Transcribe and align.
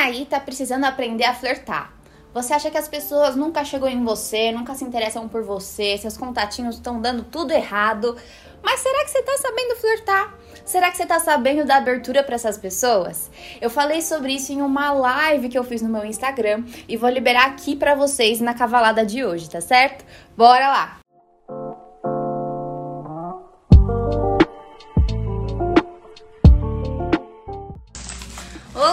aí 0.00 0.26
tá 0.26 0.40
precisando 0.40 0.84
aprender 0.84 1.24
a 1.24 1.34
flertar? 1.34 1.92
Você 2.32 2.54
acha 2.54 2.70
que 2.70 2.78
as 2.78 2.88
pessoas 2.88 3.34
nunca 3.34 3.64
chegou 3.64 3.88
em 3.88 4.04
você, 4.04 4.52
nunca 4.52 4.74
se 4.74 4.84
interessam 4.84 5.28
por 5.28 5.42
você, 5.42 5.98
seus 5.98 6.16
contatinhos 6.16 6.76
estão 6.76 7.00
dando 7.00 7.24
tudo 7.24 7.52
errado. 7.52 8.16
Mas 8.62 8.80
será 8.80 9.04
que 9.04 9.10
você 9.10 9.22
tá 9.22 9.36
sabendo 9.38 9.76
flertar? 9.76 10.34
Será 10.64 10.90
que 10.90 10.96
você 10.96 11.06
tá 11.06 11.18
sabendo 11.18 11.64
dar 11.64 11.78
abertura 11.78 12.22
para 12.22 12.36
essas 12.36 12.56
pessoas? 12.56 13.30
Eu 13.60 13.68
falei 13.68 14.00
sobre 14.00 14.32
isso 14.32 14.52
em 14.52 14.62
uma 14.62 14.92
live 14.92 15.48
que 15.48 15.58
eu 15.58 15.64
fiz 15.64 15.82
no 15.82 15.88
meu 15.88 16.04
Instagram 16.04 16.62
e 16.88 16.96
vou 16.96 17.10
liberar 17.10 17.46
aqui 17.46 17.74
para 17.74 17.96
vocês 17.96 18.40
na 18.40 18.54
cavalada 18.54 19.04
de 19.04 19.24
hoje, 19.24 19.50
tá 19.50 19.60
certo? 19.60 20.04
Bora 20.36 20.68
lá. 20.68 20.99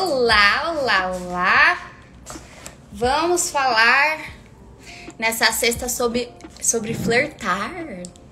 Olá, 0.09 0.73
olá, 0.73 1.11
olá. 1.11 1.91
Vamos 2.93 3.49
falar 3.49 4.31
nessa 5.19 5.51
sexta 5.51 5.89
sobre, 5.89 6.31
sobre 6.61 6.93
flertar. 6.93 7.69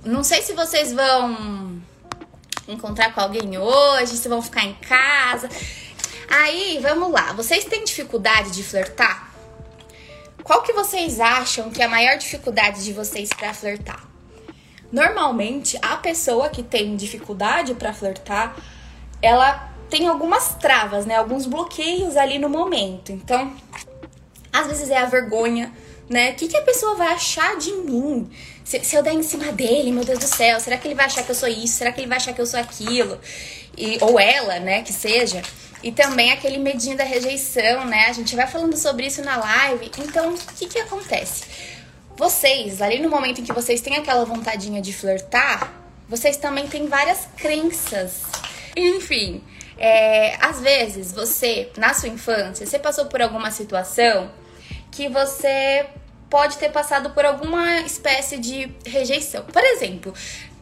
Não 0.02 0.24
sei 0.24 0.42
se 0.42 0.54
vocês 0.54 0.94
vão 0.94 1.82
encontrar 2.66 3.14
com 3.14 3.20
alguém 3.20 3.58
hoje, 3.58 4.16
se 4.16 4.30
vão 4.30 4.42
ficar 4.42 4.64
em 4.64 4.74
casa. 4.76 5.50
Aí, 6.30 6.80
vamos 6.82 7.12
lá. 7.12 7.34
Vocês 7.34 7.66
têm 7.66 7.84
dificuldade 7.84 8.52
de 8.52 8.64
flertar? 8.64 9.36
Qual 10.46 10.64
que 10.64 10.72
vocês 10.72 11.20
acham 11.20 11.70
que 11.70 11.82
é 11.82 11.86
a 11.86 11.90
maior 11.90 12.18
dificuldade 12.18 12.86
de 12.86 12.94
vocês 12.94 13.28
para 13.28 13.54
flertar? 13.54 14.02
Normalmente, 14.94 15.78
a 15.82 15.98
pessoa 15.98 16.48
que 16.48 16.64
tem 16.64 16.96
dificuldade 16.96 17.74
para 17.76 17.92
flertar, 17.92 18.56
ela 19.22 19.75
tem 19.98 20.10
algumas 20.10 20.56
travas, 20.56 21.06
né? 21.06 21.16
Alguns 21.16 21.46
bloqueios 21.46 22.18
ali 22.18 22.38
no 22.38 22.50
momento. 22.50 23.14
Então, 23.14 23.56
às 24.52 24.68
vezes 24.68 24.90
é 24.90 24.98
a 24.98 25.06
vergonha, 25.06 25.72
né? 26.10 26.32
O 26.32 26.36
que, 26.36 26.50
que 26.50 26.58
a 26.58 26.62
pessoa 26.64 26.96
vai 26.96 27.14
achar 27.14 27.56
de 27.56 27.72
mim? 27.72 28.30
Se, 28.66 28.84
se, 28.84 28.94
eu 28.94 29.02
der 29.02 29.14
em 29.14 29.24
cima 29.24 29.54
dele, 29.54 29.94
meu 29.94 30.04
Deus 30.04 30.20
do 30.20 30.28
céu, 30.28 30.60
será 30.60 30.78
que 30.78 30.86
ele 30.86 30.96
vai 30.96 31.06
achar 31.06 31.24
que 31.24 31.32
eu 31.32 31.36
sou 31.36 31.48
isso? 31.48 31.78
Será 31.78 31.94
que 31.94 32.02
ele 32.02 32.08
vai 32.08 32.18
achar 32.18 32.34
que 32.34 32.42
eu 32.42 32.46
sou 32.46 32.60
aquilo? 32.60 33.18
E, 33.78 33.98
ou 34.02 34.20
ela, 34.20 34.60
né, 34.60 34.82
que 34.82 34.92
seja. 34.92 35.42
E 35.82 35.94
também 35.94 36.34
aquele 36.34 36.58
medinho 36.58 36.98
da 36.98 37.06
rejeição, 37.06 37.86
né? 37.86 38.08
A 38.10 38.14
gente 38.14 38.36
vai 38.36 38.48
falando 38.48 38.76
sobre 38.76 39.08
isso 39.08 39.22
na 39.22 39.38
live. 39.38 39.92
Então, 40.00 40.34
o 40.34 40.38
que, 40.58 40.68
que 40.68 40.80
acontece? 40.80 41.46
Vocês, 42.18 42.82
ali 42.82 43.00
no 43.00 43.10
momento 43.10 43.40
em 43.40 43.46
que 43.46 43.54
vocês 43.54 43.80
têm 43.80 43.96
aquela 43.96 44.26
vontadinha 44.26 44.82
de 44.82 44.92
flertar, 44.92 45.72
vocês 46.10 46.36
também 46.36 46.68
têm 46.68 46.86
várias 46.88 47.30
crenças. 47.38 48.24
Enfim, 48.76 49.42
é, 49.78 50.36
às 50.40 50.60
vezes 50.60 51.12
você, 51.12 51.70
na 51.78 51.94
sua 51.94 52.10
infância, 52.10 52.66
você 52.66 52.80
passou 52.80 53.06
por 53.06 53.22
alguma 53.22 53.52
situação 53.52 54.32
que 54.92 55.10
você 55.10 55.86
pode 56.30 56.58
ter 56.58 56.70
passado 56.70 57.12
por 57.12 57.26
alguma 57.26 57.82
espécie 57.82 58.38
de 58.38 58.72
rejeição. 58.86 59.44
Por 59.44 59.64
exemplo, 59.64 60.14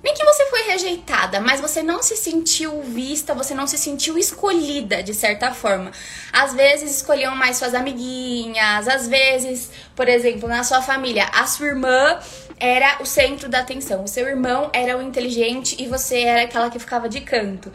nem 0.04 0.14
que 0.14 0.26
você 0.26 0.46
foi 0.48 0.64
rejeitada, 0.64 1.40
mas 1.40 1.62
você 1.62 1.82
não 1.82 2.04
se 2.04 2.18
sentiu 2.18 2.82
vista, 2.82 3.34
você 3.34 3.54
não 3.54 3.66
se 3.66 3.78
sentiu 3.78 4.18
escolhida 4.18 5.02
de 5.02 5.14
certa 5.14 5.54
forma. 5.54 5.92
Às 6.32 6.54
vezes 6.54 6.98
escolhiam 6.98 7.34
mais 7.36 7.58
suas 7.58 7.74
amiguinhas, 7.74 8.88
às 8.88 9.08
vezes, 9.08 9.72
por 9.96 10.10
exemplo, 10.10 10.50
na 10.50 10.64
sua 10.64 10.82
família, 10.82 11.26
a 11.34 11.48
sua 11.48 11.68
irmã 11.68 12.20
era 12.60 12.98
o 13.02 13.06
centro 13.06 13.48
da 13.48 13.60
atenção, 13.60 14.04
o 14.04 14.08
seu 14.08 14.28
irmão 14.28 14.70
era 14.74 14.98
o 14.98 15.02
inteligente 15.02 15.82
e 15.82 15.88
você 15.88 16.22
era 16.22 16.44
aquela 16.44 16.70
que 16.70 16.80
ficava 16.80 17.08
de 17.08 17.22
canto. 17.22 17.72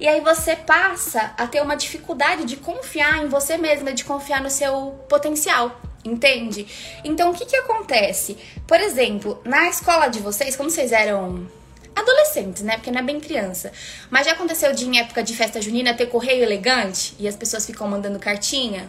E 0.00 0.06
aí 0.06 0.20
você 0.20 0.54
passa 0.54 1.34
a 1.36 1.46
ter 1.46 1.60
uma 1.60 1.76
dificuldade 1.76 2.44
de 2.44 2.56
confiar 2.56 3.24
em 3.24 3.28
você 3.28 3.56
mesma, 3.56 3.92
de 3.92 4.04
confiar 4.04 4.40
no 4.40 4.50
seu 4.50 4.92
potencial. 5.08 5.80
Entende? 6.04 6.66
Então, 7.04 7.30
o 7.30 7.34
que 7.34 7.44
que 7.44 7.56
acontece? 7.56 8.38
Por 8.66 8.80
exemplo, 8.80 9.42
na 9.44 9.68
escola 9.68 10.08
de 10.08 10.20
vocês, 10.20 10.54
como 10.54 10.70
vocês 10.70 10.92
eram 10.92 11.46
adolescentes, 11.94 12.62
né? 12.62 12.74
Porque 12.74 12.90
não 12.90 13.00
é 13.00 13.02
bem 13.02 13.18
criança. 13.18 13.72
Mas 14.08 14.26
já 14.26 14.32
aconteceu 14.32 14.72
de 14.72 14.86
em 14.86 14.98
época 15.00 15.22
de 15.22 15.34
festa 15.34 15.60
junina 15.60 15.92
ter 15.94 16.06
correio 16.06 16.42
elegante 16.42 17.14
e 17.18 17.26
as 17.26 17.36
pessoas 17.36 17.66
ficam 17.66 17.88
mandando 17.88 18.18
cartinha? 18.18 18.88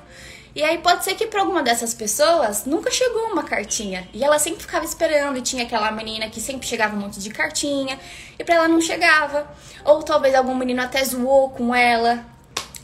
E 0.60 0.62
aí 0.62 0.78
pode 0.80 1.06
ser 1.06 1.16
que 1.16 1.26
para 1.26 1.40
alguma 1.40 1.64
dessas 1.64 1.94
pessoas 1.94 2.66
nunca 2.66 2.92
chegou 2.92 3.28
uma 3.28 3.44
cartinha. 3.44 4.10
E 4.14 4.22
ela 4.22 4.38
sempre 4.38 4.60
ficava 4.60 4.84
esperando 4.84 5.38
e 5.38 5.42
tinha 5.42 5.64
aquela 5.64 5.90
menina 5.90 6.30
que 6.30 6.42
sempre 6.42 6.68
chegava 6.68 6.98
um 6.98 7.00
monte 7.00 7.18
de 7.22 7.30
cartinha 7.30 7.98
e 8.38 8.44
para 8.44 8.56
ela 8.56 8.68
não 8.68 8.82
chegava. 8.82 9.50
Ou 9.86 10.04
talvez 10.04 10.36
algum 10.36 10.54
menino 10.54 10.82
até 10.82 11.02
zoou 11.02 11.52
com 11.52 11.74
ela. 11.74 12.26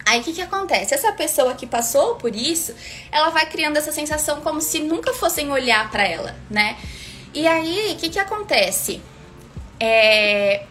Aí 0.06 0.22
o 0.22 0.24
que, 0.24 0.32
que 0.32 0.42
acontece? 0.42 0.94
Essa 0.94 1.12
pessoa 1.12 1.54
que 1.54 1.68
passou 1.68 2.16
por 2.16 2.34
isso, 2.34 2.74
ela 3.12 3.30
vai 3.30 3.46
criando 3.46 3.76
essa 3.76 3.92
sensação 3.92 4.40
como 4.40 4.62
se 4.62 4.80
nunca 4.80 5.14
fossem 5.14 5.52
olhar 5.52 5.92
para 5.92 6.08
ela, 6.08 6.34
né? 6.50 6.78
E 7.34 7.46
aí 7.46 7.92
o 7.92 7.98
que, 7.98 8.08
que 8.08 8.20
acontece? 8.20 9.02
É, 9.82 10.64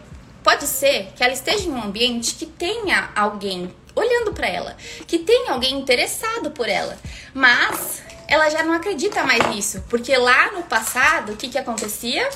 pode 0.43 0.65
ser 0.65 1.11
que 1.15 1.23
ela 1.23 1.33
esteja 1.33 1.69
em 1.69 1.71
um 1.71 1.83
ambiente 1.83 2.33
que 2.33 2.47
tenha 2.47 3.11
alguém 3.15 3.71
olhando 3.95 4.33
para 4.33 4.47
ela, 4.47 4.75
que 5.07 5.19
tem 5.19 5.49
alguém 5.49 5.75
interessado 5.75 6.51
por 6.51 6.67
ela, 6.67 6.97
mas 7.33 8.03
ela 8.27 8.49
já 8.49 8.63
não 8.63 8.73
acredita 8.73 9.23
mais 9.23 9.47
nisso, 9.47 9.83
porque 9.89 10.15
lá 10.17 10.51
no 10.51 10.63
passado, 10.63 11.33
o 11.33 11.37
que, 11.37 11.47
que 11.47 11.57
acontecia? 11.57 12.29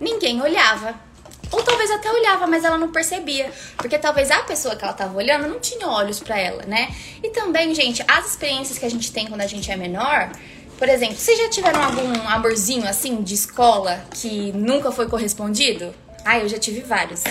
Ninguém 0.00 0.40
olhava. 0.40 1.06
Ou 1.50 1.62
talvez 1.62 1.90
até 1.90 2.10
olhava, 2.10 2.46
mas 2.46 2.64
ela 2.64 2.76
não 2.76 2.90
percebia. 2.90 3.52
Porque 3.76 3.96
talvez 3.98 4.30
a 4.30 4.40
pessoa 4.40 4.74
que 4.74 4.84
ela 4.84 4.92
tava 4.92 5.16
olhando 5.16 5.48
não 5.48 5.60
tinha 5.60 5.86
olhos 5.88 6.18
para 6.18 6.38
ela, 6.38 6.64
né? 6.64 6.92
E 7.22 7.30
também, 7.30 7.74
gente, 7.74 8.04
as 8.08 8.30
experiências 8.30 8.78
que 8.78 8.84
a 8.84 8.90
gente 8.90 9.12
tem 9.12 9.26
quando 9.28 9.42
a 9.42 9.46
gente 9.46 9.70
é 9.70 9.76
menor. 9.76 10.30
Por 10.76 10.88
exemplo, 10.88 11.16
vocês 11.16 11.38
já 11.38 11.48
tiveram 11.48 11.82
algum 11.82 12.28
amorzinho 12.28 12.86
assim 12.86 13.22
de 13.22 13.34
escola 13.34 14.04
que 14.12 14.52
nunca 14.52 14.90
foi 14.90 15.08
correspondido? 15.08 15.94
Ah, 16.24 16.38
eu 16.38 16.48
já 16.48 16.58
tive 16.58 16.80
vários. 16.80 17.22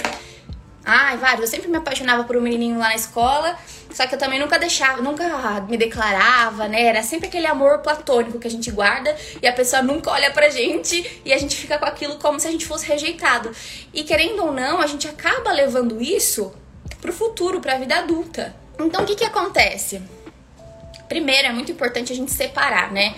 Ai, 0.86 1.18
vários. 1.18 1.42
Eu 1.42 1.48
sempre 1.48 1.68
me 1.68 1.78
apaixonava 1.78 2.24
por 2.26 2.38
um 2.38 2.42
menininho 2.42 2.78
lá 2.78 2.90
na 2.90 2.96
escola, 2.96 3.58
só 3.92 4.06
que 4.06 4.14
eu 4.14 4.20
também 4.20 4.40
nunca 4.40 4.60
deixava, 4.60 5.02
nunca 5.02 5.62
me 5.62 5.78
declarava, 5.78 6.68
né? 6.68 6.84
Era 6.84 7.02
sempre 7.02 7.28
aquele 7.28 7.48
amor 7.48 7.80
platônico 7.80 8.38
que 8.38 8.48
a 8.48 8.52
gente 8.52 8.70
guarda 8.70 9.16
e 9.42 9.48
a 9.48 9.54
pessoa 9.54 9.82
nunca 9.82 10.12
olha 10.12 10.32
pra 10.32 10.50
gente 10.50 11.22
e 11.26 11.34
a 11.34 11.38
gente 11.40 11.56
fica 11.56 11.80
com 11.80 11.86
aquilo 11.86 12.18
como 12.18 12.40
se 12.40 12.48
a 12.48 12.52
gente 12.52 12.68
fosse 12.68 12.86
rejeitado. 12.86 13.52
E 13.92 14.04
querendo 14.04 14.46
ou 14.46 14.52
não, 14.52 14.80
a 14.80 14.86
gente 14.86 15.08
acaba 15.08 15.52
levando 15.52 16.00
isso 16.00 16.54
pro 17.02 17.12
futuro, 17.12 17.60
pra 17.60 17.78
vida 17.78 17.96
adulta. 17.96 18.56
Então 18.80 19.04
o 19.04 19.08
que 19.08 19.16
que 19.16 19.26
acontece? 19.26 20.02
Primeiro, 21.08 21.48
é 21.48 21.52
muito 21.52 21.72
importante 21.72 22.14
a 22.14 22.16
gente 22.16 22.32
separar, 22.32 22.92
né? 22.92 23.16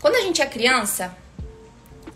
Quando 0.00 0.14
a 0.14 0.20
gente 0.20 0.40
é 0.40 0.46
criança, 0.46 1.14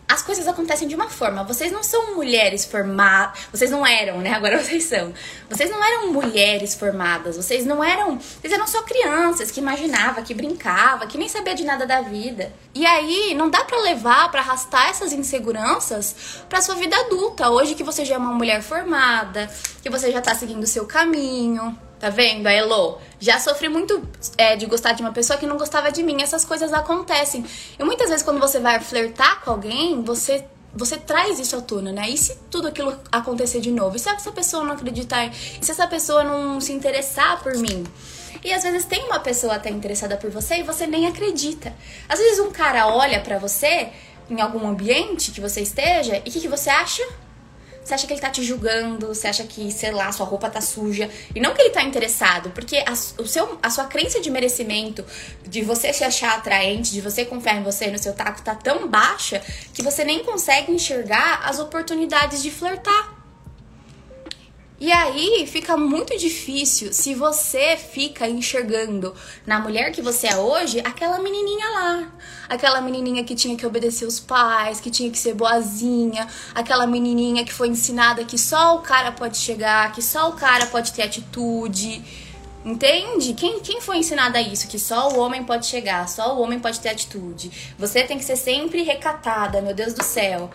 as 0.07 0.23
coisas 0.23 0.47
acontecem 0.47 0.87
de 0.87 0.95
uma 0.95 1.09
forma. 1.09 1.45
Vocês 1.45 1.73
não 1.73 1.83
são 1.83 2.15
mulheres 2.15 2.65
formadas. 2.65 3.41
Vocês 3.51 3.71
não 3.71 3.87
eram, 3.87 4.19
né? 4.19 4.35
Agora 4.35 4.59
vocês 4.63 4.85
são. 4.85 5.13
Vocês 5.49 5.71
não 5.71 5.83
eram 5.83 6.13
mulheres 6.13 6.75
formadas. 6.75 7.37
Vocês 7.37 7.65
não 7.65 7.83
eram. 7.83 8.19
Vocês 8.19 8.53
eram 8.53 8.67
só 8.67 8.83
crianças 8.83 9.51
que 9.51 9.61
imaginava, 9.61 10.23
que 10.23 10.35
brincava, 10.35 11.07
que 11.07 11.17
nem 11.17 11.29
sabia 11.29 11.55
de 11.55 11.65
nada 11.65 11.87
da 11.87 12.03
vida. 12.03 12.53
E 12.75 12.85
aí, 12.85 13.35
não 13.35 13.49
dá 13.49 13.65
para 13.65 13.79
levar, 13.81 14.31
para 14.31 14.41
arrastar 14.41 14.89
essas 14.89 15.13
inseguranças 15.13 16.43
pra 16.49 16.61
sua 16.61 16.75
vida 16.75 16.97
adulta. 16.97 17.49
Hoje 17.51 17.75
que 17.75 17.83
você 17.83 18.05
já 18.05 18.17
é 18.17 18.19
uma 18.19 18.33
mulher 18.33 18.63
formada, 18.63 19.51
que 19.83 19.89
você 19.89 20.13
já 20.13 20.21
tá 20.21 20.35
seguindo 20.35 20.63
o 20.63 20.67
seu 20.67 20.87
caminho. 20.87 21.77
Tá 21.99 22.11
vendo? 22.11 22.47
A 22.47 22.53
Elo 22.53 22.99
já 23.19 23.39
sofri 23.39 23.69
muito 23.69 24.07
é, 24.37 24.57
de 24.57 24.67
gostar 24.67 24.93
de 24.93 25.03
uma 25.03 25.13
pessoa 25.13 25.39
que 25.39 25.47
não 25.47 25.57
gostava 25.57 25.91
de 25.91 26.03
mim. 26.03 26.21
Essas 26.21 26.45
coisas 26.45 26.73
acontecem. 26.73 27.45
E 27.79 27.85
muitas 27.85 28.09
vezes, 28.09 28.23
quando 28.23 28.41
você 28.41 28.59
vai 28.59 28.81
flertar 28.81 29.43
com 29.43 29.51
alguém, 29.51 30.03
você 30.03 30.45
você 30.77 30.97
traz 30.97 31.39
isso 31.39 31.57
à 31.57 31.61
tona, 31.61 31.93
né? 31.93 32.11
E 32.11 32.19
se 32.19 32.37
tudo 32.51 32.67
aquilo 32.67 32.99
acontecer 33.13 33.61
de 33.61 33.71
novo? 33.71 33.97
E 33.97 33.99
se 33.99 34.09
essa 34.09 34.33
pessoa 34.33 34.65
não 34.65 34.73
acreditar? 34.73 35.27
E 35.27 35.65
se 35.65 35.71
essa 35.71 35.87
pessoa 35.87 36.25
não 36.25 36.61
se 36.61 36.73
interessar 36.73 37.41
por 37.43 37.57
mim? 37.57 37.85
E 38.43 38.53
às 38.53 38.63
vezes 38.63 38.85
tem 38.85 39.05
uma 39.05 39.21
pessoa 39.21 39.55
até 39.55 39.71
interessada 39.71 40.17
por 40.17 40.31
você 40.31 40.57
e 40.57 40.63
você 40.63 40.87
nem 40.87 41.07
acredita. 41.07 41.73
Às 42.09 42.19
vezes 42.19 42.41
um 42.41 42.51
cara 42.51 42.89
olha 42.89 43.21
para 43.21 43.39
você 43.39 43.91
em 44.29 44.41
algum 44.41 44.67
ambiente 44.67 45.31
que 45.31 45.41
você 45.41 45.61
esteja 45.61 46.17
e 46.17 46.29
o 46.29 46.33
que, 46.33 46.41
que 46.41 46.49
você 46.49 46.69
acha? 46.69 47.03
Você 47.85 47.95
acha 47.95 48.07
que 48.07 48.15
ele 48.15 48.21
tá 48.21 48.31
te 48.31 48.43
julgando, 48.43 49.09
você 49.09 49.29
acha 49.29 49.45
que, 49.45 49.71
sei 49.71 49.91
lá, 49.91 50.11
sua 50.11 50.25
roupa 50.25 50.49
tá 50.49 50.61
suja. 50.61 51.11
E 51.35 51.41
não 51.41 51.53
que 51.53 51.61
ele 51.61 51.71
tá 51.71 51.83
interessado, 51.83 52.51
porque 52.51 52.79
a, 52.79 52.93
o 53.23 53.27
seu, 53.27 53.59
a 53.63 53.69
sua 53.69 53.85
crença 53.85 54.21
de 54.21 54.31
merecimento, 54.31 55.05
de 55.47 55.61
você 55.61 55.93
se 55.93 56.03
achar 56.03 56.39
atraente, 56.39 56.93
de 56.93 57.03
você 57.03 57.27
confiar 57.27 57.57
em 57.57 57.63
você 57.63 57.91
no 57.91 57.99
seu 57.99 58.15
taco, 58.15 58.41
tá 58.41 58.55
tão 58.55 58.89
baixa 58.89 59.43
que 59.75 59.83
você 59.83 60.03
nem 60.03 60.25
consegue 60.25 60.73
enxergar 60.73 61.43
as 61.45 61.59
oportunidades 61.59 62.43
de 62.43 62.51
flertar. 62.51 63.24
E 64.85 64.93
aí 64.93 65.47
fica 65.47 65.79
muito 65.79 66.15
difícil 66.19 66.93
se 66.93 67.15
você 67.15 67.75
fica 67.75 68.29
enxergando 68.29 69.15
na 69.47 69.59
mulher 69.59 69.91
que 69.93 70.03
você 70.03 70.27
é 70.27 70.37
hoje 70.37 70.79
aquela 70.81 71.19
menininha 71.21 71.67
lá. 71.71 72.13
Aquela 72.51 72.83
menininha 72.83 73.25
que 73.25 73.35
tinha 73.35 73.57
que 73.57 73.65
obedecer 73.65 74.05
os 74.05 74.21
pais, 74.21 74.83
que 74.83 74.91
tinha 74.91 75.11
que 75.11 75.17
ser 75.17 75.33
boazinha, 75.33 76.29
aquela 76.55 76.87
menininha 76.87 77.47
que 77.47 77.53
foi 77.55 77.69
ensinada 77.69 78.27
que 78.27 78.37
só 78.37 78.77
o 78.77 78.81
cara 78.81 79.11
pode 79.11 79.39
chegar, 79.39 79.91
que 79.91 80.03
só 80.03 80.29
o 80.29 80.35
cara 80.35 80.67
pode 80.67 80.93
ter 80.93 81.05
atitude. 81.05 82.05
Entende? 82.63 83.33
Quem, 83.33 83.61
quem 83.61 83.81
foi 83.81 83.97
ensinado 83.97 84.37
a 84.37 84.43
isso? 84.43 84.69
Que 84.69 84.79
só 84.79 85.09
o 85.15 85.19
homem 85.19 85.45
pode 85.45 85.65
chegar, 85.65 86.07
só 86.11 86.37
o 86.37 86.43
homem 86.43 86.61
pode 86.61 86.79
ter 86.81 86.91
atitude. 86.91 87.75
Você 87.79 88.03
tem 88.03 88.19
que 88.19 88.25
ser 88.25 88.37
sempre 88.37 88.83
recatada, 88.83 89.63
meu 89.63 89.73
Deus 89.73 89.95
do 89.95 90.05
céu. 90.05 90.51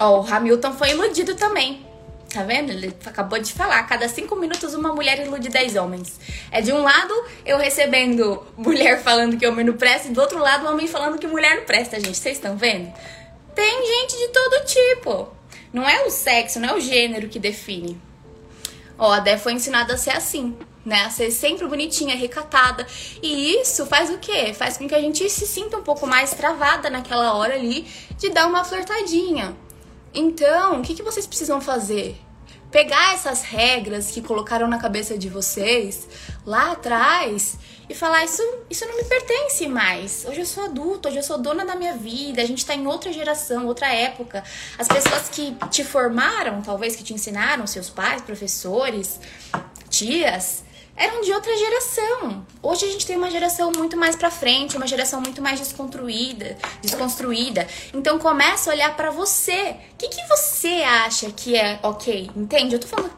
Ó, 0.00 0.20
o 0.20 0.26
Hamilton 0.26 0.72
foi 0.72 0.90
iludido 0.90 1.36
também. 1.36 1.86
Tá 2.36 2.42
vendo? 2.42 2.70
Ele 2.70 2.94
acabou 3.06 3.38
de 3.38 3.50
falar. 3.50 3.82
Cada 3.84 4.06
cinco 4.10 4.36
minutos 4.36 4.74
uma 4.74 4.92
mulher 4.92 5.24
ilude 5.24 5.48
dez 5.48 5.74
homens. 5.74 6.20
É 6.50 6.60
de 6.60 6.70
um 6.70 6.82
lado 6.82 7.14
eu 7.46 7.56
recebendo 7.56 8.46
mulher 8.58 9.02
falando 9.02 9.38
que 9.38 9.46
homem 9.46 9.64
não 9.64 9.72
presta, 9.72 10.08
e 10.08 10.10
do 10.10 10.20
outro 10.20 10.38
lado 10.38 10.68
homem 10.68 10.86
falando 10.86 11.18
que 11.18 11.26
mulher 11.26 11.56
não 11.56 11.64
presta, 11.64 11.98
gente. 11.98 12.18
Vocês 12.18 12.36
estão 12.36 12.54
vendo? 12.54 12.92
Tem 13.54 13.86
gente 13.86 14.18
de 14.18 14.28
todo 14.28 14.66
tipo. 14.66 15.28
Não 15.72 15.88
é 15.88 16.04
o 16.04 16.10
sexo, 16.10 16.60
não 16.60 16.68
é 16.68 16.74
o 16.74 16.80
gênero 16.80 17.26
que 17.26 17.38
define. 17.38 17.98
Ó, 18.98 19.10
a 19.10 19.20
Dé 19.20 19.38
foi 19.38 19.54
ensinada 19.54 19.94
a 19.94 19.96
ser 19.96 20.10
assim, 20.10 20.54
né? 20.84 21.04
A 21.06 21.10
ser 21.10 21.30
sempre 21.30 21.66
bonitinha, 21.66 22.14
recatada. 22.14 22.86
E 23.22 23.62
isso 23.62 23.86
faz 23.86 24.10
o 24.10 24.18
quê? 24.18 24.52
Faz 24.52 24.76
com 24.76 24.86
que 24.86 24.94
a 24.94 25.00
gente 25.00 25.26
se 25.30 25.46
sinta 25.46 25.78
um 25.78 25.82
pouco 25.82 26.06
mais 26.06 26.34
travada 26.34 26.90
naquela 26.90 27.32
hora 27.32 27.54
ali 27.54 27.86
de 28.18 28.28
dar 28.28 28.46
uma 28.46 28.62
flertadinha. 28.62 29.56
Então, 30.12 30.80
o 30.80 30.82
que, 30.82 30.94
que 30.94 31.02
vocês 31.02 31.26
precisam 31.26 31.62
fazer? 31.62 32.25
Pegar 32.76 33.14
essas 33.14 33.40
regras 33.40 34.10
que 34.10 34.20
colocaram 34.20 34.68
na 34.68 34.76
cabeça 34.76 35.16
de 35.16 35.30
vocês 35.30 36.06
lá 36.44 36.72
atrás 36.72 37.56
e 37.88 37.94
falar: 37.94 38.22
isso, 38.22 38.42
isso 38.68 38.84
não 38.84 38.98
me 38.98 39.04
pertence 39.04 39.66
mais. 39.66 40.26
Hoje 40.28 40.40
eu 40.40 40.44
sou 40.44 40.64
adulta, 40.64 41.08
hoje 41.08 41.16
eu 41.16 41.22
sou 41.22 41.38
dona 41.38 41.64
da 41.64 41.74
minha 41.74 41.96
vida, 41.96 42.42
a 42.42 42.44
gente 42.44 42.66
tá 42.66 42.74
em 42.74 42.86
outra 42.86 43.10
geração, 43.10 43.64
outra 43.64 43.90
época. 43.90 44.44
As 44.76 44.86
pessoas 44.86 45.30
que 45.30 45.56
te 45.70 45.82
formaram, 45.82 46.60
talvez 46.60 46.94
que 46.94 47.02
te 47.02 47.14
ensinaram, 47.14 47.66
seus 47.66 47.88
pais, 47.88 48.20
professores, 48.20 49.18
tias, 49.88 50.62
eram 50.96 51.20
de 51.20 51.32
outra 51.32 51.54
geração. 51.56 52.46
Hoje 52.62 52.86
a 52.86 52.88
gente 52.88 53.06
tem 53.06 53.16
uma 53.16 53.30
geração 53.30 53.70
muito 53.70 53.96
mais 53.96 54.16
para 54.16 54.30
frente, 54.30 54.76
uma 54.76 54.86
geração 54.86 55.20
muito 55.20 55.42
mais 55.42 55.60
desconstruída, 55.60 56.56
desconstruída. 56.80 57.68
Então 57.92 58.18
começa 58.18 58.70
a 58.70 58.74
olhar 58.74 58.96
para 58.96 59.10
você. 59.10 59.76
O 59.92 59.96
que, 59.98 60.08
que 60.08 60.26
você 60.26 60.82
acha 60.82 61.30
que 61.30 61.54
é 61.54 61.78
ok? 61.82 62.30
Entende? 62.34 62.74
Eu 62.74 62.80
tô 62.80 62.86
falando 62.86 63.12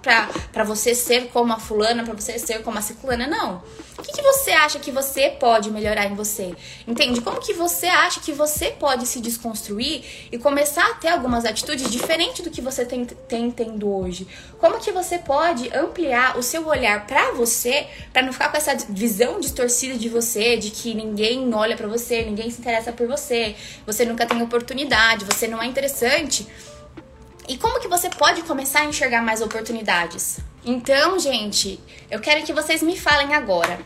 pra, 0.52 0.64
você 0.64 0.94
ser 0.94 1.28
como 1.28 1.52
a 1.52 1.58
fulana, 1.58 2.02
pra 2.04 2.14
você 2.14 2.38
ser 2.38 2.62
como 2.62 2.78
a 2.78 2.82
ciclana, 2.82 3.26
não. 3.26 3.62
O 3.98 4.02
que, 4.02 4.12
que 4.12 4.22
você 4.22 4.52
acha 4.52 4.78
que 4.78 4.92
você 4.92 5.28
pode 5.28 5.72
melhorar 5.72 6.06
em 6.06 6.14
você? 6.14 6.54
Entende? 6.86 7.20
Como 7.20 7.40
que 7.40 7.52
você 7.52 7.86
acha 7.86 8.20
que 8.20 8.32
você 8.32 8.70
pode 8.70 9.04
se 9.08 9.20
desconstruir 9.20 10.04
e 10.30 10.38
começar 10.38 10.88
a 10.88 10.94
ter 10.94 11.08
algumas 11.08 11.44
atitudes 11.44 11.90
diferentes 11.90 12.44
do 12.44 12.48
que 12.50 12.60
você 12.60 12.86
tem, 12.86 13.04
tem 13.04 13.50
tendo 13.50 13.92
hoje? 13.92 14.28
Como 14.60 14.78
que 14.78 14.92
você 14.92 15.18
pode 15.18 15.68
ampliar 15.76 16.38
o 16.38 16.44
seu 16.44 16.64
olhar 16.68 17.08
para 17.08 17.32
você, 17.32 17.88
para 18.12 18.22
não 18.22 18.32
ficar 18.32 18.50
com 18.50 18.56
essa 18.56 18.76
visão 18.88 19.40
distorcida 19.40 19.98
de 19.98 20.08
você, 20.08 20.56
de 20.56 20.70
que 20.70 20.94
ninguém 20.94 21.52
olha 21.52 21.76
para 21.76 21.88
você, 21.88 22.22
ninguém 22.22 22.50
se 22.50 22.60
interessa 22.60 22.92
por 22.92 23.08
você, 23.08 23.56
você 23.84 24.04
nunca 24.04 24.24
tem 24.24 24.40
oportunidade, 24.40 25.24
você 25.24 25.48
não 25.48 25.60
é 25.60 25.66
interessante? 25.66 26.46
E 27.48 27.58
como 27.58 27.80
que 27.80 27.88
você 27.88 28.08
pode 28.10 28.42
começar 28.42 28.80
a 28.80 28.84
enxergar 28.84 29.22
mais 29.22 29.42
oportunidades? 29.42 30.38
Então, 30.64 31.18
gente, 31.18 31.80
eu 32.10 32.20
quero 32.20 32.44
que 32.44 32.52
vocês 32.52 32.82
me 32.82 32.98
falem 32.98 33.34
agora. 33.34 33.78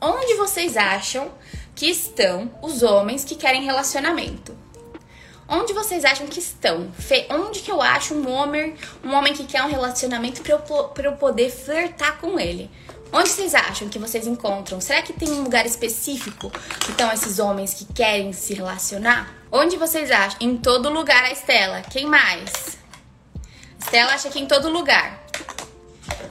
Onde 0.00 0.34
vocês 0.34 0.76
acham 0.76 1.30
que 1.74 1.86
estão 1.86 2.50
os 2.62 2.82
homens 2.82 3.24
que 3.24 3.34
querem 3.34 3.64
relacionamento? 3.64 4.56
Onde 5.48 5.72
vocês 5.72 6.04
acham 6.04 6.26
que 6.26 6.38
estão? 6.38 6.92
Onde 7.30 7.60
que 7.60 7.70
eu 7.70 7.80
acho 7.80 8.14
um 8.14 8.30
homem, 8.30 8.74
um 9.02 9.14
homem 9.14 9.32
que 9.32 9.44
quer 9.44 9.62
um 9.62 9.68
relacionamento 9.68 10.42
para 10.42 10.52
eu, 10.52 10.58
pra 10.58 11.06
eu 11.06 11.16
poder 11.16 11.50
flertar 11.50 12.18
com 12.18 12.38
ele? 12.38 12.70
Onde 13.10 13.30
vocês 13.30 13.54
acham 13.54 13.88
que 13.88 13.98
vocês 13.98 14.26
encontram? 14.26 14.80
Será 14.80 15.00
que 15.00 15.14
tem 15.14 15.30
um 15.30 15.42
lugar 15.42 15.64
específico 15.64 16.50
que 16.80 16.90
estão 16.90 17.10
esses 17.10 17.38
homens 17.38 17.72
que 17.72 17.86
querem 17.86 18.34
se 18.34 18.52
relacionar? 18.52 19.34
Onde 19.50 19.78
vocês 19.78 20.10
acham? 20.10 20.36
Em 20.40 20.58
todo 20.58 20.90
lugar, 20.90 21.24
a 21.24 21.32
Estela. 21.32 21.80
Quem 21.80 22.04
mais? 22.04 22.76
Estela 23.80 24.12
acha 24.12 24.28
que 24.28 24.38
em 24.38 24.46
todo 24.46 24.68
lugar. 24.68 25.24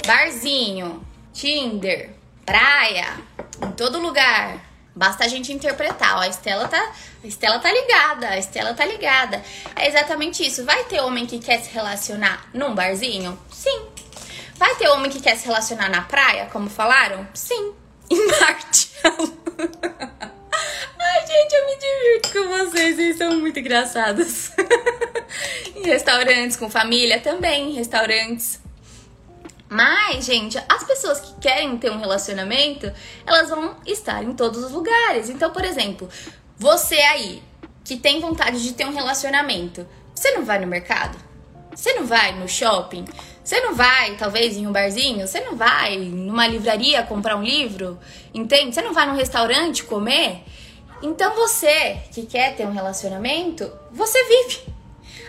Barzinho, 0.06 1.06
Tinder, 1.34 2.12
praia, 2.46 3.20
em 3.62 3.72
todo 3.74 4.00
lugar. 4.00 4.66
Basta 4.96 5.26
a 5.26 5.28
gente 5.28 5.54
interpretar. 5.54 6.18
Ó, 6.18 6.22
a 6.22 6.28
Estela 6.28 6.68
tá, 6.68 6.92
a 7.24 7.28
Estela 7.28 7.60
tá 7.60 7.72
ligada, 7.72 8.30
a 8.30 8.38
Estela 8.38 8.74
tá 8.74 8.86
ligada. 8.86 9.44
É 9.76 9.88
exatamente 9.88 10.46
isso. 10.46 10.66
Vai 10.66 10.86
ter 10.86 11.02
homem 11.02 11.26
que 11.26 11.38
quer 11.38 11.60
se 11.60 11.70
relacionar 11.72 12.50
num 12.54 12.74
barzinho? 12.74 13.38
Sim. 13.52 13.86
Vai 14.56 14.74
ter 14.76 14.88
homem 14.88 15.12
que 15.12 15.22
quer 15.22 15.36
se 15.36 15.46
relacionar 15.46 15.90
na 15.90 16.02
praia, 16.02 16.48
como 16.52 16.70
falaram? 16.70 17.28
Sim. 17.34 17.74
Em 18.10 18.28
Marte. 18.28 18.90
Ai, 21.00 21.28
gente, 21.28 21.54
eu 21.54 21.66
me 21.66 21.78
divirto 21.78 22.32
com 22.32 22.48
vocês, 22.48 22.96
vocês 22.96 23.18
são 23.18 23.40
muito 23.40 23.60
engraçados. 23.60 24.52
em 25.76 25.84
restaurantes 25.84 26.58
com 26.58 26.70
família 26.70 27.20
também, 27.20 27.74
restaurantes 27.74 28.60
mas, 29.70 30.26
gente, 30.26 30.58
as 30.70 30.84
pessoas 30.84 31.20
que 31.20 31.34
querem 31.42 31.78
ter 31.78 31.92
um 31.92 32.00
relacionamento, 32.00 32.92
elas 33.26 33.50
vão 33.50 33.76
estar 33.86 34.24
em 34.24 34.34
todos 34.34 34.64
os 34.64 34.72
lugares. 34.72 35.30
Então, 35.30 35.52
por 35.52 35.66
exemplo, 35.66 36.10
você 36.58 36.96
aí 36.96 37.44
que 37.84 37.98
tem 37.98 38.20
vontade 38.20 38.62
de 38.62 38.74
ter 38.74 38.86
um 38.86 38.94
relacionamento, 38.94 39.88
você 40.14 40.32
não 40.32 40.46
vai 40.46 40.60
no 40.60 40.68
mercado? 40.68 41.18
Você 41.74 41.94
não 41.94 42.06
vai 42.06 42.34
no 42.34 42.48
shopping? 42.48 43.06
Você 43.44 43.62
não 43.62 43.76
vai, 43.76 44.16
talvez, 44.16 44.58
em 44.58 44.66
um 44.66 44.72
barzinho? 44.72 45.28
Você 45.28 45.40
não 45.42 45.56
vai 45.56 45.98
numa 45.98 46.48
livraria 46.48 47.04
comprar 47.04 47.36
um 47.36 47.44
livro? 47.44 48.00
Entende? 48.34 48.74
Você 48.74 48.82
não 48.82 48.94
vai 48.94 49.06
num 49.06 49.16
restaurante 49.16 49.84
comer? 49.84 50.44
Então 51.02 51.36
você 51.36 52.00
que 52.12 52.26
quer 52.26 52.56
ter 52.56 52.66
um 52.66 52.74
relacionamento, 52.74 53.72
você 53.92 54.22
vive. 54.24 54.77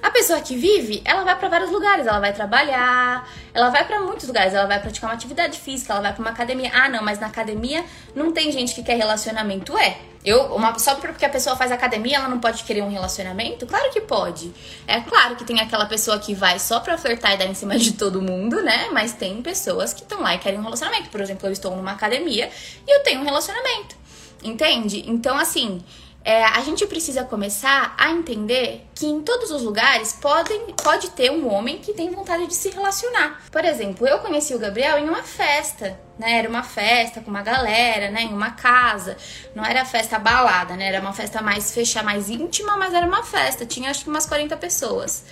A 0.02 0.10
pessoa 0.10 0.40
que 0.40 0.56
vive, 0.56 1.02
ela 1.04 1.24
vai 1.24 1.36
para 1.36 1.48
vários 1.48 1.70
lugares, 1.70 2.06
ela 2.06 2.20
vai 2.20 2.32
trabalhar, 2.32 3.28
ela 3.52 3.70
vai 3.70 3.84
para 3.84 4.00
muitos 4.00 4.26
lugares, 4.26 4.54
ela 4.54 4.66
vai 4.66 4.80
praticar 4.80 5.10
uma 5.10 5.14
atividade 5.14 5.58
física, 5.58 5.92
ela 5.92 6.02
vai 6.02 6.12
para 6.12 6.20
uma 6.20 6.30
academia. 6.30 6.70
Ah, 6.72 6.88
não, 6.88 7.02
mas 7.02 7.18
na 7.18 7.26
academia 7.26 7.84
não 8.14 8.32
tem 8.32 8.52
gente 8.52 8.74
que 8.74 8.82
quer 8.82 8.96
relacionamento. 8.96 9.76
É. 9.76 9.98
Eu, 10.24 10.54
uma, 10.54 10.78
só 10.78 10.96
porque 10.96 11.24
a 11.24 11.28
pessoa 11.28 11.56
faz 11.56 11.70
academia, 11.70 12.16
ela 12.16 12.28
não 12.28 12.40
pode 12.40 12.64
querer 12.64 12.82
um 12.82 12.90
relacionamento? 12.90 13.66
Claro 13.66 13.90
que 13.90 14.00
pode. 14.00 14.52
É 14.86 15.00
claro 15.00 15.36
que 15.36 15.44
tem 15.44 15.60
aquela 15.60 15.86
pessoa 15.86 16.18
que 16.18 16.34
vai 16.34 16.58
só 16.58 16.80
pra 16.80 16.98
flertar 16.98 17.34
e 17.34 17.36
dar 17.36 17.46
em 17.46 17.54
cima 17.54 17.78
de 17.78 17.92
todo 17.92 18.20
mundo, 18.20 18.62
né? 18.62 18.88
Mas 18.92 19.12
tem 19.12 19.40
pessoas 19.40 19.94
que 19.94 20.02
estão 20.02 20.20
lá 20.20 20.34
e 20.34 20.38
querem 20.38 20.58
um 20.58 20.62
relacionamento. 20.62 21.08
Por 21.08 21.20
exemplo, 21.20 21.46
eu 21.46 21.52
estou 21.52 21.74
numa 21.74 21.92
academia 21.92 22.50
e 22.86 22.94
eu 22.94 23.02
tenho 23.02 23.20
um 23.20 23.24
relacionamento. 23.24 23.96
Entende? 24.42 25.04
Então, 25.06 25.36
assim, 25.36 25.82
é, 26.28 26.44
a 26.44 26.60
gente 26.60 26.86
precisa 26.86 27.24
começar 27.24 27.94
a 27.96 28.10
entender 28.10 28.86
que 28.94 29.06
em 29.06 29.22
todos 29.22 29.50
os 29.50 29.62
lugares 29.62 30.12
podem, 30.12 30.74
pode 30.74 31.08
ter 31.12 31.30
um 31.30 31.50
homem 31.50 31.78
que 31.78 31.94
tem 31.94 32.10
vontade 32.10 32.46
de 32.46 32.54
se 32.54 32.68
relacionar. 32.68 33.40
Por 33.50 33.64
exemplo, 33.64 34.06
eu 34.06 34.18
conheci 34.18 34.54
o 34.54 34.58
Gabriel 34.58 34.98
em 34.98 35.08
uma 35.08 35.22
festa, 35.22 35.98
né? 36.18 36.38
Era 36.38 36.46
uma 36.46 36.62
festa 36.62 37.22
com 37.22 37.30
uma 37.30 37.40
galera, 37.40 38.10
né? 38.10 38.24
Em 38.24 38.34
uma 38.34 38.50
casa. 38.50 39.16
Não 39.54 39.64
era 39.64 39.86
festa 39.86 40.18
balada, 40.18 40.76
né? 40.76 40.88
Era 40.88 41.00
uma 41.00 41.14
festa 41.14 41.40
mais 41.40 41.72
fechada, 41.72 42.04
mais 42.04 42.28
íntima, 42.28 42.76
mas 42.76 42.92
era 42.92 43.06
uma 43.06 43.22
festa. 43.22 43.64
Tinha 43.64 43.88
acho 43.88 44.04
que 44.04 44.10
umas 44.10 44.26
40 44.26 44.54
pessoas. 44.58 45.24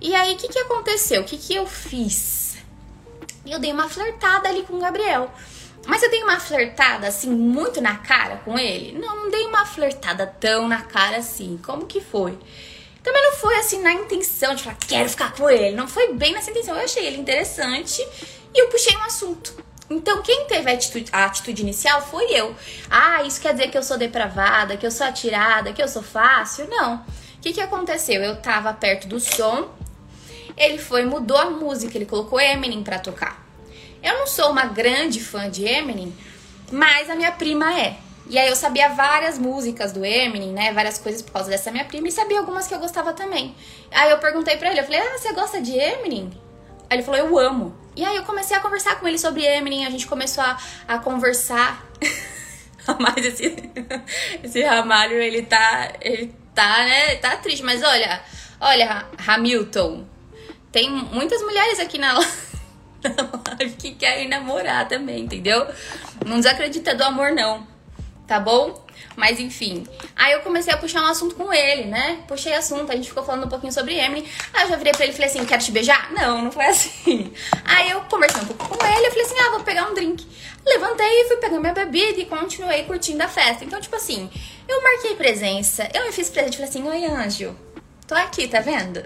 E 0.00 0.16
aí, 0.16 0.34
o 0.34 0.36
que, 0.36 0.48
que 0.48 0.58
aconteceu? 0.58 1.20
O 1.22 1.24
que, 1.24 1.38
que 1.38 1.54
eu 1.54 1.64
fiz? 1.64 2.56
Eu 3.46 3.60
dei 3.60 3.72
uma 3.72 3.88
flertada 3.88 4.48
ali 4.48 4.64
com 4.64 4.74
o 4.74 4.80
Gabriel. 4.80 5.30
Mas 5.86 6.02
eu 6.02 6.10
dei 6.10 6.22
uma 6.22 6.40
flertada 6.40 7.06
assim, 7.06 7.30
muito 7.30 7.80
na 7.80 7.96
cara 7.96 8.36
com 8.44 8.58
ele? 8.58 8.98
Não, 8.98 9.24
não 9.24 9.30
dei 9.30 9.46
uma 9.46 9.66
flertada 9.66 10.26
tão 10.26 10.66
na 10.68 10.82
cara 10.82 11.18
assim. 11.18 11.58
Como 11.62 11.86
que 11.86 12.00
foi? 12.00 12.38
Também 13.02 13.22
não 13.22 13.32
foi 13.32 13.54
assim 13.56 13.82
na 13.82 13.92
intenção 13.92 14.54
de 14.54 14.62
falar, 14.62 14.76
quero 14.76 15.08
ficar 15.08 15.34
com 15.34 15.48
ele. 15.50 15.76
Não 15.76 15.86
foi 15.86 16.14
bem 16.14 16.32
nessa 16.32 16.50
intenção. 16.50 16.74
Eu 16.74 16.84
achei 16.84 17.06
ele 17.06 17.18
interessante 17.18 18.00
e 18.54 18.58
eu 18.58 18.68
puxei 18.68 18.96
um 18.96 19.02
assunto. 19.02 19.54
Então, 19.90 20.22
quem 20.22 20.46
teve 20.46 20.70
a 20.70 20.74
atitude, 20.74 21.10
a 21.12 21.26
atitude 21.26 21.60
inicial 21.60 22.00
foi 22.00 22.24
eu. 22.32 22.56
Ah, 22.90 23.22
isso 23.22 23.40
quer 23.40 23.52
dizer 23.52 23.70
que 23.70 23.76
eu 23.76 23.82
sou 23.82 23.98
depravada, 23.98 24.78
que 24.78 24.86
eu 24.86 24.90
sou 24.90 25.06
atirada, 25.06 25.74
que 25.74 25.82
eu 25.82 25.88
sou 25.88 26.02
fácil? 26.02 26.66
Não. 26.68 26.96
O 26.96 27.40
que, 27.42 27.52
que 27.52 27.60
aconteceu? 27.60 28.22
Eu 28.22 28.40
tava 28.40 28.72
perto 28.72 29.06
do 29.06 29.20
som, 29.20 29.68
ele 30.56 30.78
foi, 30.78 31.04
mudou 31.04 31.36
a 31.36 31.50
música, 31.50 31.98
ele 31.98 32.06
colocou 32.06 32.40
Eminem 32.40 32.82
pra 32.82 32.98
tocar. 32.98 33.43
Eu 34.04 34.18
não 34.18 34.26
sou 34.26 34.50
uma 34.50 34.66
grande 34.66 35.18
fã 35.18 35.48
de 35.50 35.64
Eminem, 35.64 36.14
mas 36.70 37.08
a 37.08 37.14
minha 37.14 37.32
prima 37.32 37.72
é. 37.80 37.96
E 38.28 38.38
aí 38.38 38.48
eu 38.48 38.54
sabia 38.54 38.90
várias 38.90 39.38
músicas 39.38 39.92
do 39.92 40.04
Eminem, 40.04 40.52
né? 40.52 40.74
Várias 40.74 40.98
coisas 40.98 41.22
por 41.22 41.32
causa 41.32 41.48
dessa 41.48 41.72
minha 41.72 41.86
prima 41.86 42.08
e 42.08 42.12
sabia 42.12 42.38
algumas 42.38 42.66
que 42.66 42.74
eu 42.74 42.78
gostava 42.78 43.14
também. 43.14 43.56
Aí 43.90 44.10
eu 44.10 44.18
perguntei 44.18 44.58
pra 44.58 44.70
ele, 44.70 44.80
eu 44.80 44.84
falei, 44.84 45.00
ah, 45.00 45.18
você 45.18 45.32
gosta 45.32 45.58
de 45.58 45.72
Eminem? 45.72 46.30
Aí 46.90 46.98
ele 46.98 47.02
falou, 47.02 47.18
eu 47.18 47.38
amo. 47.38 47.74
E 47.96 48.04
aí 48.04 48.14
eu 48.14 48.24
comecei 48.24 48.54
a 48.54 48.60
conversar 48.60 49.00
com 49.00 49.08
ele 49.08 49.18
sobre 49.18 49.42
Eminem, 49.42 49.86
a 49.86 49.90
gente 49.90 50.06
começou 50.06 50.44
a, 50.44 50.58
a 50.86 50.98
conversar. 50.98 51.82
mas 53.00 53.24
esse, 53.24 53.56
esse 54.44 54.62
Ramalho, 54.62 55.16
ele 55.16 55.42
tá. 55.42 55.94
Ele 56.02 56.34
tá, 56.54 56.84
né? 56.84 57.16
Tá 57.16 57.36
triste. 57.36 57.64
Mas 57.64 57.82
olha, 57.82 58.20
olha, 58.60 59.06
Hamilton. 59.26 60.04
Tem 60.70 60.90
muitas 60.90 61.40
mulheres 61.40 61.80
aqui 61.80 61.96
na 61.96 62.18
que 63.78 63.94
querem 63.94 64.28
namorar 64.28 64.88
também, 64.88 65.24
entendeu? 65.24 65.66
Não 66.24 66.36
desacredita 66.36 66.94
do 66.94 67.04
amor, 67.04 67.32
não. 67.32 67.66
Tá 68.26 68.40
bom? 68.40 68.84
Mas 69.16 69.38
enfim. 69.38 69.86
Aí 70.16 70.32
eu 70.32 70.40
comecei 70.40 70.72
a 70.72 70.76
puxar 70.76 71.02
um 71.02 71.06
assunto 71.06 71.34
com 71.34 71.52
ele, 71.52 71.84
né? 71.84 72.22
Puxei 72.26 72.54
assunto, 72.54 72.90
a 72.90 72.96
gente 72.96 73.08
ficou 73.08 73.22
falando 73.22 73.44
um 73.44 73.48
pouquinho 73.48 73.72
sobre 73.72 73.94
Emily. 73.94 74.28
Aí 74.52 74.64
eu 74.64 74.68
já 74.70 74.76
virei 74.76 74.92
pra 74.92 75.04
ele 75.04 75.12
e 75.12 75.16
falei 75.16 75.30
assim: 75.30 75.44
quero 75.44 75.62
te 75.62 75.72
beijar? 75.72 76.12
Não, 76.12 76.42
não 76.42 76.50
foi 76.50 76.64
assim. 76.66 77.32
Aí 77.64 77.90
eu 77.90 78.00
conversei 78.02 78.42
um 78.42 78.46
pouco 78.46 78.76
com 78.76 78.86
ele, 78.86 79.06
eu 79.06 79.10
falei 79.10 79.24
assim: 79.24 79.38
ah, 79.38 79.50
vou 79.50 79.60
pegar 79.60 79.88
um 79.88 79.94
drink. 79.94 80.26
Levantei 80.66 81.06
e 81.06 81.28
fui 81.28 81.36
pegar 81.36 81.60
minha 81.60 81.74
bebida 81.74 82.20
e 82.20 82.24
continuei 82.24 82.84
curtindo 82.84 83.22
a 83.22 83.28
festa. 83.28 83.64
Então, 83.64 83.80
tipo 83.80 83.94
assim, 83.94 84.30
eu 84.66 84.82
marquei 84.82 85.14
presença, 85.14 85.88
eu 85.92 86.06
me 86.06 86.12
fiz 86.12 86.30
presente, 86.30 86.56
falei 86.56 86.70
assim: 86.70 86.88
oi, 86.88 87.04
anjo, 87.04 87.54
tô 88.06 88.14
aqui, 88.14 88.48
tá 88.48 88.60
vendo? 88.60 89.04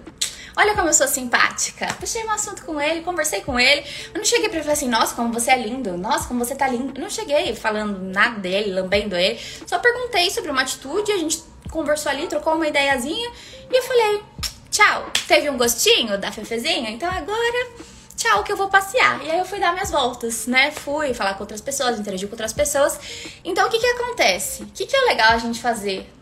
Olha 0.59 0.75
como 0.75 0.89
eu 0.89 0.93
sou 0.93 1.07
simpática. 1.07 1.87
Puxei 2.01 2.25
um 2.25 2.31
assunto 2.33 2.65
com 2.65 2.81
ele, 2.81 3.03
conversei 3.03 3.43
com 3.43 3.61
ele. 3.61 3.87
Eu 4.13 4.19
não 4.19 4.25
cheguei 4.25 4.49
pra 4.49 4.57
ele 4.57 4.65
falar 4.65 4.73
assim, 4.73 4.89
nossa, 4.89 5.15
como 5.15 5.33
você 5.33 5.53
é 5.53 5.57
lindo. 5.57 5.97
Nossa, 5.97 6.27
como 6.27 6.45
você 6.45 6.57
tá 6.57 6.67
lindo. 6.67 6.93
Eu 6.97 7.03
não 7.03 7.09
cheguei 7.09 7.55
falando 7.55 7.97
nada 8.01 8.41
dele, 8.41 8.73
lambendo 8.73 9.15
ele. 9.15 9.39
Só 9.65 9.79
perguntei 9.79 10.29
sobre 10.31 10.51
uma 10.51 10.63
atitude, 10.63 11.13
a 11.13 11.17
gente 11.17 11.45
conversou 11.71 12.11
ali, 12.11 12.27
trocou 12.27 12.57
uma 12.57 12.67
ideiazinha. 12.67 13.31
E 13.71 13.77
eu 13.77 13.83
falei, 13.85 14.21
tchau. 14.69 15.07
Teve 15.29 15.49
um 15.49 15.57
gostinho 15.57 16.19
da 16.19 16.33
Fefezinha? 16.33 16.91
Então 16.91 17.09
agora 17.09 17.69
tchau, 18.17 18.43
que 18.43 18.51
eu 18.51 18.57
vou 18.57 18.69
passear. 18.69 19.25
E 19.25 19.31
aí 19.31 19.39
eu 19.39 19.45
fui 19.45 19.61
dar 19.61 19.73
minhas 19.73 19.93
voltas, 19.93 20.49
né? 20.49 20.73
Fui 20.73 21.15
falar 21.15 21.35
com 21.35 21.45
outras 21.45 21.61
pessoas, 21.61 22.01
interagir 22.01 22.29
com 22.29 22.35
outras 22.35 22.53
pessoas. 22.53 22.99
Então 23.45 23.69
o 23.69 23.71
que 23.71 23.79
que 23.79 23.87
acontece? 23.87 24.65
O 24.65 24.67
que 24.67 24.87
que 24.87 24.97
é 24.97 25.01
legal 25.03 25.35
a 25.35 25.39
gente 25.39 25.61
fazer? 25.61 26.13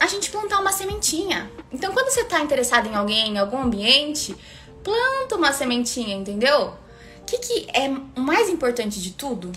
A 0.00 0.08
gente 0.08 0.30
plantar 0.30 0.58
uma 0.58 0.72
sementinha. 0.72 1.48
Então 1.72 1.92
quando 1.92 2.10
você 2.10 2.24
tá 2.24 2.40
interessado 2.40 2.88
em 2.88 2.94
alguém, 2.94 3.28
em 3.28 3.38
algum 3.38 3.58
ambiente, 3.58 4.36
planta 4.82 5.36
uma 5.36 5.52
sementinha, 5.52 6.16
entendeu? 6.16 6.74
O 7.22 7.24
que 7.26 7.38
que 7.38 7.66
é 7.72 7.88
o 7.88 8.20
mais 8.20 8.48
importante 8.48 9.00
de 9.00 9.12
tudo? 9.12 9.50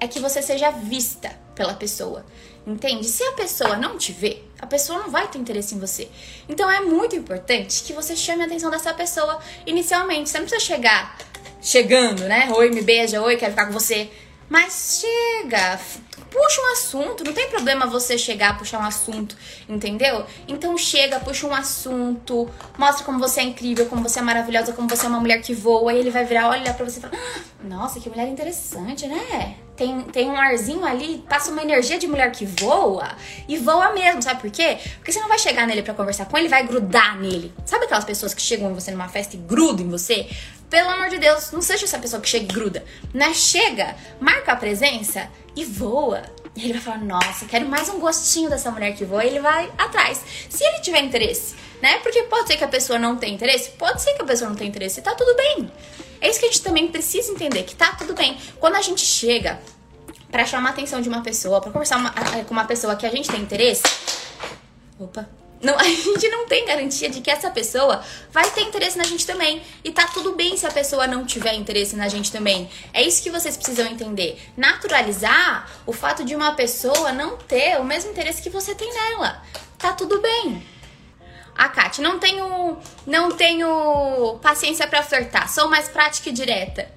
É 0.00 0.08
que 0.08 0.18
você 0.18 0.42
seja 0.42 0.70
vista 0.70 1.30
pela 1.54 1.74
pessoa. 1.74 2.24
Entende? 2.66 3.06
Se 3.08 3.22
a 3.24 3.32
pessoa 3.32 3.76
não 3.76 3.98
te 3.98 4.12
vê, 4.12 4.42
a 4.60 4.66
pessoa 4.66 5.00
não 5.00 5.10
vai 5.10 5.28
ter 5.28 5.38
interesse 5.38 5.74
em 5.74 5.78
você. 5.78 6.08
Então 6.48 6.70
é 6.70 6.80
muito 6.80 7.16
importante 7.16 7.82
que 7.82 7.92
você 7.92 8.16
chame 8.16 8.42
a 8.42 8.46
atenção 8.46 8.70
dessa 8.70 8.94
pessoa 8.94 9.40
inicialmente. 9.66 10.30
Você 10.30 10.38
não 10.38 10.46
precisa 10.46 10.64
chegar 10.64 11.16
chegando, 11.60 12.24
né? 12.24 12.50
Oi, 12.52 12.70
me 12.70 12.82
beija, 12.82 13.22
oi, 13.22 13.36
quero 13.36 13.52
ficar 13.52 13.66
com 13.66 13.72
você. 13.72 14.10
Mas 14.48 15.00
chega, 15.00 15.80
puxa 16.32 16.60
um 16.62 16.72
assunto, 16.72 17.24
não 17.24 17.32
tem 17.32 17.48
problema 17.48 17.86
você 17.86 18.16
chegar, 18.16 18.58
puxar 18.58 18.78
um 18.78 18.84
assunto, 18.84 19.36
entendeu? 19.68 20.24
Então 20.48 20.76
chega, 20.78 21.20
puxa 21.20 21.46
um 21.46 21.54
assunto, 21.54 22.48
mostra 22.78 23.04
como 23.04 23.18
você 23.18 23.40
é 23.40 23.44
incrível, 23.44 23.86
como 23.86 24.02
você 24.02 24.18
é 24.18 24.22
maravilhosa, 24.22 24.72
como 24.72 24.88
você 24.88 25.04
é 25.04 25.08
uma 25.08 25.20
mulher 25.20 25.40
que 25.42 25.54
voa, 25.54 25.92
e 25.92 25.98
ele 25.98 26.10
vai 26.10 26.24
virar, 26.24 26.48
olhar 26.48 26.74
pra 26.74 26.84
você 26.84 26.98
e 26.98 27.02
falar: 27.02 27.14
ah, 27.14 27.40
Nossa, 27.62 28.00
que 28.00 28.08
mulher 28.08 28.26
interessante, 28.26 29.06
né? 29.06 29.56
Tem, 29.76 30.02
tem 30.02 30.28
um 30.28 30.36
arzinho 30.36 30.84
ali, 30.84 31.24
passa 31.28 31.50
uma 31.50 31.62
energia 31.62 31.98
de 31.98 32.06
mulher 32.06 32.30
que 32.30 32.44
voa 32.44 33.16
e 33.48 33.56
voa 33.56 33.92
mesmo, 33.92 34.22
sabe 34.22 34.40
por 34.40 34.50
quê? 34.50 34.78
Porque 34.96 35.10
você 35.10 35.20
não 35.20 35.28
vai 35.28 35.38
chegar 35.38 35.66
nele 35.66 35.82
para 35.82 35.94
conversar 35.94 36.26
com 36.26 36.36
ele, 36.36 36.48
vai 36.48 36.66
grudar 36.66 37.18
nele. 37.18 37.52
Sabe 37.64 37.86
aquelas 37.86 38.04
pessoas 38.04 38.34
que 38.34 38.42
chegam 38.42 38.70
em 38.70 38.74
você 38.74 38.90
numa 38.90 39.08
festa 39.08 39.34
e 39.34 39.38
grudam 39.38 39.86
em 39.86 39.88
você? 39.88 40.28
Pelo 40.72 40.88
amor 40.88 41.10
de 41.10 41.18
Deus, 41.18 41.52
não 41.52 41.60
seja 41.60 41.84
essa 41.84 41.98
pessoa 41.98 42.22
que 42.22 42.26
chega 42.26 42.46
e 42.46 42.48
gruda. 42.48 42.82
Né? 43.12 43.34
Chega, 43.34 43.94
marca 44.18 44.52
a 44.52 44.56
presença 44.56 45.28
e 45.54 45.66
voa. 45.66 46.22
E 46.56 46.64
ele 46.64 46.72
vai 46.72 46.80
falar, 46.80 47.04
nossa, 47.04 47.44
quero 47.44 47.68
mais 47.68 47.90
um 47.90 48.00
gostinho 48.00 48.48
dessa 48.48 48.70
mulher 48.70 48.96
que 48.96 49.04
voa. 49.04 49.22
E 49.22 49.28
ele 49.28 49.40
vai 49.40 49.70
atrás. 49.76 50.18
Se 50.48 50.64
ele 50.64 50.80
tiver 50.80 51.00
interesse, 51.00 51.54
né? 51.82 51.98
Porque 51.98 52.22
pode 52.22 52.48
ser 52.48 52.56
que 52.56 52.64
a 52.64 52.68
pessoa 52.68 52.98
não 52.98 53.16
tenha 53.16 53.34
interesse, 53.34 53.72
pode 53.72 54.00
ser 54.00 54.14
que 54.14 54.22
a 54.22 54.24
pessoa 54.24 54.48
não 54.48 54.56
tenha 54.56 54.70
interesse. 54.70 55.00
E 55.00 55.02
tá 55.02 55.14
tudo 55.14 55.36
bem. 55.36 55.70
É 56.22 56.30
isso 56.30 56.40
que 56.40 56.46
a 56.46 56.48
gente 56.48 56.62
também 56.62 56.88
precisa 56.88 57.30
entender, 57.30 57.64
que 57.64 57.74
tá 57.74 57.94
tudo 57.94 58.14
bem. 58.14 58.38
Quando 58.58 58.76
a 58.76 58.80
gente 58.80 59.04
chega 59.04 59.60
para 60.30 60.46
chamar 60.46 60.70
a 60.70 60.72
atenção 60.72 61.02
de 61.02 61.08
uma 61.10 61.20
pessoa, 61.22 61.60
para 61.60 61.70
conversar 61.70 61.98
uma, 61.98 62.14
com 62.46 62.54
uma 62.54 62.64
pessoa 62.64 62.96
que 62.96 63.04
a 63.04 63.10
gente 63.10 63.28
tem 63.28 63.42
interesse, 63.42 63.82
opa, 64.98 65.28
não, 65.62 65.78
a 65.78 65.84
gente 65.84 66.28
não 66.28 66.46
tem 66.46 66.66
garantia 66.66 67.08
de 67.08 67.20
que 67.20 67.30
essa 67.30 67.50
pessoa 67.50 68.02
vai 68.30 68.50
ter 68.50 68.62
interesse 68.62 68.98
na 68.98 69.04
gente 69.04 69.24
também. 69.24 69.62
E 69.84 69.92
tá 69.92 70.06
tudo 70.08 70.34
bem 70.34 70.56
se 70.56 70.66
a 70.66 70.70
pessoa 70.70 71.06
não 71.06 71.24
tiver 71.24 71.54
interesse 71.54 71.94
na 71.94 72.08
gente 72.08 72.32
também. 72.32 72.68
É 72.92 73.00
isso 73.02 73.22
que 73.22 73.30
vocês 73.30 73.56
precisam 73.56 73.86
entender. 73.86 74.40
Naturalizar 74.56 75.70
o 75.86 75.92
fato 75.92 76.24
de 76.24 76.34
uma 76.34 76.54
pessoa 76.54 77.12
não 77.12 77.36
ter 77.36 77.80
o 77.80 77.84
mesmo 77.84 78.10
interesse 78.10 78.42
que 78.42 78.50
você 78.50 78.74
tem 78.74 78.92
nela. 78.92 79.40
Tá 79.78 79.92
tudo 79.92 80.20
bem. 80.20 80.66
A 81.54 81.68
Kátia, 81.68 82.02
não 82.02 82.18
tenho, 82.18 82.78
não 83.06 83.30
tenho 83.30 84.38
paciência 84.42 84.86
para 84.86 85.02
flertar. 85.02 85.48
Sou 85.48 85.68
mais 85.68 85.88
prática 85.88 86.30
e 86.30 86.32
direta. 86.32 86.90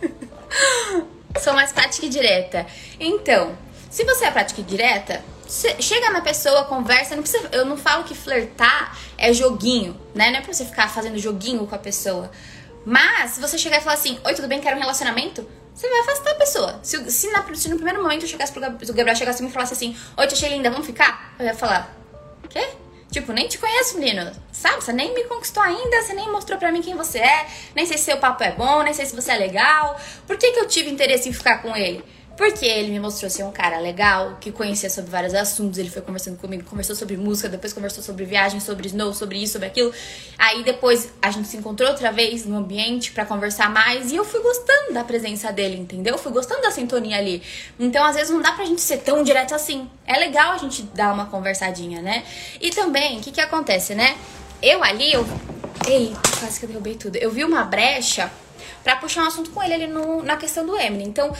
Sou 1.42 1.52
mais 1.52 1.72
prática 1.72 2.06
e 2.06 2.08
direta. 2.08 2.66
Então, 3.00 3.56
se 3.90 4.04
você 4.04 4.26
é 4.26 4.30
prática 4.30 4.60
e 4.60 4.64
direta, 4.64 5.22
chega 5.80 6.10
na 6.10 6.20
pessoa, 6.20 6.64
conversa, 6.64 7.14
não 7.14 7.22
precisa, 7.22 7.48
eu 7.52 7.64
não 7.64 7.76
falo 7.76 8.04
que 8.04 8.14
flertar 8.14 8.98
é 9.18 9.32
joguinho, 9.32 10.00
né? 10.14 10.30
Não 10.30 10.38
é 10.38 10.40
pra 10.40 10.52
você 10.52 10.64
ficar 10.64 10.88
fazendo 10.88 11.18
joguinho 11.18 11.66
com 11.66 11.74
a 11.74 11.78
pessoa. 11.78 12.30
Mas, 12.84 13.32
se 13.32 13.40
você 13.40 13.58
chegar 13.58 13.78
e 13.78 13.80
falar 13.80 13.94
assim, 13.94 14.18
oi, 14.24 14.34
tudo 14.34 14.48
bem, 14.48 14.60
quero 14.60 14.76
um 14.76 14.80
relacionamento, 14.80 15.46
você 15.74 15.88
vai 15.88 16.00
afastar 16.00 16.32
a 16.32 16.34
pessoa. 16.34 16.80
Se, 16.82 17.10
se, 17.10 17.30
na, 17.30 17.54
se 17.54 17.68
no 17.68 17.76
primeiro 17.76 18.02
momento 18.02 18.22
eu 18.22 18.28
chegasse 18.28 18.52
pro 18.52 18.60
Gabriel 18.60 19.16
chegasse 19.16 19.42
e 19.42 19.46
me 19.46 19.52
falasse 19.52 19.74
assim, 19.74 19.96
oi, 20.16 20.26
te 20.26 20.34
achei 20.34 20.48
linda, 20.48 20.70
vamos 20.70 20.86
ficar? 20.86 21.34
Eu 21.38 21.46
ia 21.46 21.54
falar, 21.54 21.94
quê? 22.52 22.68
Tipo, 23.10 23.32
nem 23.32 23.46
te 23.46 23.58
conheço, 23.58 23.98
menino. 23.98 24.32
Sabe? 24.52 24.76
Você 24.76 24.92
nem 24.92 25.14
me 25.14 25.24
conquistou 25.24 25.62
ainda, 25.62 26.02
você 26.02 26.14
nem 26.14 26.30
mostrou 26.30 26.58
pra 26.58 26.72
mim 26.72 26.80
quem 26.80 26.94
você 26.94 27.18
é, 27.18 27.46
nem 27.74 27.84
sei 27.84 27.98
se 27.98 28.04
seu 28.04 28.16
papo 28.16 28.42
é 28.42 28.52
bom, 28.52 28.82
nem 28.82 28.94
sei 28.94 29.04
se 29.04 29.14
você 29.14 29.32
é 29.32 29.36
legal. 29.36 30.00
Por 30.26 30.36
que, 30.36 30.52
que 30.52 30.60
eu 30.60 30.66
tive 30.66 30.90
interesse 30.90 31.28
em 31.28 31.32
ficar 31.32 31.60
com 31.60 31.76
ele? 31.76 32.02
Porque 32.36 32.64
ele 32.64 32.90
me 32.90 32.98
mostrou 32.98 33.30
ser 33.30 33.44
um 33.44 33.52
cara 33.52 33.78
legal, 33.78 34.38
que 34.40 34.50
conhecia 34.50 34.88
sobre 34.88 35.10
vários 35.10 35.34
assuntos. 35.34 35.78
Ele 35.78 35.90
foi 35.90 36.00
conversando 36.02 36.38
comigo, 36.38 36.64
conversou 36.64 36.96
sobre 36.96 37.16
música, 37.16 37.48
depois 37.48 37.72
conversou 37.72 38.02
sobre 38.02 38.24
viagem, 38.24 38.58
sobre 38.58 38.88
snow, 38.88 39.12
sobre 39.12 39.38
isso, 39.38 39.54
sobre 39.54 39.68
aquilo. 39.68 39.92
Aí 40.38 40.62
depois 40.62 41.12
a 41.20 41.30
gente 41.30 41.48
se 41.48 41.56
encontrou 41.56 41.90
outra 41.90 42.10
vez 42.10 42.46
no 42.46 42.56
ambiente 42.56 43.12
para 43.12 43.26
conversar 43.26 43.70
mais 43.70 44.12
e 44.12 44.16
eu 44.16 44.24
fui 44.24 44.40
gostando 44.40 44.94
da 44.94 45.04
presença 45.04 45.52
dele, 45.52 45.76
entendeu? 45.76 46.16
Fui 46.16 46.32
gostando 46.32 46.62
da 46.62 46.70
sintonia 46.70 47.18
ali. 47.18 47.42
Então, 47.78 48.04
às 48.04 48.16
vezes 48.16 48.30
não 48.30 48.40
dá 48.40 48.52
pra 48.52 48.64
gente 48.64 48.80
ser 48.80 48.98
tão 48.98 49.22
direto 49.22 49.54
assim. 49.54 49.88
É 50.06 50.18
legal 50.18 50.52
a 50.52 50.58
gente 50.58 50.82
dar 50.94 51.12
uma 51.12 51.26
conversadinha, 51.26 52.00
né? 52.00 52.24
E 52.60 52.70
também, 52.70 53.18
o 53.18 53.20
que 53.20 53.30
que 53.30 53.40
acontece, 53.40 53.94
né? 53.94 54.16
Eu 54.62 54.82
ali, 54.82 55.12
eu. 55.12 55.26
Ei, 55.86 56.14
quase 56.38 56.58
que 56.58 56.64
eu 56.64 56.68
derrubei 56.68 56.94
tudo. 56.94 57.16
Eu 57.16 57.30
vi 57.30 57.44
uma 57.44 57.64
brecha 57.64 58.30
para 58.82 58.96
puxar 58.96 59.22
um 59.22 59.26
assunto 59.26 59.50
com 59.50 59.62
ele 59.62 59.74
ali 59.74 59.86
no, 59.86 60.22
na 60.22 60.36
questão 60.36 60.64
do 60.66 60.76
Eminem. 60.76 61.08
Então, 61.08 61.34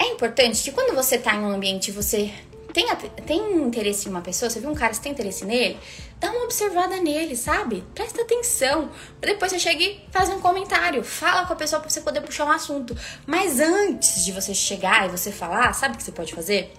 é 0.00 0.06
importante 0.06 0.62
que 0.62 0.72
quando 0.72 0.94
você 0.94 1.18
tá 1.18 1.34
em 1.34 1.40
um 1.40 1.50
ambiente 1.50 1.92
você 1.92 2.32
tem, 2.72 2.86
tem 3.26 3.52
interesse 3.58 4.08
em 4.08 4.10
uma 4.10 4.22
pessoa, 4.22 4.48
você 4.48 4.60
viu 4.60 4.70
um 4.70 4.74
cara, 4.74 4.94
você 4.94 5.02
tem 5.02 5.12
interesse 5.12 5.44
nele, 5.44 5.78
dá 6.18 6.30
uma 6.30 6.44
observada 6.44 6.96
nele, 6.96 7.36
sabe? 7.36 7.84
Presta 7.94 8.22
atenção. 8.22 8.90
Depois 9.20 9.52
você 9.52 9.58
chega 9.58 9.82
e 9.82 10.00
faz 10.10 10.30
um 10.30 10.40
comentário, 10.40 11.04
fala 11.04 11.44
com 11.46 11.52
a 11.52 11.56
pessoa 11.56 11.80
pra 11.80 11.90
você 11.90 12.00
poder 12.00 12.22
puxar 12.22 12.46
um 12.46 12.50
assunto. 12.50 12.96
Mas 13.26 13.60
antes 13.60 14.24
de 14.24 14.32
você 14.32 14.54
chegar 14.54 15.06
e 15.06 15.10
você 15.10 15.30
falar, 15.30 15.72
sabe 15.74 15.94
o 15.94 15.98
que 15.98 16.02
você 16.02 16.12
pode 16.12 16.32
fazer? 16.32 16.72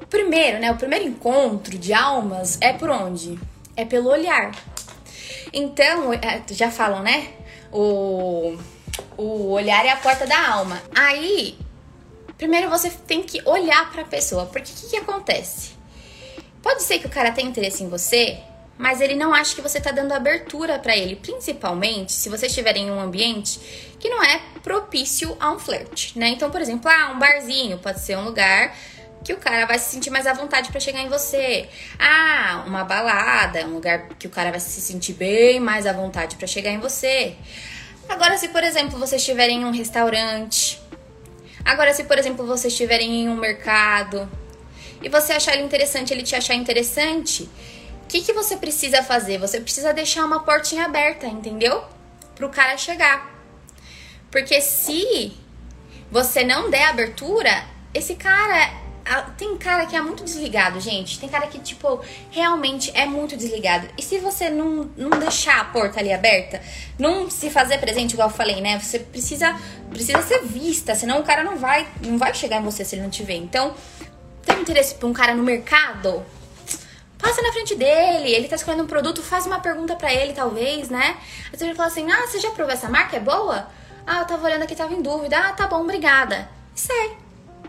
O 0.00 0.06
primeiro, 0.06 0.58
né? 0.58 0.70
O 0.70 0.76
primeiro 0.76 1.04
encontro 1.04 1.76
de 1.76 1.92
almas 1.92 2.56
é 2.60 2.72
por 2.72 2.88
onde? 2.88 3.38
É 3.76 3.84
pelo 3.84 4.08
olhar. 4.08 4.52
Então, 5.52 6.12
é, 6.14 6.42
já 6.50 6.70
falam, 6.70 7.02
né? 7.02 7.28
O, 7.72 8.56
o 9.16 9.50
olhar 9.50 9.84
é 9.84 9.90
a 9.90 9.96
porta 9.96 10.26
da 10.26 10.48
alma. 10.48 10.80
Aí, 10.94 11.58
Primeiro 12.42 12.68
você 12.68 12.90
tem 12.90 13.22
que 13.22 13.40
olhar 13.44 13.88
para 13.92 14.02
a 14.02 14.04
pessoa, 14.04 14.46
porque 14.46 14.72
o 14.72 14.74
que, 14.74 14.88
que 14.88 14.96
acontece? 14.96 15.74
Pode 16.60 16.82
ser 16.82 16.98
que 16.98 17.06
o 17.06 17.08
cara 17.08 17.30
tenha 17.30 17.48
interesse 17.48 17.84
em 17.84 17.88
você, 17.88 18.36
mas 18.76 19.00
ele 19.00 19.14
não 19.14 19.32
acha 19.32 19.54
que 19.54 19.60
você 19.60 19.80
tá 19.80 19.92
dando 19.92 20.10
abertura 20.10 20.76
para 20.76 20.96
ele, 20.96 21.14
principalmente 21.14 22.10
se 22.10 22.28
você 22.28 22.46
estiver 22.46 22.76
em 22.76 22.90
um 22.90 22.98
ambiente 22.98 23.60
que 24.00 24.08
não 24.08 24.20
é 24.24 24.40
propício 24.60 25.36
a 25.38 25.52
um 25.52 25.58
flerte, 25.60 26.18
né? 26.18 26.30
Então, 26.30 26.50
por 26.50 26.60
exemplo, 26.60 26.90
ah, 26.90 27.12
um 27.14 27.18
barzinho 27.20 27.78
pode 27.78 28.00
ser 28.00 28.18
um 28.18 28.24
lugar 28.24 28.76
que 29.22 29.32
o 29.32 29.36
cara 29.36 29.64
vai 29.64 29.78
se 29.78 29.92
sentir 29.92 30.10
mais 30.10 30.26
à 30.26 30.32
vontade 30.32 30.68
para 30.72 30.80
chegar 30.80 31.00
em 31.00 31.08
você. 31.08 31.68
Ah, 31.96 32.64
uma 32.66 32.82
balada, 32.82 33.64
um 33.68 33.74
lugar 33.74 34.08
que 34.18 34.26
o 34.26 34.30
cara 34.30 34.50
vai 34.50 34.58
se 34.58 34.80
sentir 34.80 35.12
bem 35.12 35.60
mais 35.60 35.86
à 35.86 35.92
vontade 35.92 36.34
para 36.34 36.48
chegar 36.48 36.72
em 36.72 36.80
você. 36.80 37.36
Agora, 38.08 38.36
se 38.36 38.48
por 38.48 38.64
exemplo 38.64 38.98
você 38.98 39.14
estiver 39.14 39.48
em 39.48 39.64
um 39.64 39.70
restaurante, 39.70 40.81
Agora, 41.64 41.92
se 41.94 42.04
por 42.04 42.18
exemplo 42.18 42.46
vocês 42.46 42.72
estiverem 42.72 43.22
em 43.22 43.28
um 43.28 43.36
mercado 43.36 44.28
e 45.02 45.08
você 45.08 45.32
achar 45.32 45.54
ele 45.54 45.62
interessante, 45.62 46.12
ele 46.12 46.22
te 46.22 46.34
achar 46.34 46.54
interessante, 46.54 47.44
o 48.04 48.06
que, 48.08 48.20
que 48.20 48.32
você 48.32 48.56
precisa 48.56 49.02
fazer? 49.02 49.38
Você 49.38 49.60
precisa 49.60 49.92
deixar 49.92 50.24
uma 50.24 50.40
portinha 50.40 50.84
aberta, 50.84 51.26
entendeu? 51.26 51.84
Pro 52.34 52.50
cara 52.50 52.76
chegar. 52.76 53.30
Porque 54.30 54.60
se 54.60 55.32
você 56.10 56.44
não 56.44 56.70
der 56.70 56.84
abertura, 56.84 57.64
esse 57.94 58.14
cara 58.14 58.81
tem 59.36 59.56
cara 59.56 59.86
que 59.86 59.96
é 59.96 60.00
muito 60.00 60.24
desligado, 60.24 60.80
gente. 60.80 61.18
Tem 61.18 61.28
cara 61.28 61.46
que, 61.46 61.58
tipo, 61.58 62.00
realmente 62.30 62.90
é 62.94 63.04
muito 63.04 63.36
desligado. 63.36 63.88
E 63.98 64.02
se 64.02 64.18
você 64.18 64.48
não, 64.48 64.90
não 64.96 65.10
deixar 65.10 65.60
a 65.60 65.64
porta 65.64 66.00
ali 66.00 66.12
aberta, 66.12 66.60
não 66.98 67.28
se 67.28 67.50
fazer 67.50 67.78
presente, 67.78 68.12
igual 68.12 68.28
eu 68.28 68.34
falei, 68.34 68.60
né? 68.60 68.78
Você 68.78 68.98
precisa, 68.98 69.58
precisa 69.90 70.22
ser 70.22 70.42
vista, 70.44 70.94
senão 70.94 71.20
o 71.20 71.24
cara 71.24 71.42
não 71.42 71.56
vai, 71.56 71.86
não 72.00 72.16
vai 72.16 72.32
chegar 72.34 72.60
em 72.60 72.64
você 72.64 72.84
se 72.84 72.94
ele 72.94 73.02
não 73.02 73.10
te 73.10 73.22
ver. 73.22 73.36
Então, 73.36 73.74
tem 74.44 74.60
interesse 74.60 74.94
pra 74.94 75.08
um 75.08 75.12
cara 75.12 75.34
no 75.34 75.42
mercado? 75.42 76.24
Passa 77.18 77.40
na 77.42 77.52
frente 77.52 77.74
dele, 77.74 78.30
ele 78.34 78.48
tá 78.48 78.56
escolhendo 78.56 78.84
um 78.84 78.86
produto, 78.88 79.22
faz 79.22 79.46
uma 79.46 79.60
pergunta 79.60 79.94
para 79.94 80.12
ele, 80.12 80.32
talvez, 80.32 80.88
né? 80.88 81.16
Aí 81.52 81.58
você 81.58 81.66
vai 81.66 81.74
falar 81.74 81.88
assim: 81.88 82.10
ah, 82.10 82.26
você 82.26 82.40
já 82.40 82.50
provou 82.50 82.72
essa 82.72 82.88
marca? 82.88 83.16
É 83.16 83.20
boa? 83.20 83.68
Ah, 84.04 84.20
eu 84.20 84.24
tava 84.26 84.44
olhando 84.44 84.62
aqui, 84.62 84.74
tava 84.74 84.92
em 84.92 85.00
dúvida. 85.00 85.38
Ah, 85.38 85.52
tá 85.52 85.68
bom, 85.68 85.82
obrigada. 85.82 86.48
E 86.74 86.80
sai 86.80 87.22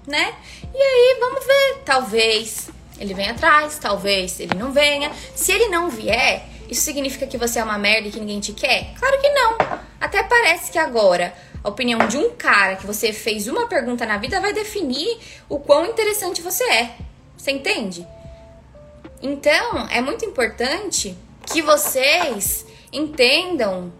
né? 0.08 0.36
E 0.74 0.78
aí, 0.78 1.18
vamos 1.20 1.46
ver. 1.46 1.82
Talvez 1.86 2.70
ele 3.00 3.14
venha 3.14 3.32
atrás, 3.32 3.78
talvez 3.80 4.40
ele 4.40 4.56
não 4.56 4.72
venha. 4.72 5.12
Se 5.36 5.52
ele 5.52 5.68
não 5.68 5.90
vier, 5.90 6.48
isso 6.70 6.82
significa 6.82 7.28
que 7.28 7.38
você 7.38 7.60
é 7.60 7.64
uma 7.64 7.78
merda 7.78 8.08
e 8.08 8.12
que 8.12 8.20
ninguém 8.20 8.40
te 8.40 8.54
quer? 8.54 8.94
Claro 8.98 9.20
que 9.20 9.30
não. 9.30 9.58
Até 10.00 10.24
parece 10.24 10.72
que 10.72 10.78
agora 10.78 11.34
a 11.64 11.70
opinião 11.70 12.08
de 12.08 12.18
um 12.18 12.32
cara 12.32 12.76
que 12.76 12.86
você 12.86 13.14
fez 13.14 13.48
uma 13.48 13.68
pergunta 13.68 14.06
na 14.06 14.18
vida 14.18 14.40
vai 14.40 14.54
definir 14.54 15.18
o 15.48 15.60
quão 15.60 15.86
interessante 15.86 16.42
você 16.42 16.64
é. 16.64 16.96
Você 17.38 17.52
entende? 17.52 18.06
Então, 19.22 19.88
é 19.90 20.02
muito 20.02 20.26
importante 20.26 21.18
que 21.46 21.62
vocês 21.62 22.66
entendam 22.92 23.92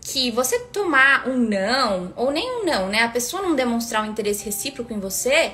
que 0.00 0.30
você 0.30 0.58
tomar 0.58 1.28
um 1.28 1.36
não, 1.36 2.12
ou 2.16 2.30
nem 2.30 2.60
um 2.60 2.64
não, 2.64 2.88
né? 2.88 3.02
A 3.02 3.08
pessoa 3.08 3.42
não 3.42 3.54
demonstrar 3.54 4.02
um 4.02 4.10
interesse 4.10 4.44
recíproco 4.44 4.92
em 4.92 4.98
você, 4.98 5.52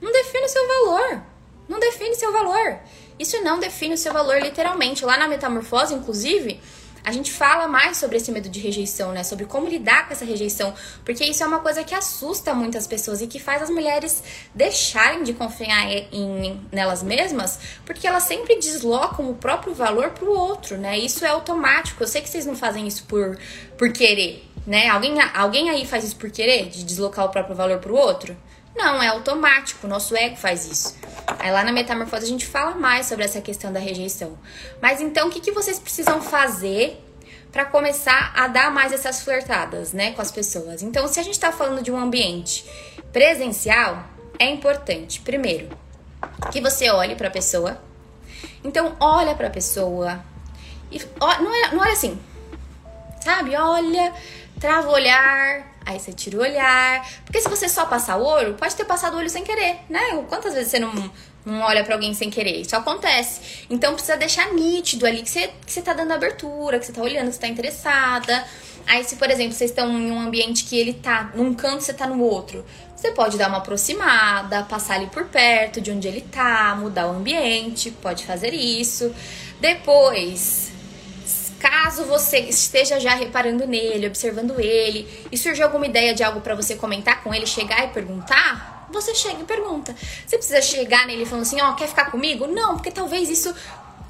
não 0.00 0.10
define 0.12 0.44
o 0.44 0.48
seu 0.48 0.66
valor. 0.66 1.22
Não 1.68 1.78
define 1.78 2.14
seu 2.14 2.32
valor. 2.32 2.78
Isso 3.18 3.40
não 3.42 3.60
define 3.60 3.94
o 3.94 3.98
seu 3.98 4.12
valor 4.12 4.40
literalmente. 4.40 5.04
Lá 5.04 5.16
na 5.16 5.28
metamorfose, 5.28 5.94
inclusive, 5.94 6.60
a 7.04 7.10
gente 7.12 7.32
fala 7.32 7.66
mais 7.66 7.96
sobre 7.96 8.16
esse 8.16 8.30
medo 8.30 8.48
de 8.48 8.60
rejeição, 8.60 9.12
né? 9.12 9.24
Sobre 9.24 9.44
como 9.44 9.68
lidar 9.68 10.06
com 10.06 10.12
essa 10.12 10.24
rejeição, 10.24 10.72
porque 11.04 11.24
isso 11.24 11.42
é 11.42 11.46
uma 11.46 11.58
coisa 11.58 11.82
que 11.82 11.94
assusta 11.94 12.54
muitas 12.54 12.86
pessoas 12.86 13.20
e 13.20 13.26
que 13.26 13.40
faz 13.40 13.62
as 13.62 13.70
mulheres 13.70 14.22
deixarem 14.54 15.22
de 15.22 15.32
confiar 15.32 15.90
em, 16.12 16.60
nelas 16.70 17.02
mesmas, 17.02 17.58
porque 17.84 18.06
elas 18.06 18.22
sempre 18.24 18.56
deslocam 18.58 19.30
o 19.30 19.34
próprio 19.34 19.74
valor 19.74 20.10
pro 20.10 20.30
outro, 20.30 20.78
né? 20.78 20.98
Isso 20.98 21.24
é 21.24 21.28
automático. 21.28 22.02
Eu 22.02 22.08
sei 22.08 22.22
que 22.22 22.28
vocês 22.28 22.46
não 22.46 22.54
fazem 22.54 22.86
isso 22.86 23.04
por, 23.04 23.38
por 23.76 23.92
querer, 23.92 24.48
né? 24.66 24.88
Alguém, 24.88 25.20
alguém 25.34 25.70
aí 25.70 25.86
faz 25.86 26.04
isso 26.04 26.16
por 26.16 26.30
querer, 26.30 26.68
de 26.68 26.84
deslocar 26.84 27.24
o 27.24 27.28
próprio 27.30 27.56
valor 27.56 27.78
pro 27.78 27.96
outro? 27.96 28.36
Não, 28.74 29.02
é 29.02 29.08
automático, 29.08 29.86
nosso 29.86 30.16
ego 30.16 30.36
faz 30.36 30.66
isso. 30.66 30.96
Aí 31.38 31.50
lá 31.50 31.62
na 31.62 31.72
metamorfose 31.72 32.24
a 32.24 32.28
gente 32.28 32.46
fala 32.46 32.74
mais 32.74 33.06
sobre 33.06 33.24
essa 33.24 33.40
questão 33.40 33.72
da 33.72 33.78
rejeição. 33.78 34.38
Mas 34.80 35.00
então 35.00 35.28
o 35.28 35.30
que, 35.30 35.40
que 35.40 35.52
vocês 35.52 35.78
precisam 35.78 36.20
fazer 36.20 36.98
para 37.50 37.64
começar 37.66 38.32
a 38.34 38.48
dar 38.48 38.70
mais 38.70 38.92
essas 38.92 39.22
flertadas, 39.22 39.92
né, 39.92 40.12
com 40.12 40.22
as 40.22 40.30
pessoas? 40.30 40.82
Então, 40.82 41.06
se 41.06 41.20
a 41.20 41.22
gente 41.22 41.38
tá 41.38 41.52
falando 41.52 41.82
de 41.82 41.92
um 41.92 41.98
ambiente 41.98 42.64
presencial, 43.12 44.04
é 44.38 44.46
importante, 44.46 45.20
primeiro, 45.20 45.68
que 46.50 46.60
você 46.60 46.90
olhe 46.90 47.14
para 47.14 47.28
a 47.28 47.30
pessoa. 47.30 47.78
Então, 48.64 48.96
olha 48.98 49.34
para 49.34 49.48
a 49.48 49.50
pessoa 49.50 50.24
e 50.92 51.00
ó, 51.18 51.38
não 51.40 51.54
é, 51.54 51.74
não 51.74 51.84
é 51.84 51.92
assim, 51.92 52.20
sabe? 53.22 53.56
Olha, 53.56 54.12
trava 54.60 54.88
o 54.88 54.92
olhar, 54.92 55.71
Aí 55.84 55.98
você 55.98 56.12
tira 56.12 56.38
o 56.38 56.40
olhar. 56.40 57.08
Porque 57.24 57.40
se 57.40 57.48
você 57.48 57.68
só 57.68 57.86
passar 57.86 58.16
o 58.16 58.24
olho, 58.24 58.54
pode 58.54 58.74
ter 58.74 58.84
passado 58.84 59.14
o 59.14 59.18
olho 59.18 59.30
sem 59.30 59.44
querer, 59.44 59.80
né? 59.88 60.24
Quantas 60.28 60.54
vezes 60.54 60.70
você 60.70 60.78
não, 60.78 61.10
não 61.44 61.60
olha 61.60 61.84
para 61.84 61.94
alguém 61.94 62.14
sem 62.14 62.30
querer? 62.30 62.60
Isso 62.60 62.76
acontece. 62.76 63.66
Então 63.68 63.94
precisa 63.94 64.16
deixar 64.16 64.52
nítido 64.52 65.06
ali 65.06 65.22
que 65.22 65.30
você, 65.30 65.50
que 65.64 65.72
você 65.72 65.82
tá 65.82 65.92
dando 65.92 66.12
abertura, 66.12 66.78
que 66.78 66.86
você 66.86 66.92
tá 66.92 67.02
olhando, 67.02 67.28
que 67.28 67.34
você 67.34 67.40
tá 67.40 67.48
interessada. 67.48 68.44
Aí, 68.86 69.04
se, 69.04 69.16
por 69.16 69.30
exemplo, 69.30 69.52
vocês 69.52 69.70
estão 69.70 69.96
em 69.96 70.10
um 70.10 70.20
ambiente 70.20 70.64
que 70.64 70.76
ele 70.76 70.92
tá 70.92 71.30
num 71.34 71.54
canto, 71.54 71.82
você 71.82 71.92
tá 71.92 72.06
no 72.06 72.20
outro, 72.20 72.64
você 72.96 73.12
pode 73.12 73.38
dar 73.38 73.48
uma 73.48 73.58
aproximada, 73.58 74.64
passar 74.64 74.94
ali 74.94 75.06
por 75.06 75.24
perto 75.26 75.80
de 75.80 75.90
onde 75.90 76.08
ele 76.08 76.20
tá, 76.20 76.76
mudar 76.78 77.06
o 77.06 77.10
ambiente, 77.10 77.90
pode 77.90 78.26
fazer 78.26 78.52
isso. 78.52 79.14
Depois, 79.60 80.71
Caso 81.62 82.04
você 82.06 82.40
esteja 82.40 82.98
já 82.98 83.14
reparando 83.14 83.68
nele, 83.68 84.08
observando 84.08 84.58
ele, 84.58 85.08
e 85.30 85.38
surgiu 85.38 85.64
alguma 85.64 85.86
ideia 85.86 86.12
de 86.12 86.24
algo 86.24 86.40
para 86.40 86.56
você 86.56 86.74
comentar 86.74 87.22
com 87.22 87.32
ele, 87.32 87.46
chegar 87.46 87.84
e 87.84 87.88
perguntar, 87.88 88.88
você 88.90 89.14
chega 89.14 89.40
e 89.40 89.44
pergunta. 89.44 89.94
Você 90.26 90.36
precisa 90.36 90.60
chegar 90.60 91.06
nele 91.06 91.24
falando 91.24 91.42
assim, 91.42 91.60
ó, 91.60 91.70
oh, 91.70 91.74
quer 91.74 91.86
ficar 91.86 92.10
comigo? 92.10 92.48
Não, 92.48 92.74
porque 92.74 92.90
talvez 92.90 93.30
isso 93.30 93.54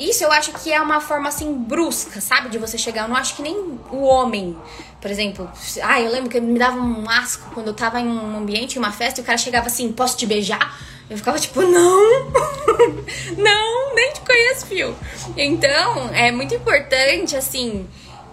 isso 0.00 0.24
eu 0.24 0.32
acho 0.32 0.52
que 0.54 0.72
é 0.72 0.80
uma 0.80 0.98
forma 0.98 1.28
assim 1.28 1.52
brusca, 1.52 2.20
sabe? 2.22 2.48
De 2.48 2.58
você 2.58 2.78
chegar. 2.78 3.02
Eu 3.02 3.08
não 3.08 3.16
acho 3.16 3.36
que 3.36 3.42
nem 3.42 3.54
o 3.90 4.02
homem, 4.02 4.56
por 5.00 5.10
exemplo. 5.10 5.48
Ah, 5.82 6.00
eu 6.00 6.10
lembro 6.10 6.30
que 6.30 6.40
me 6.40 6.58
dava 6.58 6.80
um 6.80 7.08
asco 7.08 7.50
quando 7.52 7.68
eu 7.68 7.74
tava 7.74 8.00
em 8.00 8.08
um 8.08 8.38
ambiente, 8.38 8.76
em 8.76 8.78
uma 8.78 8.90
festa, 8.90 9.20
e 9.20 9.22
o 9.22 9.26
cara 9.26 9.36
chegava 9.36 9.66
assim: 9.66 9.92
posso 9.92 10.16
te 10.16 10.26
beijar? 10.26 10.76
Eu 11.10 11.16
ficava 11.16 11.38
tipo, 11.38 11.60
não, 11.62 12.30
não, 13.36 13.94
nem 13.94 14.12
te 14.12 14.20
conheço, 14.20 14.66
fio. 14.66 14.96
Então, 15.36 16.08
é 16.14 16.30
muito 16.30 16.54
importante, 16.54 17.36
assim, 17.36 17.86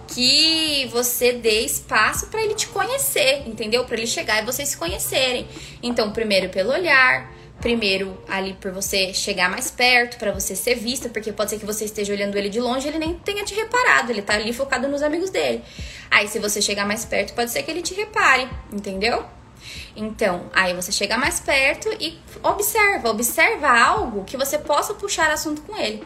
que 0.08 0.88
você 0.90 1.32
dê 1.32 1.60
espaço 1.60 2.26
para 2.28 2.42
ele 2.42 2.54
te 2.54 2.66
conhecer, 2.68 3.42
entendeu? 3.46 3.84
Para 3.84 3.96
ele 3.96 4.06
chegar 4.06 4.42
e 4.42 4.46
vocês 4.46 4.70
se 4.70 4.76
conhecerem. 4.76 5.46
Então, 5.82 6.10
primeiro 6.10 6.48
pelo 6.48 6.70
olhar, 6.70 7.30
primeiro 7.60 8.18
ali 8.28 8.54
por 8.54 8.72
você 8.72 9.12
chegar 9.12 9.50
mais 9.50 9.70
perto, 9.70 10.18
para 10.18 10.32
você 10.32 10.56
ser 10.56 10.74
vista, 10.74 11.08
porque 11.08 11.32
pode 11.32 11.50
ser 11.50 11.58
que 11.58 11.66
você 11.66 11.84
esteja 11.84 12.12
olhando 12.12 12.36
ele 12.36 12.48
de 12.48 12.60
longe 12.60 12.86
e 12.86 12.90
ele 12.90 12.98
nem 12.98 13.14
tenha 13.14 13.44
te 13.44 13.54
reparado, 13.54 14.10
ele 14.10 14.22
tá 14.22 14.34
ali 14.34 14.52
focado 14.52 14.88
nos 14.88 15.02
amigos 15.02 15.30
dele. 15.30 15.62
Aí, 16.10 16.26
se 16.26 16.38
você 16.38 16.60
chegar 16.60 16.86
mais 16.86 17.04
perto, 17.04 17.34
pode 17.34 17.50
ser 17.50 17.62
que 17.62 17.70
ele 17.70 17.82
te 17.82 17.94
repare, 17.94 18.48
entendeu? 18.72 19.24
Então, 19.96 20.50
aí 20.52 20.74
você 20.74 20.92
chega 20.92 21.18
mais 21.18 21.40
perto 21.40 21.88
e 22.00 22.18
observa, 22.42 23.10
observa 23.10 23.68
algo 23.68 24.24
que 24.24 24.36
você 24.36 24.58
possa 24.58 24.94
puxar 24.94 25.30
assunto 25.30 25.62
com 25.62 25.76
ele. 25.76 26.04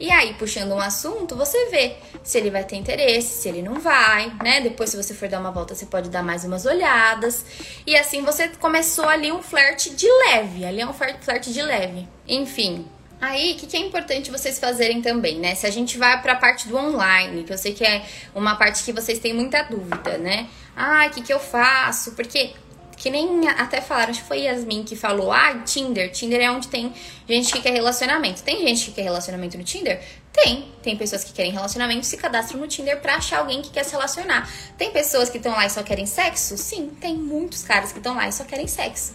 E 0.00 0.10
aí, 0.10 0.32
puxando 0.32 0.72
um 0.72 0.80
assunto, 0.80 1.36
você 1.36 1.66
vê 1.66 1.94
se 2.22 2.38
ele 2.38 2.50
vai 2.50 2.64
ter 2.64 2.76
interesse, 2.76 3.42
se 3.42 3.48
ele 3.50 3.60
não 3.60 3.78
vai, 3.78 4.32
né? 4.42 4.62
Depois, 4.62 4.88
se 4.88 4.96
você 4.96 5.12
for 5.12 5.28
dar 5.28 5.38
uma 5.38 5.50
volta, 5.50 5.74
você 5.74 5.84
pode 5.84 6.08
dar 6.08 6.22
mais 6.22 6.42
umas 6.42 6.64
olhadas. 6.64 7.44
E 7.86 7.94
assim 7.94 8.22
você 8.22 8.48
começou 8.48 9.04
ali 9.06 9.30
um 9.30 9.42
flerte 9.42 9.90
de 9.90 10.06
leve. 10.24 10.64
Ali 10.64 10.80
é 10.80 10.86
um 10.86 10.94
flerte 10.94 11.52
de 11.52 11.60
leve. 11.60 12.08
Enfim. 12.26 12.86
Aí, 13.20 13.52
o 13.52 13.56
que, 13.56 13.66
que 13.66 13.76
é 13.76 13.80
importante 13.80 14.30
vocês 14.30 14.58
fazerem 14.58 15.02
também, 15.02 15.38
né? 15.38 15.54
Se 15.54 15.66
a 15.66 15.70
gente 15.70 15.98
vai 15.98 16.22
para 16.22 16.32
a 16.32 16.36
parte 16.36 16.66
do 16.66 16.78
online, 16.78 17.44
que 17.44 17.52
eu 17.52 17.58
sei 17.58 17.74
que 17.74 17.84
é 17.84 18.02
uma 18.34 18.56
parte 18.56 18.82
que 18.82 18.94
vocês 18.94 19.18
têm 19.18 19.34
muita 19.34 19.62
dúvida, 19.64 20.16
né? 20.16 20.48
Ah, 20.74 21.04
o 21.06 21.10
que, 21.10 21.20
que 21.20 21.32
eu 21.32 21.38
faço? 21.38 22.12
Porque 22.12 22.54
que 23.00 23.08
nem 23.08 23.48
até 23.48 23.80
falaram, 23.80 24.10
acho 24.10 24.20
que 24.20 24.28
foi 24.28 24.40
Yasmin 24.40 24.84
que 24.84 24.94
falou: 24.94 25.32
ah, 25.32 25.54
Tinder. 25.64 26.12
Tinder 26.12 26.38
é 26.38 26.50
onde 26.50 26.68
tem 26.68 26.92
gente 27.26 27.50
que 27.50 27.62
quer 27.62 27.72
relacionamento. 27.72 28.42
Tem 28.42 28.60
gente 28.60 28.84
que 28.84 28.92
quer 28.92 29.04
relacionamento 29.04 29.56
no 29.56 29.64
Tinder? 29.64 30.02
Tem. 30.30 30.70
Tem 30.82 30.94
pessoas 30.98 31.24
que 31.24 31.32
querem 31.32 31.50
relacionamento 31.50 32.04
se 32.04 32.18
cadastram 32.18 32.60
no 32.60 32.68
Tinder 32.68 33.00
pra 33.00 33.14
achar 33.14 33.38
alguém 33.38 33.62
que 33.62 33.70
quer 33.70 33.84
se 33.84 33.92
relacionar. 33.92 34.46
Tem 34.76 34.90
pessoas 34.90 35.30
que 35.30 35.38
estão 35.38 35.52
lá 35.52 35.64
e 35.64 35.70
só 35.70 35.82
querem 35.82 36.04
sexo? 36.04 36.58
Sim, 36.58 36.90
tem 37.00 37.16
muitos 37.16 37.62
caras 37.62 37.90
que 37.90 37.96
estão 37.96 38.14
lá 38.14 38.28
e 38.28 38.32
só 38.32 38.44
querem 38.44 38.66
sexo. 38.66 39.14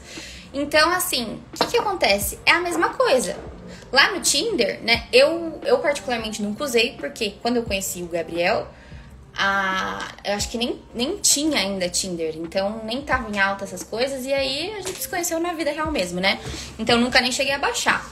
Então, 0.52 0.89
assim, 0.89 1.39
o 1.54 1.58
que, 1.60 1.71
que 1.74 1.78
acontece? 1.78 2.39
É 2.43 2.54
a 2.54 2.62
mesma 2.62 2.89
coisa. 2.89 3.38
Lá 3.91 4.12
no 4.12 4.19
Tinder, 4.19 4.82
né, 4.82 5.06
eu, 5.13 5.62
eu 5.63 5.78
particularmente 5.78 6.41
nunca 6.41 6.63
usei, 6.63 6.93
porque 6.93 7.36
quando 7.39 7.58
eu 7.58 7.63
conheci 7.63 8.02
o 8.02 8.08
Gabriel, 8.08 8.67
a, 9.38 10.08
eu 10.24 10.34
acho 10.34 10.50
que 10.50 10.58
nem, 10.58 10.80
nem 10.93 11.17
tinha 11.17 11.60
ainda 11.60 11.89
Tinder, 11.89 12.36
então 12.38 12.82
nem 12.84 13.02
tava 13.02 13.30
em 13.30 13.39
alta 13.39 13.65
essas 13.65 13.84
coisas, 13.84 14.26
e 14.26 14.34
aí 14.34 14.74
a 14.76 14.82
gente 14.82 15.02
se 15.02 15.10
conheceu 15.10 15.39
na 15.39 15.54
vida 15.54 15.71
real 15.71 15.91
mesmo, 15.91 16.19
né? 16.19 16.39
Então 16.80 17.00
nunca 17.00 17.21
nem 17.21 17.32
cheguei 17.32 17.54
a 17.54 17.60
baixar. 17.60 18.10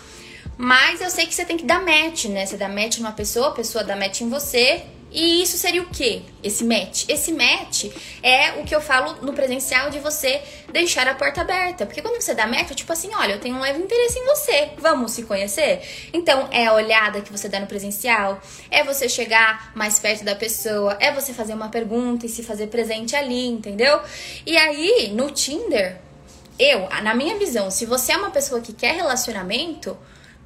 Mas 0.57 1.01
eu 1.01 1.09
sei 1.09 1.25
que 1.25 1.33
você 1.33 1.45
tem 1.45 1.57
que 1.57 1.65
dar 1.65 1.81
match, 1.83 2.25
né? 2.25 2.45
Você 2.45 2.57
dá 2.57 2.69
match 2.69 2.99
numa 2.99 3.12
pessoa, 3.12 3.49
a 3.49 3.51
pessoa 3.51 3.83
dá 3.83 3.95
match 3.95 4.21
em 4.21 4.29
você, 4.29 4.83
e 5.13 5.43
isso 5.43 5.58
seria 5.58 5.82
o 5.82 5.86
que? 5.86 6.26
Esse 6.41 6.63
match. 6.63 7.06
Esse 7.08 7.32
match 7.32 7.86
é 8.23 8.60
o 8.60 8.63
que 8.63 8.73
eu 8.73 8.82
falo 8.82 9.21
no 9.21 9.32
presencial 9.32 9.91
de 9.91 9.99
você 9.99 10.41
deixar 10.71 11.08
a 11.08 11.13
porta 11.13 11.41
aberta. 11.41 11.86
Porque 11.86 12.02
quando 12.02 12.19
você 12.19 12.34
dá 12.34 12.47
match, 12.47 12.71
é 12.71 12.73
tipo 12.73 12.91
assim, 12.91 13.12
olha, 13.13 13.34
eu 13.34 13.39
tenho 13.39 13.56
um 13.56 13.60
leve 13.60 13.80
interesse 13.80 14.17
em 14.17 14.26
você. 14.26 14.71
Vamos 14.80 15.12
se 15.12 15.21
conhecer? 15.23 16.10
Então, 16.12 16.49
é 16.52 16.65
a 16.65 16.73
olhada 16.73 17.21
que 17.21 17.32
você 17.32 17.47
dá 17.47 17.60
no 17.60 17.67
presencial, 17.67 18.41
é 18.71 18.84
você 18.84 19.08
chegar 19.08 19.71
mais 19.76 19.99
perto 19.99 20.23
da 20.23 20.36
pessoa, 20.36 20.97
é 20.99 21.12
você 21.12 21.32
fazer 21.32 21.54
uma 21.54 21.69
pergunta 21.69 22.26
e 22.26 22.30
se 22.30 22.41
fazer 22.41 22.67
presente 22.67 23.15
ali, 23.15 23.47
entendeu? 23.47 24.02
E 24.45 24.58
aí, 24.58 25.12
no 25.13 25.30
Tinder, 25.30 25.99
eu, 26.58 26.89
na 27.04 27.13
minha 27.13 27.38
visão, 27.38 27.69
se 27.69 27.86
você 27.86 28.13
é 28.13 28.17
uma 28.17 28.32
pessoa 28.32 28.62
que 28.62 28.73
quer 28.73 28.95
relacionamento, 28.95 29.95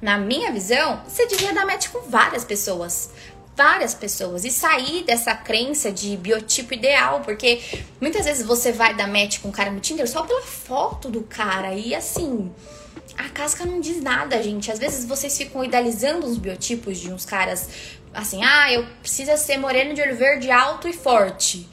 na 0.00 0.16
minha 0.16 0.52
visão, 0.52 1.02
você 1.08 1.26
devia 1.26 1.52
dar 1.52 1.66
match 1.66 1.88
com 1.88 2.02
várias 2.02 2.44
pessoas 2.44 3.10
várias 3.58 3.92
pessoas 3.92 4.44
e 4.44 4.50
sair 4.52 5.02
dessa 5.02 5.34
crença 5.34 5.90
de 5.90 6.16
biotipo 6.16 6.72
ideal, 6.72 7.22
porque 7.22 7.60
muitas 8.00 8.24
vezes 8.24 8.46
você 8.46 8.70
vai 8.70 8.94
dar 8.94 9.08
match 9.08 9.40
com 9.40 9.48
um 9.48 9.52
cara 9.52 9.68
no 9.68 9.80
Tinder 9.80 10.08
só 10.08 10.22
pela 10.22 10.42
foto 10.42 11.10
do 11.10 11.22
cara 11.22 11.74
e 11.74 11.92
assim, 11.92 12.52
casca 13.38 13.64
não 13.64 13.80
diz 13.80 14.02
nada, 14.02 14.42
gente. 14.42 14.70
Às 14.70 14.80
vezes 14.80 15.04
vocês 15.04 15.38
ficam 15.38 15.64
idealizando 15.64 16.26
os 16.26 16.36
biotipos 16.36 16.98
de 16.98 17.12
uns 17.12 17.24
caras 17.24 17.68
assim, 18.12 18.42
ah, 18.42 18.72
eu 18.72 18.84
preciso 19.00 19.36
ser 19.36 19.58
moreno 19.58 19.94
de 19.94 20.00
olho 20.02 20.16
verde 20.16 20.50
alto 20.50 20.88
e 20.88 20.92
forte. 20.92 21.68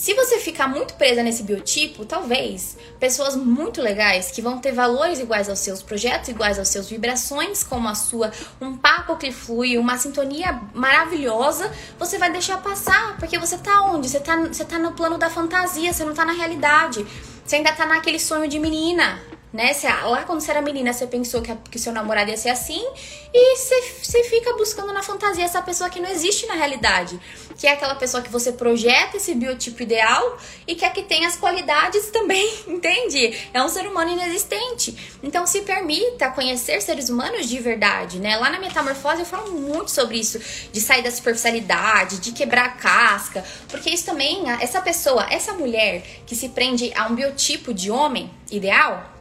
Se 0.00 0.14
você 0.14 0.38
ficar 0.38 0.66
muito 0.66 0.94
presa 0.94 1.22
nesse 1.22 1.42
biotipo, 1.42 2.06
talvez 2.06 2.74
pessoas 2.98 3.36
muito 3.36 3.82
legais 3.82 4.30
que 4.30 4.40
vão 4.40 4.58
ter 4.58 4.72
valores 4.72 5.18
iguais 5.18 5.46
aos 5.46 5.58
seus, 5.58 5.82
projetos 5.82 6.30
iguais 6.30 6.58
aos 6.58 6.68
seus, 6.68 6.88
vibrações 6.88 7.62
como 7.62 7.86
a 7.86 7.94
sua, 7.94 8.32
um 8.62 8.78
papo 8.78 9.14
que 9.16 9.30
flui, 9.30 9.76
uma 9.76 9.98
sintonia 9.98 10.58
maravilhosa, 10.72 11.70
você 11.98 12.16
vai 12.16 12.32
deixar 12.32 12.62
passar, 12.62 13.18
porque 13.18 13.38
você 13.38 13.58
tá 13.58 13.82
onde? 13.92 14.08
Você 14.08 14.20
tá, 14.20 14.38
você 14.38 14.64
tá 14.64 14.78
no 14.78 14.92
plano 14.92 15.18
da 15.18 15.28
fantasia, 15.28 15.92
você 15.92 16.02
não 16.02 16.14
tá 16.14 16.24
na 16.24 16.32
realidade. 16.32 17.06
Você 17.44 17.56
ainda 17.56 17.70
tá 17.70 17.84
naquele 17.84 18.18
sonho 18.18 18.48
de 18.48 18.58
menina 18.58 19.20
né? 19.52 19.72
Você, 19.72 19.88
lá 19.88 20.22
quando 20.24 20.40
você 20.40 20.50
era 20.50 20.62
menina, 20.62 20.92
você 20.92 21.06
pensou 21.06 21.42
que, 21.42 21.54
que 21.70 21.78
seu 21.78 21.92
namorado 21.92 22.30
ia 22.30 22.36
ser 22.36 22.50
assim 22.50 22.84
e 23.32 23.56
você, 23.56 24.24
fica 24.24 24.52
buscando 24.56 24.92
na 24.92 25.02
fantasia 25.02 25.44
essa 25.44 25.60
pessoa 25.62 25.90
que 25.90 26.00
não 26.00 26.08
existe 26.08 26.46
na 26.46 26.54
realidade. 26.54 27.18
Que 27.56 27.66
é 27.66 27.72
aquela 27.72 27.94
pessoa 27.94 28.22
que 28.22 28.30
você 28.30 28.52
projeta 28.52 29.16
esse 29.16 29.34
biotipo 29.34 29.82
ideal 29.82 30.38
e 30.66 30.74
quer 30.74 30.92
que 30.92 31.02
tenha 31.02 31.28
as 31.28 31.36
qualidades 31.36 32.10
também, 32.10 32.48
entende? 32.66 33.36
É 33.52 33.62
um 33.62 33.68
ser 33.68 33.86
humano 33.86 34.10
inexistente. 34.10 35.18
Então 35.22 35.46
se 35.46 35.62
permita 35.62 36.30
conhecer 36.30 36.80
seres 36.80 37.08
humanos 37.08 37.48
de 37.48 37.58
verdade, 37.58 38.18
né? 38.18 38.36
Lá 38.36 38.50
na 38.50 38.58
Metamorfose 38.58 39.20
eu 39.20 39.26
falo 39.26 39.52
muito 39.52 39.90
sobre 39.90 40.18
isso, 40.18 40.40
de 40.72 40.80
sair 40.80 41.02
da 41.02 41.10
superficialidade, 41.10 42.18
de 42.20 42.32
quebrar 42.32 42.66
a 42.66 42.70
casca, 42.70 43.44
porque 43.68 43.90
isso 43.90 44.06
também, 44.06 44.44
essa 44.60 44.80
pessoa, 44.80 45.26
essa 45.30 45.52
mulher 45.52 46.02
que 46.26 46.34
se 46.34 46.50
prende 46.50 46.92
a 46.94 47.06
um 47.06 47.14
biotipo 47.14 47.74
de 47.74 47.90
homem 47.90 48.30
ideal, 48.50 49.19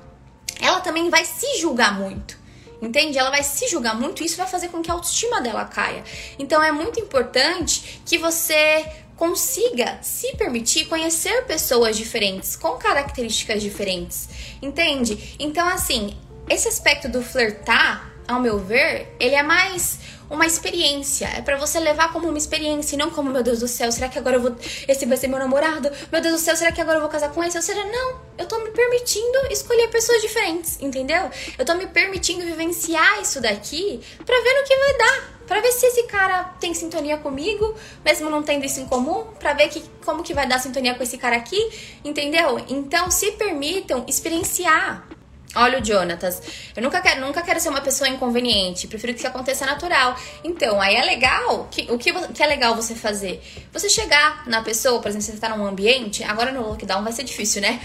ela 0.59 0.81
também 0.81 1.09
vai 1.09 1.25
se 1.25 1.59
julgar 1.59 1.97
muito. 1.97 2.37
Entende? 2.81 3.17
Ela 3.17 3.29
vai 3.29 3.43
se 3.43 3.67
julgar 3.67 3.93
muito 3.93 4.23
e 4.23 4.25
isso 4.25 4.37
vai 4.37 4.47
fazer 4.47 4.69
com 4.69 4.81
que 4.81 4.89
a 4.89 4.93
autoestima 4.93 5.41
dela 5.41 5.65
caia. 5.65 6.03
Então 6.37 6.63
é 6.63 6.71
muito 6.71 6.99
importante 6.99 8.01
que 8.05 8.17
você 8.17 8.85
consiga 9.17 9.99
se 10.01 10.33
permitir 10.37 10.85
conhecer 10.85 11.43
pessoas 11.45 11.97
diferentes, 11.97 12.55
com 12.55 12.77
características 12.77 13.61
diferentes. 13.61 14.29
Entende? 14.61 15.35
Então, 15.37 15.67
assim, 15.67 16.17
esse 16.49 16.69
aspecto 16.69 17.09
do 17.09 17.21
flertar, 17.21 18.08
ao 18.29 18.39
meu 18.39 18.59
ver, 18.59 19.15
ele 19.19 19.33
é 19.33 19.41
mais 19.41 19.97
uma 20.29 20.45
experiência. 20.45 21.25
É 21.35 21.41
para 21.41 21.57
você 21.57 21.79
levar 21.79 22.13
como 22.13 22.29
uma 22.29 22.37
experiência 22.37 22.95
e 22.95 22.97
não 22.97 23.09
como, 23.09 23.31
meu 23.31 23.41
Deus 23.41 23.59
do 23.59 23.67
céu, 23.67 23.91
será 23.91 24.07
que 24.07 24.19
agora 24.19 24.35
eu 24.35 24.41
vou. 24.41 24.55
Esse 24.87 25.07
vai 25.07 25.17
ser 25.17 25.27
meu 25.27 25.39
namorado? 25.39 25.89
Meu 26.11 26.21
Deus 26.21 26.35
do 26.35 26.39
céu, 26.39 26.55
será 26.55 26.71
que 26.71 26.79
agora 26.79 26.97
eu 26.97 27.01
vou 27.01 27.09
casar 27.09 27.31
com 27.31 27.43
esse? 27.43 27.57
Ou 27.57 27.63
seja, 27.63 27.83
não. 27.85 28.21
Eu 28.37 28.45
tô 28.45 28.59
me 28.59 28.69
permitindo 28.69 29.39
escolher 29.49 29.87
pessoas 29.87 30.21
diferentes, 30.21 30.79
entendeu? 30.79 31.31
Eu 31.57 31.65
tô 31.65 31.73
me 31.73 31.87
permitindo 31.87 32.45
vivenciar 32.45 33.19
isso 33.19 33.41
daqui 33.41 33.99
pra 34.23 34.39
ver 34.39 34.53
no 34.53 34.63
que 34.63 34.75
vai 34.75 34.97
dar. 34.97 35.39
Pra 35.47 35.61
ver 35.61 35.71
se 35.71 35.87
esse 35.87 36.03
cara 36.03 36.43
tem 36.59 36.75
sintonia 36.75 37.17
comigo, 37.17 37.73
mesmo 38.05 38.29
não 38.29 38.43
tendo 38.43 38.63
isso 38.65 38.79
em 38.79 38.85
comum, 38.85 39.23
pra 39.39 39.53
ver 39.53 39.69
que, 39.69 39.83
como 40.05 40.21
que 40.21 40.31
vai 40.31 40.47
dar 40.47 40.59
sintonia 40.59 40.93
com 40.93 41.01
esse 41.01 41.17
cara 41.17 41.37
aqui, 41.37 41.57
entendeu? 42.05 42.63
Então 42.69 43.09
se 43.09 43.31
permitam 43.31 44.05
experienciar. 44.07 45.08
Olha 45.55 45.79
o 45.79 45.85
Jonatas. 45.85 46.41
Eu 46.75 46.83
nunca 46.83 47.01
quero, 47.01 47.21
nunca 47.21 47.41
quero 47.41 47.59
ser 47.59 47.69
uma 47.69 47.81
pessoa 47.81 48.07
inconveniente. 48.07 48.87
Prefiro 48.87 49.15
que 49.15 49.25
aconteça 49.25 49.65
natural. 49.65 50.15
Então, 50.43 50.79
aí 50.79 50.95
é 50.95 51.03
legal. 51.03 51.67
Que, 51.71 51.91
o 51.91 51.97
que, 51.97 52.13
que 52.13 52.43
é 52.43 52.45
legal 52.45 52.75
você 52.75 52.93
fazer? 52.93 53.41
Você 53.73 53.89
chegar 53.89 54.47
na 54.47 54.61
pessoa, 54.61 55.01
por 55.01 55.09
exemplo, 55.09 55.25
você 55.25 55.37
tá 55.37 55.49
num 55.55 55.65
ambiente. 55.65 56.23
Agora 56.23 56.51
no 56.51 56.61
lockdown 56.67 57.03
vai 57.03 57.11
ser 57.11 57.23
difícil, 57.23 57.61
né? 57.61 57.79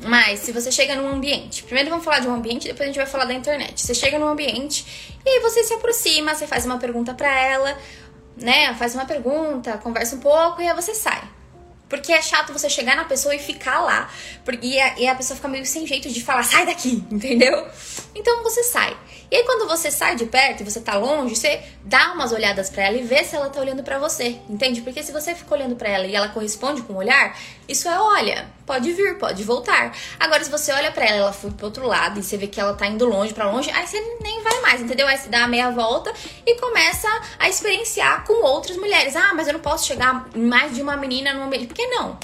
Mas 0.00 0.40
se 0.40 0.52
você 0.52 0.70
chega 0.70 0.94
num 0.94 1.08
ambiente, 1.08 1.64
primeiro 1.64 1.90
vamos 1.90 2.04
falar 2.04 2.20
de 2.20 2.28
um 2.28 2.34
ambiente, 2.34 2.68
depois 2.68 2.82
a 2.82 2.86
gente 2.86 2.96
vai 2.96 3.06
falar 3.06 3.24
da 3.24 3.34
internet. 3.34 3.80
Você 3.80 3.94
chega 3.94 4.16
num 4.16 4.28
ambiente 4.28 5.18
e 5.26 5.28
aí 5.28 5.40
você 5.40 5.64
se 5.64 5.74
aproxima, 5.74 6.36
você 6.36 6.46
faz 6.46 6.64
uma 6.64 6.78
pergunta 6.78 7.14
para 7.14 7.36
ela, 7.36 7.76
né? 8.36 8.72
Faz 8.74 8.94
uma 8.94 9.04
pergunta, 9.04 9.76
conversa 9.78 10.14
um 10.14 10.20
pouco 10.20 10.62
e 10.62 10.68
aí 10.68 10.74
você 10.74 10.94
sai. 10.94 11.37
Porque 11.88 12.12
é 12.12 12.20
chato 12.20 12.52
você 12.52 12.68
chegar 12.68 12.96
na 12.96 13.04
pessoa 13.04 13.34
e 13.34 13.38
ficar 13.38 13.80
lá. 13.80 14.10
E 14.60 14.80
a, 14.80 14.98
e 14.98 15.08
a 15.08 15.14
pessoa 15.14 15.36
fica 15.36 15.48
meio 15.48 15.64
sem 15.64 15.86
jeito 15.86 16.08
de 16.08 16.22
falar, 16.22 16.42
sai 16.42 16.66
daqui, 16.66 17.04
entendeu? 17.10 17.66
Então 18.14 18.42
você 18.42 18.62
sai. 18.62 18.96
E 19.30 19.36
aí 19.36 19.44
quando 19.44 19.68
você 19.68 19.90
sai 19.90 20.16
de 20.16 20.24
perto 20.24 20.62
e 20.62 20.64
você 20.64 20.80
tá 20.80 20.96
longe, 20.96 21.36
você 21.36 21.62
dá 21.84 22.12
umas 22.12 22.32
olhadas 22.32 22.70
para 22.70 22.84
ela 22.84 22.96
e 22.96 23.02
vê 23.02 23.22
se 23.22 23.36
ela 23.36 23.50
tá 23.50 23.60
olhando 23.60 23.82
para 23.82 23.98
você, 23.98 24.38
entende? 24.48 24.80
Porque 24.80 25.02
se 25.02 25.12
você 25.12 25.34
fica 25.34 25.54
olhando 25.54 25.76
para 25.76 25.88
ela 25.88 26.06
e 26.06 26.14
ela 26.14 26.28
corresponde 26.28 26.80
com 26.80 26.94
o 26.94 26.96
olhar, 26.96 27.38
isso 27.68 27.86
é 27.86 27.98
olha, 28.00 28.48
pode 28.64 28.90
vir, 28.94 29.18
pode 29.18 29.44
voltar. 29.44 29.94
Agora 30.18 30.42
se 30.42 30.50
você 30.50 30.72
olha 30.72 30.90
para 30.90 31.04
ela, 31.04 31.16
ela 31.18 31.32
foi 31.32 31.50
pro 31.50 31.66
outro 31.66 31.86
lado 31.86 32.18
e 32.18 32.22
você 32.22 32.38
vê 32.38 32.46
que 32.46 32.58
ela 32.58 32.72
tá 32.72 32.86
indo 32.86 33.06
longe 33.06 33.34
para 33.34 33.50
longe, 33.50 33.70
aí 33.70 33.86
você 33.86 34.00
nem 34.22 34.42
vai 34.42 34.60
mais, 34.62 34.80
entendeu? 34.80 35.06
Aí 35.06 35.18
você 35.18 35.28
dá 35.28 35.44
a 35.44 35.48
meia 35.48 35.70
volta 35.70 36.10
e 36.46 36.54
começa 36.58 37.08
a 37.38 37.50
experienciar 37.50 38.24
com 38.24 38.42
outras 38.42 38.78
mulheres. 38.78 39.14
Ah, 39.14 39.34
mas 39.34 39.46
eu 39.46 39.52
não 39.52 39.60
posso 39.60 39.86
chegar 39.86 40.26
mais 40.34 40.74
de 40.74 40.80
uma 40.80 40.96
menina. 40.96 41.34
Por 41.66 41.74
que 41.78 41.86
não? 41.86 42.18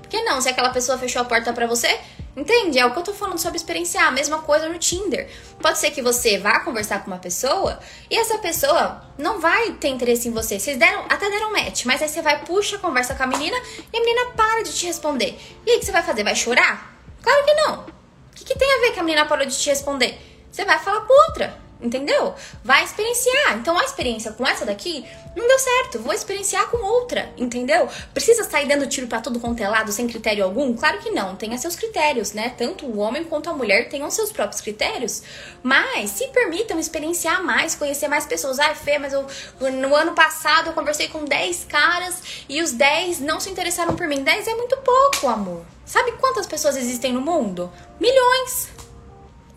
Por 0.00 0.08
que 0.08 0.22
não? 0.22 0.40
Se 0.40 0.48
aquela 0.48 0.70
pessoa 0.70 0.96
fechou 0.96 1.20
a 1.20 1.24
porta 1.24 1.52
para 1.52 1.66
você, 1.66 1.98
Entende? 2.36 2.78
É 2.78 2.84
o 2.84 2.92
que 2.92 2.98
eu 2.98 3.02
tô 3.02 3.14
falando 3.14 3.38
sobre 3.38 3.56
experienciar. 3.56 4.08
A 4.08 4.10
mesma 4.10 4.42
coisa 4.42 4.68
no 4.68 4.78
Tinder. 4.78 5.26
Pode 5.58 5.78
ser 5.78 5.90
que 5.90 6.02
você 6.02 6.36
vá 6.36 6.60
conversar 6.60 7.02
com 7.02 7.06
uma 7.06 7.18
pessoa 7.18 7.80
e 8.10 8.14
essa 8.14 8.36
pessoa 8.36 9.02
não 9.16 9.40
vai 9.40 9.72
ter 9.72 9.88
interesse 9.88 10.28
em 10.28 10.32
você. 10.32 10.60
Vocês 10.60 10.76
deram, 10.76 11.06
até 11.08 11.30
deram 11.30 11.50
match, 11.50 11.86
mas 11.86 12.02
aí 12.02 12.08
você 12.10 12.20
vai, 12.20 12.44
puxa, 12.44 12.76
conversa 12.76 13.14
com 13.14 13.22
a 13.22 13.26
menina 13.26 13.56
e 13.90 13.96
a 13.96 14.00
menina 14.00 14.32
para 14.36 14.62
de 14.62 14.74
te 14.74 14.84
responder. 14.84 15.40
E 15.64 15.70
aí 15.70 15.76
o 15.78 15.80
que 15.80 15.86
você 15.86 15.92
vai 15.92 16.02
fazer? 16.02 16.24
Vai 16.24 16.36
chorar? 16.36 16.94
Claro 17.22 17.42
que 17.46 17.54
não. 17.54 17.80
O 17.80 18.34
que, 18.34 18.44
que 18.44 18.58
tem 18.58 18.70
a 18.70 18.80
ver 18.80 18.92
que 18.92 19.00
a 19.00 19.02
menina 19.02 19.24
parou 19.24 19.46
de 19.46 19.58
te 19.58 19.70
responder? 19.70 20.20
Você 20.52 20.62
vai 20.66 20.78
falar 20.78 21.06
com 21.06 21.28
outra. 21.28 21.65
Entendeu? 21.80 22.34
Vai 22.64 22.84
experienciar. 22.84 23.58
Então 23.58 23.78
a 23.78 23.84
experiência 23.84 24.32
com 24.32 24.46
essa 24.46 24.64
daqui 24.64 25.04
não 25.36 25.46
deu 25.46 25.58
certo. 25.58 25.98
Vou 25.98 26.12
experienciar 26.12 26.70
com 26.70 26.78
outra, 26.78 27.30
entendeu? 27.36 27.88
Precisa 28.14 28.44
sair 28.44 28.66
dando 28.66 28.86
tiro 28.86 29.06
para 29.06 29.20
todo 29.20 29.38
quanto 29.38 29.62
é 29.62 29.68
lado 29.68 29.92
sem 29.92 30.06
critério 30.06 30.44
algum? 30.44 30.74
Claro 30.74 30.98
que 30.98 31.10
não. 31.10 31.36
Tenha 31.36 31.58
seus 31.58 31.76
critérios, 31.76 32.32
né? 32.32 32.54
Tanto 32.56 32.86
o 32.86 32.98
homem 32.98 33.24
quanto 33.24 33.50
a 33.50 33.52
mulher 33.52 33.90
tenham 33.90 34.10
seus 34.10 34.32
próprios 34.32 34.62
critérios. 34.62 35.22
Mas 35.62 36.10
se 36.10 36.28
permitam 36.28 36.78
experienciar 36.78 37.44
mais, 37.44 37.74
conhecer 37.74 38.08
mais 38.08 38.24
pessoas. 38.24 38.58
Ah, 38.58 38.74
Fê, 38.74 38.98
mas 38.98 39.12
eu, 39.12 39.26
no 39.60 39.94
ano 39.94 40.14
passado 40.14 40.68
eu 40.68 40.72
conversei 40.72 41.08
com 41.08 41.24
10 41.26 41.66
caras 41.66 42.22
e 42.48 42.62
os 42.62 42.72
10 42.72 43.20
não 43.20 43.38
se 43.38 43.50
interessaram 43.50 43.94
por 43.94 44.08
mim. 44.08 44.22
10 44.22 44.48
é 44.48 44.54
muito 44.54 44.76
pouco, 44.78 45.28
amor. 45.28 45.62
Sabe 45.84 46.12
quantas 46.12 46.46
pessoas 46.46 46.76
existem 46.76 47.12
no 47.12 47.20
mundo? 47.20 47.70
Milhões. 48.00 48.70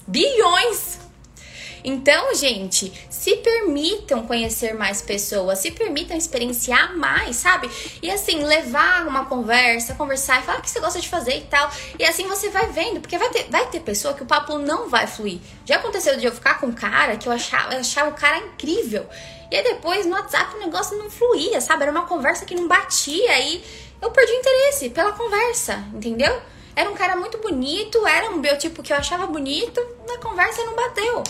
Bilhões. 0.05 1.08
Então, 1.83 2.33
gente, 2.35 2.91
se 3.09 3.37
permitam 3.37 4.25
conhecer 4.25 4.73
mais 4.73 5.01
pessoas, 5.01 5.59
se 5.59 5.71
permitam 5.71 6.17
experienciar 6.17 6.97
mais, 6.97 7.35
sabe? 7.35 7.69
E 8.01 8.09
assim, 8.09 8.43
levar 8.43 9.07
uma 9.07 9.25
conversa, 9.25 9.95
conversar 9.95 10.39
e 10.39 10.43
falar 10.43 10.59
o 10.59 10.61
que 10.61 10.69
você 10.69 10.79
gosta 10.79 10.99
de 10.99 11.07
fazer 11.07 11.37
e 11.37 11.41
tal. 11.41 11.69
E 11.97 12.03
assim 12.03 12.27
você 12.27 12.49
vai 12.49 12.67
vendo, 12.67 12.99
porque 12.99 13.17
vai 13.17 13.29
ter, 13.29 13.47
vai 13.49 13.67
ter 13.67 13.79
pessoa 13.79 14.13
que 14.13 14.23
o 14.23 14.25
papo 14.25 14.57
não 14.57 14.89
vai 14.89 15.07
fluir. 15.07 15.39
Já 15.65 15.77
aconteceu 15.77 16.17
de 16.17 16.25
eu 16.25 16.31
ficar 16.31 16.59
com 16.59 16.67
um 16.67 16.73
cara 16.73 17.17
que 17.17 17.27
eu 17.27 17.33
achava, 17.33 17.73
eu 17.73 17.79
achava 17.79 18.09
o 18.09 18.13
cara 18.13 18.37
incrível. 18.37 19.07
E 19.51 19.55
aí 19.55 19.63
depois 19.63 20.05
no 20.05 20.13
WhatsApp 20.13 20.55
o 20.55 20.59
negócio 20.59 20.97
não 20.97 21.09
fluía, 21.09 21.59
sabe? 21.59 21.83
Era 21.83 21.91
uma 21.91 22.05
conversa 22.05 22.45
que 22.45 22.55
não 22.55 22.67
batia 22.67 23.39
e 23.39 23.63
eu 24.01 24.11
perdi 24.11 24.31
interesse 24.33 24.89
pela 24.89 25.11
conversa, 25.11 25.83
entendeu? 25.93 26.39
Era 26.75 26.89
um 26.89 26.95
cara 26.95 27.15
muito 27.15 27.37
bonito, 27.39 28.05
era 28.07 28.29
um 28.29 28.39
biotipo 28.39 28.81
que 28.81 28.93
eu 28.93 28.97
achava 28.97 29.27
bonito, 29.27 29.85
na 30.07 30.17
conversa 30.19 30.63
não 30.63 30.75
bateu. 30.75 31.23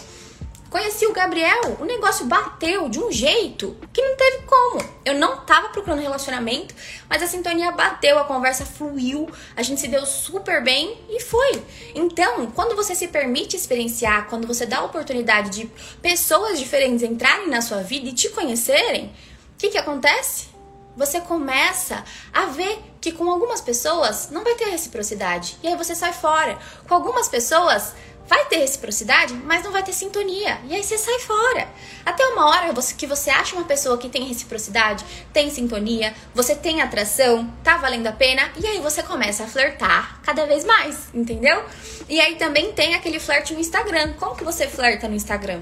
Conheci 0.69 1.07
o 1.07 1.13
Gabriel, 1.13 1.77
o 1.79 1.85
negócio 1.85 2.27
bateu 2.27 2.89
de 2.89 2.99
um 2.99 3.11
jeito 3.11 3.75
que 3.91 4.01
não 4.03 4.15
teve 4.15 4.43
como. 4.43 4.79
Eu 5.03 5.15
não 5.15 5.37
tava 5.37 5.69
procurando 5.69 5.99
relacionamento, 5.99 6.75
mas 7.09 7.23
a 7.23 7.27
sintonia 7.27 7.71
bateu, 7.71 8.19
a 8.19 8.23
conversa 8.23 8.63
fluiu, 8.63 9.27
a 9.55 9.63
gente 9.63 9.81
se 9.81 9.87
deu 9.87 10.05
super 10.05 10.63
bem 10.63 10.95
e 11.09 11.19
foi. 11.21 11.63
Então, 11.95 12.45
quando 12.51 12.75
você 12.75 12.93
se 12.93 13.07
permite 13.07 13.55
experienciar, 13.55 14.27
quando 14.29 14.45
você 14.45 14.63
dá 14.67 14.77
a 14.77 14.85
oportunidade 14.85 15.49
de 15.49 15.65
pessoas 16.03 16.59
diferentes 16.59 17.01
entrarem 17.01 17.49
na 17.49 17.61
sua 17.61 17.81
vida 17.81 18.07
e 18.07 18.13
te 18.13 18.29
conhecerem, 18.29 19.05
o 19.05 19.57
que, 19.57 19.69
que 19.69 19.77
acontece? 19.77 20.49
Você 20.95 21.21
começa 21.21 22.03
a 22.31 22.45
ver 22.47 22.79
que 22.99 23.11
com 23.11 23.31
algumas 23.31 23.61
pessoas 23.61 24.29
não 24.31 24.43
vai 24.43 24.55
ter 24.55 24.65
reciprocidade. 24.65 25.57
E 25.63 25.67
aí 25.67 25.75
você 25.75 25.95
sai 25.95 26.11
fora. 26.11 26.59
Com 26.87 26.93
algumas 26.93 27.29
pessoas 27.29 27.93
vai 28.29 28.45
ter 28.45 28.57
reciprocidade, 28.57 29.33
mas 29.33 29.63
não 29.63 29.71
vai 29.71 29.81
ter 29.81 29.91
sintonia. 29.91 30.59
E 30.65 30.75
aí 30.75 30.83
você 30.83 30.97
sai 30.97 31.19
fora. 31.19 31.67
Até 32.05 32.25
uma 32.27 32.47
hora 32.47 32.73
que 32.95 33.07
você 33.07 33.31
acha 33.31 33.55
uma 33.55 33.65
pessoa 33.65 33.97
que 33.97 34.07
tem 34.07 34.23
reciprocidade, 34.25 35.03
tem 35.33 35.49
sintonia, 35.49 36.13
você 36.33 36.55
tem 36.55 36.81
atração, 36.81 37.51
tá 37.63 37.77
valendo 37.77 38.07
a 38.07 38.11
pena, 38.11 38.49
e 38.61 38.67
aí 38.67 38.79
você 38.79 39.01
começa 39.01 39.43
a 39.43 39.47
flertar 39.47 40.21
cada 40.21 40.45
vez 40.45 40.63
mais, 40.63 41.09
entendeu? 41.13 41.65
E 42.07 42.21
aí 42.21 42.35
também 42.35 42.71
tem 42.71 42.93
aquele 42.93 43.19
flerte 43.19 43.53
no 43.53 43.59
Instagram. 43.59 44.13
Como 44.13 44.35
que 44.35 44.43
você 44.43 44.67
flerta 44.67 45.07
no 45.07 45.15
Instagram? 45.15 45.61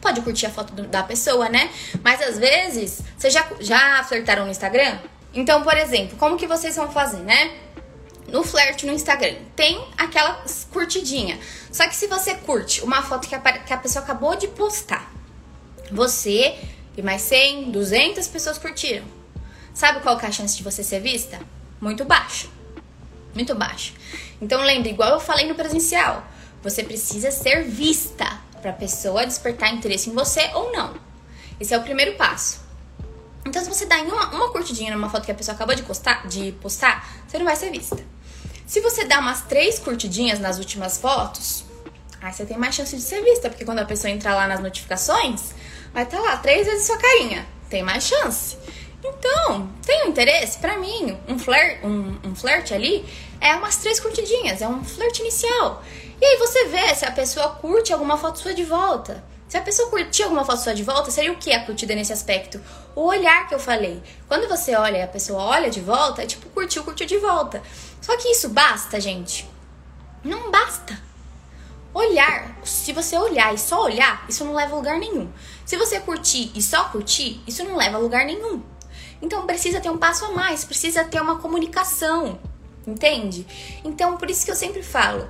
Pode 0.00 0.20
curtir 0.22 0.46
a 0.46 0.50
foto 0.50 0.72
da 0.72 1.02
pessoa, 1.02 1.48
né? 1.48 1.70
Mas 2.02 2.20
às 2.22 2.38
vezes, 2.38 3.00
vocês 3.16 3.32
já, 3.32 3.48
já 3.60 4.04
flertaram 4.04 4.44
no 4.44 4.50
Instagram? 4.50 4.98
Então, 5.34 5.62
por 5.62 5.76
exemplo, 5.76 6.16
como 6.16 6.36
que 6.36 6.46
vocês 6.46 6.74
vão 6.74 6.90
fazer, 6.90 7.18
né? 7.18 7.52
No 8.28 8.42
flerte 8.44 8.86
no 8.86 8.92
Instagram, 8.92 9.36
tem 9.56 9.82
aquela 9.96 10.44
curtidinha. 10.70 11.38
Só 11.72 11.86
que 11.88 11.96
se 11.96 12.06
você 12.06 12.34
curte 12.34 12.82
uma 12.82 13.02
foto 13.02 13.28
que 13.28 13.34
a, 13.34 13.40
que 13.40 13.72
a 13.72 13.78
pessoa 13.78 14.04
acabou 14.04 14.36
de 14.36 14.48
postar, 14.48 15.10
você 15.90 16.58
e 16.96 17.02
mais 17.02 17.22
100, 17.22 17.70
200 17.70 18.26
pessoas 18.28 18.58
curtiram. 18.58 19.04
Sabe 19.72 20.00
qual 20.00 20.18
é 20.18 20.26
a 20.26 20.32
chance 20.32 20.56
de 20.56 20.62
você 20.62 20.82
ser 20.82 21.00
vista? 21.00 21.38
Muito 21.80 22.04
baixa. 22.04 22.48
Muito 23.34 23.54
baixa. 23.54 23.92
Então 24.40 24.62
lembre, 24.62 24.90
igual 24.90 25.10
eu 25.10 25.20
falei 25.20 25.46
no 25.46 25.54
presencial, 25.54 26.26
você 26.62 26.82
precisa 26.82 27.30
ser 27.30 27.64
vista 27.64 28.26
para 28.60 28.72
a 28.72 28.74
pessoa 28.74 29.24
despertar 29.24 29.72
interesse 29.72 30.10
em 30.10 30.14
você 30.14 30.50
ou 30.54 30.72
não. 30.72 30.94
Esse 31.60 31.72
é 31.72 31.78
o 31.78 31.82
primeiro 31.82 32.16
passo. 32.16 32.60
Então, 33.46 33.62
se 33.62 33.68
você 33.68 33.86
dá 33.86 33.96
uma, 34.02 34.30
uma 34.30 34.50
curtidinha 34.50 34.94
numa 34.94 35.08
foto 35.08 35.24
que 35.24 35.32
a 35.32 35.34
pessoa 35.34 35.54
acabou 35.54 35.74
de 35.74 35.82
postar, 35.82 36.26
de 36.26 36.52
postar, 36.60 37.08
você 37.26 37.38
não 37.38 37.46
vai 37.46 37.56
ser 37.56 37.70
vista. 37.70 38.04
Se 38.68 38.82
você 38.82 39.06
dá 39.06 39.18
umas 39.18 39.40
três 39.40 39.78
curtidinhas 39.78 40.38
nas 40.38 40.58
últimas 40.58 40.98
fotos, 40.98 41.64
aí 42.20 42.30
você 42.30 42.44
tem 42.44 42.58
mais 42.58 42.74
chance 42.74 42.94
de 42.94 43.00
ser 43.00 43.24
vista, 43.24 43.48
porque 43.48 43.64
quando 43.64 43.78
a 43.78 43.84
pessoa 43.86 44.10
entrar 44.10 44.34
lá 44.34 44.46
nas 44.46 44.60
notificações, 44.60 45.54
vai 45.90 46.02
estar 46.02 46.18
tá 46.18 46.22
lá 46.22 46.36
três 46.36 46.66
vezes 46.66 46.86
sua 46.86 46.98
carinha. 46.98 47.46
Tem 47.70 47.82
mais 47.82 48.04
chance. 48.04 48.58
Então, 49.02 49.70
tem 49.86 50.04
um 50.04 50.08
interesse? 50.10 50.58
Para 50.58 50.76
mim, 50.76 51.16
um 51.26 51.38
flirt, 51.38 51.82
um, 51.82 52.18
um 52.22 52.34
flirt 52.34 52.72
ali 52.72 53.08
é 53.40 53.54
umas 53.56 53.76
três 53.78 53.98
curtidinhas, 54.00 54.60
é 54.60 54.68
um 54.68 54.84
flirt 54.84 55.18
inicial. 55.20 55.82
E 56.20 56.26
aí 56.26 56.36
você 56.36 56.66
vê 56.66 56.94
se 56.94 57.06
a 57.06 57.10
pessoa 57.10 57.48
curte 57.48 57.90
alguma 57.90 58.18
foto 58.18 58.38
sua 58.38 58.52
de 58.52 58.64
volta. 58.64 59.24
Se 59.48 59.56
a 59.56 59.62
pessoa 59.62 59.88
curtir 59.88 60.24
alguma 60.24 60.44
foto 60.44 60.60
sua 60.60 60.74
de 60.74 60.82
volta, 60.82 61.10
seria 61.10 61.32
o 61.32 61.36
que 61.36 61.52
a 61.52 61.64
curtida 61.64 61.94
nesse 61.94 62.12
aspecto? 62.12 62.60
O 62.94 63.06
olhar 63.06 63.48
que 63.48 63.54
eu 63.54 63.58
falei. 63.58 64.02
Quando 64.28 64.46
você 64.46 64.76
olha 64.76 64.98
e 64.98 65.02
a 65.02 65.08
pessoa 65.08 65.42
olha 65.42 65.70
de 65.70 65.80
volta, 65.80 66.22
é 66.22 66.26
tipo 66.26 66.50
curtiu, 66.50 66.84
curtiu 66.84 67.06
de 67.06 67.16
volta. 67.16 67.62
Só 68.02 68.14
que 68.18 68.28
isso 68.28 68.50
basta, 68.50 69.00
gente? 69.00 69.48
Não 70.22 70.50
basta. 70.50 71.00
Olhar, 71.94 72.58
se 72.62 72.92
você 72.92 73.16
olhar 73.16 73.54
e 73.54 73.58
só 73.58 73.84
olhar, 73.84 74.26
isso 74.28 74.44
não 74.44 74.52
leva 74.52 74.74
a 74.74 74.76
lugar 74.76 74.98
nenhum. 74.98 75.32
Se 75.64 75.78
você 75.78 75.98
curtir 75.98 76.52
e 76.54 76.60
só 76.60 76.84
curtir, 76.90 77.42
isso 77.46 77.64
não 77.64 77.74
leva 77.74 77.96
a 77.96 78.00
lugar 78.00 78.26
nenhum. 78.26 78.62
Então 79.22 79.46
precisa 79.46 79.80
ter 79.80 79.88
um 79.88 79.96
passo 79.96 80.26
a 80.26 80.30
mais, 80.30 80.62
precisa 80.62 81.04
ter 81.04 81.22
uma 81.22 81.38
comunicação, 81.38 82.38
entende? 82.86 83.46
Então 83.82 84.18
por 84.18 84.30
isso 84.30 84.44
que 84.44 84.50
eu 84.50 84.54
sempre 84.54 84.82
falo, 84.82 85.26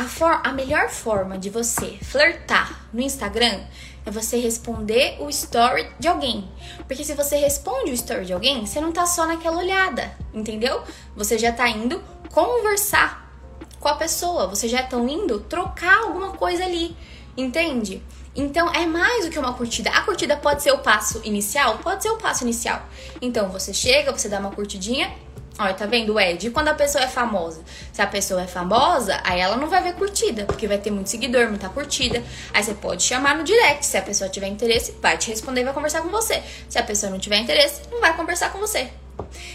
a, 0.00 0.04
for 0.04 0.40
a 0.42 0.52
melhor 0.52 0.88
forma 0.88 1.36
de 1.36 1.50
você 1.50 1.98
flertar 2.02 2.88
no 2.90 3.02
Instagram 3.02 3.60
é 4.06 4.10
você 4.10 4.38
responder 4.38 5.18
o 5.20 5.28
story 5.28 5.86
de 5.98 6.08
alguém. 6.08 6.48
Porque 6.86 7.04
se 7.04 7.14
você 7.14 7.36
responde 7.36 7.90
o 7.90 7.94
story 7.94 8.24
de 8.24 8.32
alguém, 8.32 8.64
você 8.64 8.80
não 8.80 8.92
tá 8.92 9.04
só 9.04 9.26
naquela 9.26 9.58
olhada, 9.58 10.10
entendeu? 10.32 10.82
Você 11.14 11.36
já 11.38 11.52
tá 11.52 11.68
indo 11.68 12.02
conversar 12.32 13.30
com 13.78 13.88
a 13.88 13.94
pessoa, 13.94 14.46
você 14.46 14.68
já 14.68 14.80
estão 14.80 15.06
indo 15.06 15.40
trocar 15.40 16.04
alguma 16.04 16.32
coisa 16.32 16.64
ali, 16.64 16.96
entende? 17.36 18.02
Então 18.34 18.72
é 18.72 18.86
mais 18.86 19.26
do 19.26 19.30
que 19.30 19.38
uma 19.38 19.52
curtida. 19.52 19.90
A 19.90 20.00
curtida 20.00 20.34
pode 20.34 20.62
ser 20.62 20.72
o 20.72 20.78
passo 20.78 21.20
inicial? 21.24 21.76
Pode 21.78 22.02
ser 22.02 22.10
o 22.10 22.16
passo 22.16 22.44
inicial. 22.44 22.82
Então 23.20 23.50
você 23.50 23.74
chega, 23.74 24.12
você 24.12 24.30
dá 24.30 24.38
uma 24.38 24.50
curtidinha. 24.50 25.12
Olha, 25.62 25.74
tá 25.74 25.84
vendo, 25.84 26.18
Ed? 26.18 26.46
E 26.46 26.50
quando 26.50 26.68
a 26.68 26.74
pessoa 26.74 27.04
é 27.04 27.06
famosa? 27.06 27.62
Se 27.92 28.00
a 28.00 28.06
pessoa 28.06 28.40
é 28.40 28.46
famosa, 28.46 29.20
aí 29.22 29.38
ela 29.38 29.58
não 29.58 29.68
vai 29.68 29.82
ver 29.82 29.92
curtida, 29.92 30.46
porque 30.46 30.66
vai 30.66 30.78
ter 30.78 30.90
muito 30.90 31.10
seguidor, 31.10 31.50
muita 31.50 31.68
curtida. 31.68 32.24
Aí 32.54 32.64
você 32.64 32.72
pode 32.72 33.02
chamar 33.02 33.36
no 33.36 33.44
direct. 33.44 33.84
Se 33.84 33.98
a 33.98 34.00
pessoa 34.00 34.30
tiver 34.30 34.46
interesse, 34.46 34.92
vai 35.02 35.18
te 35.18 35.28
responder 35.28 35.60
e 35.60 35.64
vai 35.64 35.74
conversar 35.74 36.00
com 36.00 36.08
você. 36.08 36.42
Se 36.66 36.78
a 36.78 36.82
pessoa 36.82 37.12
não 37.12 37.18
tiver 37.18 37.36
interesse, 37.36 37.82
não 37.92 38.00
vai 38.00 38.16
conversar 38.16 38.50
com 38.50 38.58
você. 38.58 38.90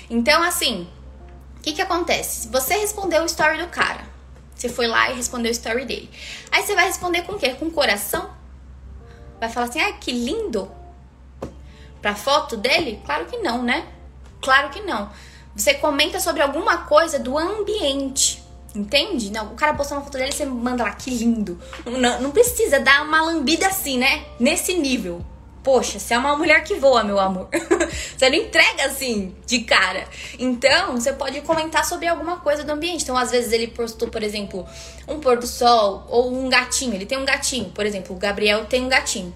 Então, 0.07 0.43
assim, 0.43 0.87
o 1.57 1.61
que 1.63 1.73
que 1.73 1.81
acontece? 1.81 2.49
Você 2.49 2.75
respondeu 2.75 3.23
o 3.23 3.25
story 3.25 3.57
do 3.57 3.67
cara. 3.69 4.01
Você 4.55 4.69
foi 4.69 4.85
lá 4.85 5.09
e 5.09 5.15
respondeu 5.15 5.49
o 5.49 5.53
story 5.53 5.85
dele. 5.85 6.11
Aí 6.51 6.61
você 6.61 6.75
vai 6.75 6.85
responder 6.85 7.23
com 7.23 7.33
o 7.33 7.39
quê? 7.39 7.55
Com 7.55 7.71
coração? 7.71 8.29
Vai 9.39 9.49
falar 9.49 9.65
assim, 9.65 9.79
ai, 9.79 9.97
que 9.99 10.11
lindo. 10.11 10.71
Pra 11.99 12.13
foto 12.13 12.55
dele? 12.55 13.01
Claro 13.03 13.25
que 13.25 13.37
não, 13.37 13.63
né? 13.63 13.87
Claro 14.39 14.69
que 14.69 14.81
não. 14.81 15.09
Você 15.55 15.73
comenta 15.75 16.19
sobre 16.19 16.41
alguma 16.41 16.79
coisa 16.79 17.17
do 17.17 17.37
ambiente. 17.37 18.43
Entende? 18.75 19.31
Não, 19.31 19.53
o 19.53 19.55
cara 19.55 19.73
postou 19.73 19.97
uma 19.97 20.03
foto 20.03 20.17
dele 20.17 20.31
e 20.31 20.33
você 20.33 20.45
manda 20.45 20.83
lá, 20.83 20.91
que 20.91 21.09
lindo. 21.09 21.57
Não, 21.85 22.21
não 22.21 22.31
precisa 22.31 22.77
dar 22.79 23.03
uma 23.03 23.21
lambida 23.21 23.67
assim, 23.67 23.97
né? 23.97 24.25
Nesse 24.37 24.73
nível. 24.73 25.25
Poxa, 25.63 25.97
você 25.97 26.13
é 26.13 26.17
uma 26.17 26.35
mulher 26.35 26.63
que 26.63 26.75
voa, 26.75 27.03
meu 27.03 27.19
amor. 27.19 27.47
você 28.15 28.29
não 28.29 28.37
entrega 28.37 28.85
assim, 28.85 29.33
de 29.47 29.61
cara. 29.61 30.05
Então, 30.37 30.91
você 30.91 31.13
pode 31.13 31.39
comentar 31.41 31.85
sobre 31.85 32.05
alguma 32.05 32.37
coisa 32.37 32.63
do 32.63 32.71
ambiente. 32.71 33.03
Então, 33.03 33.17
às 33.17 33.31
vezes, 33.31 33.51
ele 33.53 33.67
postou, 33.67 34.09
por 34.09 34.21
exemplo, 34.21 34.67
um 35.07 35.19
pôr 35.19 35.37
do 35.37 35.47
sol 35.47 36.05
ou 36.09 36.31
um 36.31 36.49
gatinho. 36.49 36.93
Ele 36.93 37.05
tem 37.05 37.17
um 37.17 37.25
gatinho. 37.25 37.71
Por 37.71 37.85
exemplo, 37.85 38.15
o 38.15 38.19
Gabriel 38.19 38.65
tem 38.65 38.83
um 38.83 38.89
gatinho. 38.89 39.33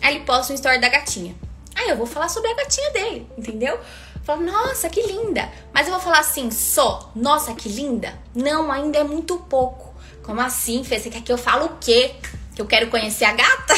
Aí 0.00 0.16
ele 0.16 0.24
posta 0.24 0.52
uma 0.52 0.56
história 0.56 0.80
da 0.80 0.88
gatinha. 0.88 1.34
Aí 1.74 1.88
eu 1.88 1.96
vou 1.96 2.06
falar 2.06 2.28
sobre 2.28 2.50
a 2.50 2.54
gatinha 2.54 2.90
dele, 2.90 3.26
entendeu? 3.36 3.78
Falo, 4.24 4.42
nossa, 4.42 4.88
que 4.88 5.02
linda. 5.02 5.50
Mas 5.72 5.86
eu 5.86 5.94
vou 5.94 6.02
falar 6.02 6.20
assim, 6.20 6.50
só, 6.50 7.10
nossa, 7.14 7.54
que 7.54 7.68
linda? 7.68 8.18
Não, 8.34 8.70
ainda 8.70 8.98
é 8.98 9.04
muito 9.04 9.36
pouco. 9.38 9.92
Como 10.22 10.40
assim, 10.40 10.84
Fê? 10.84 10.98
Você 10.98 11.10
quer 11.10 11.22
que 11.22 11.32
eu 11.32 11.38
fale 11.38 11.64
o 11.64 11.76
quê? 11.80 12.14
que 12.54 12.60
eu 12.60 12.66
quero 12.66 12.88
conhecer 12.88 13.24
a 13.24 13.32
gata? 13.32 13.74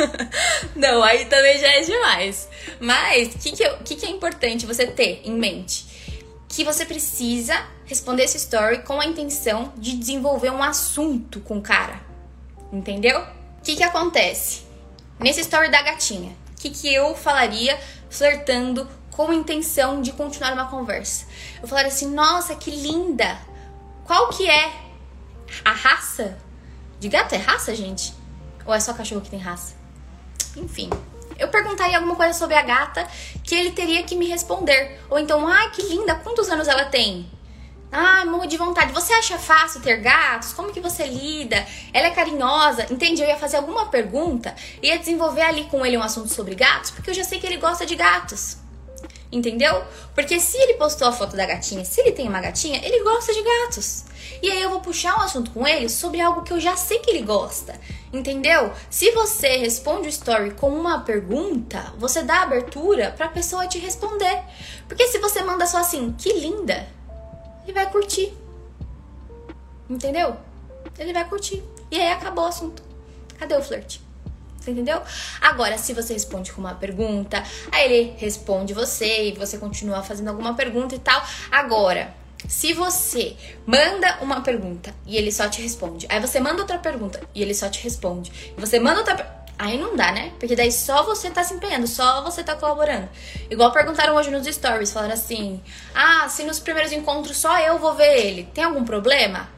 não, 0.74 1.02
aí 1.02 1.26
também 1.26 1.58
já 1.58 1.68
é 1.68 1.80
demais. 1.80 2.48
Mas 2.80 3.34
o 3.34 3.38
que, 3.38 3.52
que, 3.52 3.70
que, 3.84 3.96
que 3.96 4.06
é 4.06 4.10
importante 4.10 4.66
você 4.66 4.86
ter 4.86 5.20
em 5.24 5.32
mente? 5.32 5.86
Que 6.48 6.64
você 6.64 6.86
precisa 6.86 7.54
responder 7.84 8.24
esse 8.24 8.38
story 8.38 8.82
com 8.82 9.00
a 9.00 9.06
intenção 9.06 9.72
de 9.76 9.96
desenvolver 9.96 10.50
um 10.50 10.62
assunto 10.62 11.40
com 11.40 11.58
o 11.58 11.62
cara. 11.62 12.00
Entendeu? 12.72 13.20
O 13.20 13.62
que, 13.62 13.76
que 13.76 13.82
acontece? 13.82 14.62
Nesse 15.20 15.40
story 15.40 15.70
da 15.70 15.82
gatinha, 15.82 16.34
o 16.56 16.60
que, 16.60 16.70
que 16.70 16.92
eu 16.92 17.14
falaria 17.14 17.78
flertando 18.08 18.88
com 19.18 19.32
a 19.32 19.34
intenção 19.34 20.00
de 20.00 20.12
continuar 20.12 20.52
uma 20.52 20.68
conversa? 20.68 21.26
Eu 21.60 21.66
falaria 21.66 21.90
assim: 21.90 22.14
nossa, 22.14 22.54
que 22.54 22.70
linda! 22.70 23.36
Qual 24.04 24.28
que 24.28 24.48
é 24.48 24.72
a 25.64 25.72
raça 25.72 26.38
de 27.00 27.08
gato 27.08 27.34
é 27.34 27.38
raça, 27.38 27.74
gente? 27.74 28.14
Ou 28.64 28.72
é 28.72 28.78
só 28.78 28.94
cachorro 28.94 29.20
que 29.20 29.28
tem 29.28 29.40
raça? 29.40 29.74
Enfim. 30.56 30.88
Eu 31.36 31.48
perguntaria 31.48 31.96
alguma 31.96 32.14
coisa 32.14 32.32
sobre 32.32 32.54
a 32.54 32.62
gata 32.62 33.08
que 33.42 33.56
ele 33.56 33.72
teria 33.72 34.04
que 34.04 34.14
me 34.14 34.28
responder. 34.28 35.00
Ou 35.10 35.18
então, 35.18 35.46
ai, 35.48 35.66
ah, 35.66 35.70
que 35.70 35.82
linda, 35.82 36.14
quantos 36.14 36.48
anos 36.48 36.68
ela 36.68 36.84
tem? 36.84 37.28
Ah, 37.90 38.24
morro 38.24 38.46
de 38.46 38.56
vontade. 38.56 38.92
Você 38.92 39.12
acha 39.12 39.36
fácil 39.36 39.80
ter 39.80 39.96
gatos? 39.96 40.52
Como 40.52 40.72
que 40.72 40.80
você 40.80 41.04
lida? 41.04 41.66
Ela 41.92 42.06
é 42.06 42.10
carinhosa? 42.10 42.86
Entende? 42.88 43.20
Eu 43.20 43.26
ia 43.28 43.36
fazer 43.36 43.56
alguma 43.56 43.86
pergunta, 43.86 44.54
ia 44.80 44.96
desenvolver 44.96 45.42
ali 45.42 45.64
com 45.64 45.84
ele 45.84 45.96
um 45.96 46.02
assunto 46.02 46.32
sobre 46.32 46.54
gatos, 46.54 46.92
porque 46.92 47.10
eu 47.10 47.14
já 47.14 47.24
sei 47.24 47.40
que 47.40 47.46
ele 47.46 47.56
gosta 47.56 47.84
de 47.84 47.96
gatos. 47.96 48.67
Entendeu? 49.30 49.84
Porque 50.14 50.40
se 50.40 50.56
ele 50.56 50.74
postou 50.74 51.06
a 51.06 51.12
foto 51.12 51.36
da 51.36 51.44
gatinha, 51.44 51.84
se 51.84 52.00
ele 52.00 52.12
tem 52.12 52.26
uma 52.28 52.40
gatinha, 52.40 52.80
ele 52.82 53.02
gosta 53.02 53.32
de 53.32 53.42
gatos. 53.42 54.04
E 54.42 54.50
aí 54.50 54.62
eu 54.62 54.70
vou 54.70 54.80
puxar 54.80 55.18
um 55.18 55.20
assunto 55.20 55.50
com 55.50 55.66
ele 55.66 55.88
sobre 55.88 56.20
algo 56.20 56.42
que 56.42 56.52
eu 56.52 56.60
já 56.60 56.76
sei 56.76 56.98
que 57.00 57.10
ele 57.10 57.22
gosta. 57.22 57.78
Entendeu? 58.10 58.72
Se 58.88 59.10
você 59.10 59.58
responde 59.58 60.08
o 60.08 60.10
story 60.10 60.52
com 60.52 60.70
uma 60.70 61.00
pergunta, 61.00 61.92
você 61.98 62.22
dá 62.22 62.42
abertura 62.42 63.12
pra 63.16 63.28
pessoa 63.28 63.66
te 63.66 63.78
responder. 63.78 64.42
Porque 64.86 65.06
se 65.08 65.18
você 65.18 65.42
manda 65.42 65.66
só 65.66 65.78
assim, 65.78 66.14
que 66.16 66.32
linda, 66.32 66.88
ele 67.64 67.74
vai 67.74 67.90
curtir. 67.90 68.32
Entendeu? 69.90 70.36
Ele 70.98 71.12
vai 71.12 71.28
curtir. 71.28 71.62
E 71.90 72.00
aí 72.00 72.12
acabou 72.12 72.44
o 72.44 72.48
assunto. 72.48 72.82
Cadê 73.38 73.56
o 73.56 73.62
flerte? 73.62 74.07
Você 74.68 74.72
entendeu? 74.72 75.00
Agora, 75.40 75.78
se 75.78 75.94
você 75.94 76.12
responde 76.12 76.52
com 76.52 76.60
uma 76.60 76.74
pergunta, 76.74 77.42
aí 77.72 77.90
ele 77.90 78.14
responde 78.18 78.74
você 78.74 79.28
e 79.28 79.32
você 79.32 79.56
continua 79.56 80.02
fazendo 80.02 80.28
alguma 80.28 80.54
pergunta 80.54 80.94
e 80.94 80.98
tal. 80.98 81.24
Agora, 81.50 82.14
se 82.46 82.74
você 82.74 83.34
manda 83.66 84.18
uma 84.20 84.42
pergunta 84.42 84.94
e 85.06 85.16
ele 85.16 85.32
só 85.32 85.48
te 85.48 85.62
responde, 85.62 86.06
aí 86.10 86.20
você 86.20 86.38
manda 86.38 86.60
outra 86.60 86.78
pergunta 86.78 87.18
e 87.34 87.40
ele 87.40 87.54
só 87.54 87.68
te 87.70 87.82
responde, 87.82 88.30
você 88.58 88.78
manda 88.78 88.98
outra 88.98 89.38
Aí 89.58 89.76
não 89.76 89.96
dá, 89.96 90.12
né? 90.12 90.30
Porque 90.38 90.54
daí 90.54 90.70
só 90.70 91.02
você 91.02 91.30
tá 91.30 91.42
se 91.42 91.52
empenhando, 91.52 91.84
só 91.88 92.22
você 92.22 92.44
tá 92.44 92.54
colaborando. 92.54 93.08
Igual 93.50 93.72
perguntaram 93.72 94.14
hoje 94.14 94.30
nos 94.30 94.46
stories, 94.46 94.92
falaram 94.92 95.14
assim: 95.14 95.60
Ah, 95.92 96.28
se 96.28 96.44
nos 96.44 96.60
primeiros 96.60 96.92
encontros 96.92 97.38
só 97.38 97.58
eu 97.58 97.76
vou 97.76 97.92
ver 97.94 98.24
ele, 98.24 98.44
tem 98.54 98.62
algum 98.62 98.84
problema? 98.84 99.48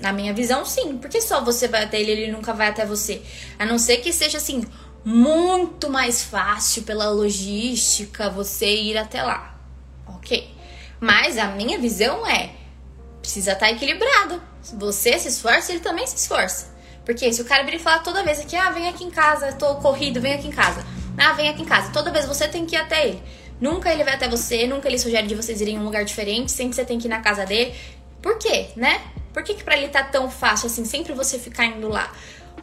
Na 0.00 0.12
minha 0.12 0.32
visão, 0.32 0.64
sim. 0.64 0.96
Porque 0.98 1.20
só 1.20 1.44
você 1.44 1.68
vai 1.68 1.84
até 1.84 2.00
ele, 2.00 2.12
ele 2.12 2.32
nunca 2.32 2.52
vai 2.52 2.68
até 2.68 2.86
você. 2.86 3.22
A 3.58 3.66
não 3.66 3.78
ser 3.78 3.98
que 3.98 4.12
seja 4.12 4.38
assim, 4.38 4.64
muito 5.04 5.90
mais 5.90 6.22
fácil 6.22 6.82
pela 6.82 7.08
logística 7.10 8.30
você 8.30 8.66
ir 8.66 8.96
até 8.96 9.22
lá. 9.22 9.58
Ok. 10.06 10.54
Mas 11.00 11.38
a 11.38 11.46
minha 11.46 11.78
visão 11.78 12.26
é: 12.26 12.50
precisa 13.20 13.52
estar 13.52 13.66
tá 13.66 13.72
equilibrado. 13.72 14.42
Você 14.74 15.18
se 15.18 15.28
esforça, 15.28 15.72
ele 15.72 15.80
também 15.80 16.06
se 16.06 16.16
esforça. 16.16 16.76
Porque 17.04 17.32
se 17.32 17.40
o 17.40 17.44
cara 17.44 17.62
vir 17.62 17.74
e 17.74 17.78
falar 17.78 18.00
toda 18.00 18.22
vez 18.22 18.38
aqui, 18.38 18.54
ah, 18.54 18.70
vem 18.70 18.88
aqui 18.88 19.02
em 19.02 19.10
casa, 19.10 19.52
tô 19.52 19.76
corrido, 19.76 20.20
vem 20.20 20.34
aqui 20.34 20.48
em 20.48 20.52
casa. 20.52 20.84
Ah, 21.16 21.32
vem 21.32 21.48
aqui 21.48 21.62
em 21.62 21.64
casa. 21.64 21.90
Toda 21.90 22.10
vez 22.10 22.26
você 22.26 22.46
tem 22.46 22.66
que 22.66 22.76
ir 22.76 22.78
até 22.78 23.08
ele. 23.08 23.22
Nunca 23.60 23.92
ele 23.92 24.04
vai 24.04 24.14
até 24.14 24.28
você, 24.28 24.66
nunca 24.66 24.88
ele 24.88 24.98
sugere 24.98 25.26
de 25.26 25.34
vocês 25.34 25.60
irem 25.60 25.76
em 25.76 25.78
um 25.78 25.84
lugar 25.84 26.04
diferente, 26.04 26.52
sempre 26.52 26.76
você 26.76 26.84
tem 26.84 26.98
que 26.98 27.08
ir 27.08 27.10
na 27.10 27.20
casa 27.20 27.44
dele 27.44 27.74
Por 28.22 28.38
quê, 28.38 28.68
né? 28.76 29.00
Por 29.38 29.44
que, 29.44 29.54
que 29.54 29.62
pra 29.62 29.76
ele 29.76 29.86
tá 29.86 30.02
tão 30.02 30.28
fácil 30.28 30.66
assim, 30.66 30.84
sempre 30.84 31.12
você 31.12 31.38
ficar 31.38 31.64
indo 31.64 31.88
lá? 31.88 32.12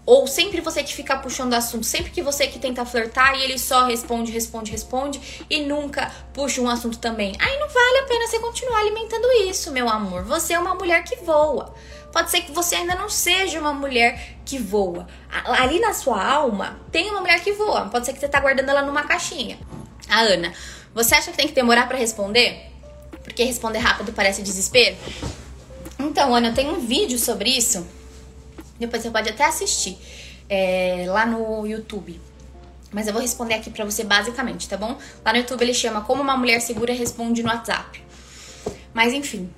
Ou 0.06 0.28
sempre 0.28 0.60
você 0.60 0.84
que 0.84 0.94
fica 0.94 1.16
puxando 1.16 1.54
assunto, 1.54 1.86
sempre 1.86 2.12
que 2.12 2.22
você 2.22 2.48
que 2.48 2.60
tenta 2.60 2.86
flertar 2.86 3.34
e 3.34 3.44
ele 3.46 3.58
só 3.58 3.86
responde, 3.86 4.30
responde, 4.30 4.72
responde 4.72 5.46
e 5.50 5.62
nunca 5.62 6.12
puxa 6.34 6.60
um 6.60 6.68
assunto 6.68 6.98
também. 7.00 7.34
Aí 7.40 7.60
não 7.60 7.70
vale 7.70 8.00
a 8.00 8.04
pena 8.04 8.28
você 8.28 8.40
continuar 8.40 8.80
alimentando 8.80 9.26
isso, 9.48 9.72
meu 9.72 9.88
amor. 9.88 10.26
Você 10.26 10.52
é 10.52 10.60
uma 10.60 10.76
mulher 10.76 11.06
que 11.06 11.16
voa. 11.24 11.74
Pode 12.12 12.30
ser 12.30 12.42
que 12.42 12.52
você 12.52 12.76
ainda 12.76 12.94
não 12.94 13.08
seja 13.08 13.58
uma 13.58 13.72
mulher 13.74 14.36
que 14.44 14.60
voa. 14.60 15.08
Ali 15.62 15.80
na 15.80 15.94
sua 15.94 16.22
alma 16.22 16.78
tem 16.92 17.10
uma 17.10 17.22
mulher 17.22 17.42
que 17.42 17.54
voa. 17.54 17.86
Pode 17.86 18.06
ser 18.06 18.12
que 18.12 18.20
você 18.20 18.28
tá 18.28 18.42
guardando 18.42 18.68
ela 18.68 18.82
numa 18.82 19.04
caixinha. 19.04 19.58
A 20.10 20.20
Ana, 20.20 20.54
você 20.94 21.16
acha 21.16 21.32
que 21.32 21.38
tem 21.38 21.48
que 21.48 21.54
demorar 21.54 21.88
para 21.88 21.98
responder? 21.98 22.70
Porque 23.24 23.46
responder 23.46 23.80
rápido 23.80 24.12
parece 24.12 24.42
desespero? 24.42 24.98
Então, 26.06 26.34
Ana, 26.34 26.50
eu 26.50 26.54
tenho 26.54 26.76
um 26.76 26.80
vídeo 26.80 27.18
sobre 27.18 27.50
isso 27.50 27.86
depois 28.78 29.02
você 29.02 29.10
pode 29.10 29.30
até 29.30 29.46
assistir 29.46 29.98
é, 30.50 31.06
lá 31.08 31.26
no 31.26 31.66
YouTube. 31.66 32.20
Mas 32.92 33.08
eu 33.08 33.14
vou 33.14 33.22
responder 33.22 33.56
aqui 33.56 33.70
pra 33.70 33.84
você 33.84 34.04
basicamente, 34.04 34.70
tá 34.70 34.78
bom? 34.78 34.98
Lá 35.24 35.32
no 35.34 35.40
YouTube 35.40 35.62
ele 35.62 35.74
chama 35.74 36.02
Como 36.02 36.22
uma 36.22 36.38
Mulher 36.38 36.62
Segura 36.62 36.94
Responde 36.94 37.42
no 37.42 37.50
WhatsApp. 37.50 38.04
Mas 38.94 39.14
enfim, 39.14 39.50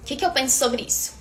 o 0.00 0.04
que, 0.04 0.16
que 0.16 0.24
eu 0.24 0.30
penso 0.30 0.58
sobre 0.58 0.82
isso? 0.82 1.14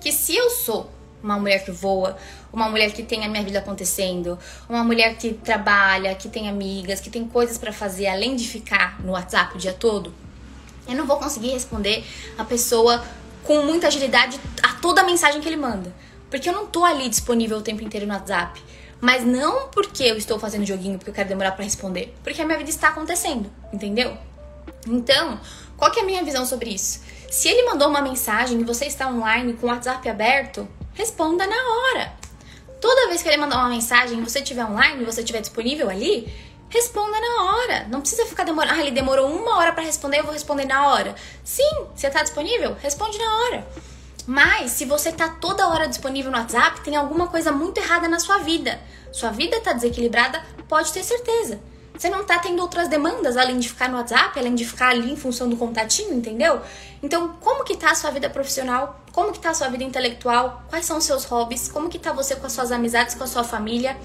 Que 0.00 0.12
se 0.12 0.36
eu 0.36 0.50
sou 0.50 0.90
uma 1.22 1.38
mulher 1.38 1.64
que 1.64 1.72
voa, 1.72 2.16
uma 2.52 2.68
mulher 2.68 2.92
que 2.92 3.02
tem 3.02 3.24
a 3.24 3.28
minha 3.28 3.42
vida 3.42 3.58
acontecendo, 3.58 4.38
uma 4.68 4.84
mulher 4.84 5.16
que 5.16 5.32
trabalha, 5.32 6.14
que 6.14 6.28
tem 6.28 6.48
amigas, 6.48 7.00
que 7.00 7.10
tem 7.10 7.26
coisas 7.26 7.58
para 7.58 7.72
fazer 7.72 8.06
além 8.06 8.36
de 8.36 8.46
ficar 8.46 9.00
no 9.02 9.12
WhatsApp 9.12 9.56
o 9.56 9.58
dia 9.58 9.72
todo, 9.72 10.14
eu 10.86 10.94
não 10.94 11.04
vou 11.04 11.16
conseguir 11.16 11.50
responder 11.50 12.04
a 12.38 12.44
pessoa 12.44 13.04
com 13.46 13.62
muita 13.62 13.86
agilidade 13.86 14.40
a 14.62 14.74
toda 14.74 15.00
a 15.00 15.04
mensagem 15.04 15.40
que 15.40 15.48
ele 15.48 15.56
manda. 15.56 15.94
Porque 16.28 16.48
eu 16.48 16.52
não 16.52 16.66
tô 16.66 16.84
ali 16.84 17.08
disponível 17.08 17.58
o 17.58 17.62
tempo 17.62 17.82
inteiro 17.82 18.06
no 18.06 18.12
WhatsApp. 18.12 18.62
Mas 19.00 19.24
não 19.24 19.68
porque 19.68 20.02
eu 20.02 20.16
estou 20.16 20.38
fazendo 20.38 20.66
joguinho, 20.66 20.98
porque 20.98 21.10
eu 21.10 21.14
quero 21.14 21.28
demorar 21.28 21.52
para 21.52 21.64
responder. 21.64 22.14
Porque 22.24 22.40
a 22.40 22.44
minha 22.44 22.58
vida 22.58 22.70
está 22.70 22.88
acontecendo, 22.88 23.50
entendeu? 23.72 24.16
Então, 24.86 25.40
qual 25.76 25.90
que 25.90 26.00
é 26.00 26.02
a 26.02 26.06
minha 26.06 26.22
visão 26.24 26.44
sobre 26.46 26.70
isso? 26.70 27.00
Se 27.30 27.48
ele 27.48 27.68
mandou 27.68 27.88
uma 27.88 28.00
mensagem 28.00 28.60
e 28.60 28.64
você 28.64 28.86
está 28.86 29.08
online 29.08 29.52
com 29.54 29.66
o 29.66 29.70
WhatsApp 29.70 30.08
aberto, 30.08 30.66
responda 30.94 31.46
na 31.46 31.56
hora. 31.56 32.12
Toda 32.80 33.08
vez 33.08 33.22
que 33.22 33.28
ele 33.28 33.36
mandar 33.36 33.58
uma 33.58 33.68
mensagem 33.68 34.18
e 34.18 34.22
você 34.22 34.40
estiver 34.40 34.64
online, 34.64 35.04
você 35.04 35.20
estiver 35.20 35.40
disponível 35.40 35.90
ali, 35.90 36.32
responda 36.68 37.18
na 37.20 37.44
hora. 37.44 37.86
Não 37.88 38.00
precisa 38.00 38.26
ficar 38.26 38.44
demorando. 38.44 38.74
Ah, 38.74 38.80
ele 38.80 38.90
demorou 38.90 39.30
uma 39.30 39.56
hora 39.56 39.72
para 39.72 39.82
responder, 39.82 40.18
eu 40.18 40.24
vou 40.24 40.32
responder 40.32 40.64
na 40.64 40.88
hora. 40.88 41.14
Sim, 41.44 41.86
você 41.94 42.06
está 42.06 42.22
disponível? 42.22 42.76
Responde 42.80 43.18
na 43.18 43.34
hora. 43.40 43.66
Mas 44.26 44.72
se 44.72 44.84
você 44.84 45.12
tá 45.12 45.28
toda 45.28 45.68
hora 45.68 45.86
disponível 45.86 46.32
no 46.32 46.38
WhatsApp, 46.38 46.80
tem 46.80 46.96
alguma 46.96 47.28
coisa 47.28 47.52
muito 47.52 47.78
errada 47.78 48.08
na 48.08 48.18
sua 48.18 48.38
vida. 48.38 48.80
Sua 49.12 49.30
vida 49.30 49.60
tá 49.60 49.72
desequilibrada, 49.72 50.44
pode 50.68 50.92
ter 50.92 51.04
certeza. 51.04 51.60
Você 51.96 52.10
não 52.10 52.24
tá 52.24 52.38
tendo 52.38 52.60
outras 52.60 52.88
demandas 52.88 53.36
além 53.36 53.58
de 53.58 53.68
ficar 53.68 53.88
no 53.88 53.96
WhatsApp, 53.96 54.38
além 54.38 54.54
de 54.54 54.66
ficar 54.66 54.88
ali 54.88 55.10
em 55.10 55.16
função 55.16 55.48
do 55.48 55.56
contatinho, 55.56 56.12
entendeu? 56.12 56.60
Então, 57.02 57.36
como 57.40 57.64
que 57.64 57.76
tá 57.76 57.92
a 57.92 57.94
sua 57.94 58.10
vida 58.10 58.28
profissional? 58.28 59.00
Como 59.12 59.32
que 59.32 59.38
tá 59.38 59.50
a 59.50 59.54
sua 59.54 59.68
vida 59.68 59.82
intelectual? 59.82 60.62
Quais 60.68 60.84
são 60.84 60.98
os 60.98 61.04
seus 61.04 61.24
hobbies? 61.24 61.68
Como 61.68 61.88
que 61.88 61.98
tá 61.98 62.12
você 62.12 62.36
com 62.36 62.46
as 62.46 62.52
suas 62.52 62.70
amizades, 62.70 63.14
com 63.14 63.24
a 63.24 63.26
sua 63.26 63.44
família? 63.44 63.96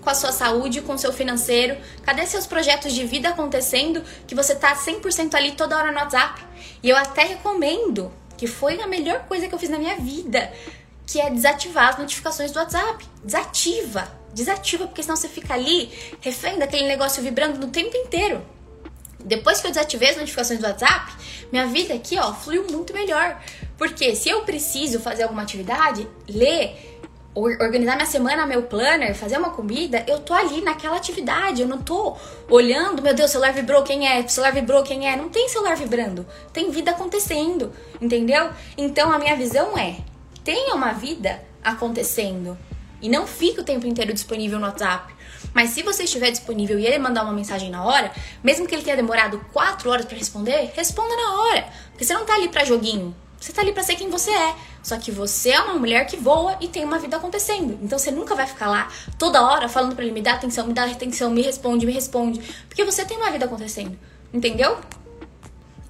Com 0.00 0.10
a 0.10 0.14
sua 0.14 0.32
saúde, 0.32 0.80
com 0.80 0.94
o 0.94 0.98
seu 0.98 1.12
financeiro? 1.12 1.76
Cadê 2.04 2.26
seus 2.26 2.46
projetos 2.46 2.92
de 2.92 3.04
vida 3.04 3.28
acontecendo 3.28 4.02
que 4.26 4.34
você 4.34 4.54
tá 4.54 4.74
100% 4.74 5.34
ali 5.34 5.52
toda 5.52 5.76
hora 5.76 5.92
no 5.92 5.98
WhatsApp? 5.98 6.42
E 6.82 6.88
eu 6.88 6.96
até 6.96 7.24
recomendo 7.24 8.12
que 8.36 8.46
foi 8.46 8.80
a 8.80 8.86
melhor 8.86 9.26
coisa 9.26 9.46
que 9.46 9.54
eu 9.54 9.58
fiz 9.58 9.68
na 9.68 9.78
minha 9.78 9.96
vida, 9.96 10.50
que 11.06 11.20
é 11.20 11.28
desativar 11.28 11.90
as 11.90 11.98
notificações 11.98 12.52
do 12.52 12.58
WhatsApp. 12.58 13.04
Desativa, 13.22 14.10
desativa, 14.32 14.86
porque 14.86 15.02
senão 15.02 15.16
você 15.16 15.28
fica 15.28 15.54
ali 15.54 15.90
refém 16.20 16.58
daquele 16.58 16.86
negócio 16.86 17.22
vibrando 17.22 17.58
no 17.58 17.68
tempo 17.68 17.96
inteiro. 17.96 18.42
Depois 19.24 19.60
que 19.60 19.66
eu 19.66 19.70
desativei 19.70 20.10
as 20.10 20.16
notificações 20.16 20.58
do 20.58 20.66
WhatsApp, 20.66 21.12
minha 21.52 21.66
vida 21.66 21.92
aqui, 21.92 22.18
ó, 22.18 22.32
fluiu 22.32 22.66
muito 22.70 22.94
melhor. 22.94 23.40
Porque 23.76 24.14
se 24.14 24.30
eu 24.30 24.42
preciso 24.42 25.00
fazer 25.00 25.24
alguma 25.24 25.42
atividade, 25.42 26.08
ler, 26.28 26.99
organizar 27.34 27.94
minha 27.94 28.06
semana, 28.06 28.46
meu 28.46 28.62
planner, 28.62 29.14
fazer 29.14 29.38
uma 29.38 29.50
comida, 29.50 30.04
eu 30.08 30.18
tô 30.18 30.34
ali 30.34 30.60
naquela 30.62 30.96
atividade, 30.96 31.62
eu 31.62 31.68
não 31.68 31.78
tô 31.78 32.16
olhando, 32.48 33.02
meu 33.02 33.14
Deus, 33.14 33.30
celular 33.30 33.52
vibrou, 33.52 33.82
quem 33.82 34.08
é? 34.08 34.26
Celular 34.26 34.52
vibrou, 34.52 34.82
quem 34.82 35.08
é? 35.08 35.16
Não 35.16 35.28
tem 35.28 35.48
celular 35.48 35.76
vibrando, 35.76 36.26
tem 36.52 36.70
vida 36.70 36.90
acontecendo, 36.90 37.72
entendeu? 38.00 38.50
Então 38.76 39.12
a 39.12 39.18
minha 39.18 39.36
visão 39.36 39.78
é: 39.78 39.98
tenha 40.42 40.74
uma 40.74 40.92
vida 40.92 41.40
acontecendo 41.62 42.58
e 43.00 43.08
não 43.08 43.26
fique 43.26 43.60
o 43.60 43.64
tempo 43.64 43.86
inteiro 43.86 44.12
disponível 44.12 44.58
no 44.58 44.66
WhatsApp. 44.66 45.14
Mas 45.54 45.70
se 45.70 45.82
você 45.82 46.04
estiver 46.04 46.30
disponível 46.30 46.78
e 46.78 46.86
ele 46.86 46.98
mandar 46.98 47.22
uma 47.22 47.32
mensagem 47.32 47.70
na 47.70 47.84
hora, 47.84 48.12
mesmo 48.42 48.66
que 48.66 48.74
ele 48.74 48.82
tenha 48.82 48.96
demorado 48.96 49.44
4 49.52 49.88
horas 49.88 50.04
para 50.04 50.16
responder, 50.16 50.72
responda 50.74 51.14
na 51.16 51.42
hora, 51.42 51.68
porque 51.90 52.04
você 52.04 52.12
não 52.12 52.26
tá 52.26 52.34
ali 52.34 52.48
para 52.48 52.64
joguinho. 52.64 53.14
Você 53.40 53.54
tá 53.54 53.62
ali 53.62 53.72
para 53.72 53.82
ser 53.82 53.94
quem 53.96 54.10
você 54.10 54.30
é. 54.30 54.54
Só 54.82 54.96
que 54.96 55.10
você 55.10 55.50
é 55.50 55.60
uma 55.60 55.74
mulher 55.74 56.06
que 56.06 56.16
voa 56.16 56.56
e 56.60 56.68
tem 56.68 56.84
uma 56.84 56.98
vida 56.98 57.16
acontecendo. 57.16 57.78
Então 57.82 57.98
você 57.98 58.10
nunca 58.10 58.34
vai 58.34 58.46
ficar 58.46 58.68
lá 58.68 58.88
toda 59.18 59.42
hora 59.42 59.68
falando 59.68 59.94
para 59.94 60.04
ele 60.04 60.12
me 60.12 60.22
dá 60.22 60.34
atenção, 60.34 60.66
me 60.66 60.72
dá 60.72 60.84
atenção, 60.84 61.30
me 61.30 61.42
responde, 61.42 61.86
me 61.86 61.92
responde, 61.92 62.40
porque 62.68 62.84
você 62.84 63.04
tem 63.04 63.16
uma 63.16 63.30
vida 63.30 63.44
acontecendo. 63.44 63.98
Entendeu? 64.32 64.78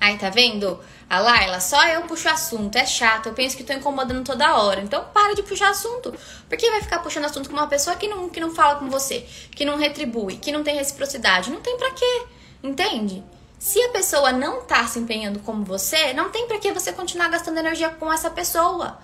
Aí 0.00 0.16
tá 0.18 0.31
vendo? 0.31 0.81
A 1.09 1.18
Laila, 1.18 1.61
só 1.61 1.85
eu 1.88 2.03
puxo 2.03 2.29
assunto, 2.29 2.76
é 2.76 2.87
chato, 2.87 3.26
eu 3.26 3.33
penso 3.33 3.57
que 3.57 3.64
tô 3.64 3.72
incomodando 3.72 4.24
toda 4.24 4.57
hora. 4.57 4.81
Então 4.81 5.05
para 5.12 5.35
de 5.35 5.42
puxar 5.42 5.70
assunto. 5.70 6.14
Por 6.48 6.57
que 6.57 6.70
vai 6.70 6.81
ficar 6.83 7.00
puxando 7.00 7.24
assunto 7.24 7.50
com 7.50 7.57
uma 7.57 7.66
pessoa 7.66 7.96
que 7.96 8.09
não, 8.09 8.29
que 8.29 8.40
não 8.40 8.55
fala 8.55 8.79
com 8.79 8.88
você, 8.88 9.26
que 9.50 9.64
não 9.64 9.76
retribui, 9.76 10.37
que 10.37 10.53
não 10.53 10.62
tem 10.62 10.76
reciprocidade? 10.76 11.50
Não 11.50 11.61
tem 11.61 11.76
pra 11.76 11.90
quê. 11.90 12.22
Entende? 12.62 13.24
Se 13.61 13.79
a 13.79 13.90
pessoa 13.90 14.33
não 14.33 14.62
tá 14.62 14.87
se 14.87 14.99
empenhando 14.99 15.38
como 15.40 15.66
você, 15.66 16.14
não 16.14 16.31
tem 16.31 16.49
para 16.49 16.59
que 16.59 16.73
você 16.73 16.94
continuar 16.94 17.29
gastando 17.29 17.59
energia 17.59 17.90
com 17.90 18.11
essa 18.11 18.31
pessoa. 18.31 18.99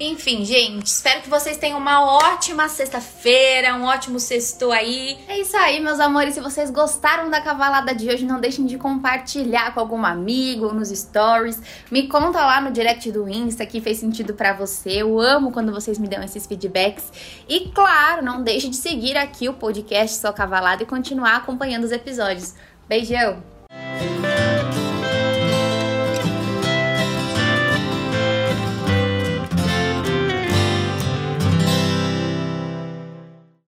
Enfim, 0.00 0.46
gente, 0.46 0.86
espero 0.86 1.20
que 1.20 1.28
vocês 1.28 1.58
tenham 1.58 1.78
uma 1.78 2.16
ótima 2.16 2.70
sexta-feira, 2.70 3.74
um 3.74 3.84
ótimo 3.84 4.18
sexto 4.18 4.72
aí. 4.72 5.18
É 5.28 5.38
isso 5.38 5.54
aí, 5.58 5.78
meus 5.78 6.00
amores. 6.00 6.32
Se 6.32 6.40
vocês 6.40 6.70
gostaram 6.70 7.28
da 7.28 7.42
cavalada 7.42 7.94
de 7.94 8.08
hoje, 8.08 8.24
não 8.24 8.40
deixem 8.40 8.64
de 8.64 8.78
compartilhar 8.78 9.74
com 9.74 9.80
algum 9.80 10.02
amigo 10.02 10.72
nos 10.72 10.88
stories. 10.88 11.60
Me 11.90 12.08
conta 12.08 12.38
lá 12.46 12.62
no 12.62 12.70
direct 12.70 13.12
do 13.12 13.28
Insta 13.28 13.66
que 13.66 13.78
fez 13.78 13.98
sentido 13.98 14.32
para 14.32 14.54
você. 14.54 15.02
Eu 15.02 15.20
amo 15.20 15.52
quando 15.52 15.70
vocês 15.70 15.98
me 15.98 16.08
dão 16.08 16.22
esses 16.22 16.46
feedbacks. 16.46 17.12
E 17.46 17.68
claro, 17.74 18.24
não 18.24 18.42
deixe 18.42 18.70
de 18.70 18.76
seguir 18.76 19.18
aqui 19.18 19.50
o 19.50 19.52
podcast 19.52 20.16
Só 20.16 20.32
Cavalada 20.32 20.82
e 20.82 20.86
continuar 20.86 21.36
acompanhando 21.36 21.84
os 21.84 21.92
episódios. 21.92 22.54
Beijão! 22.88 23.57
Música 23.78 24.57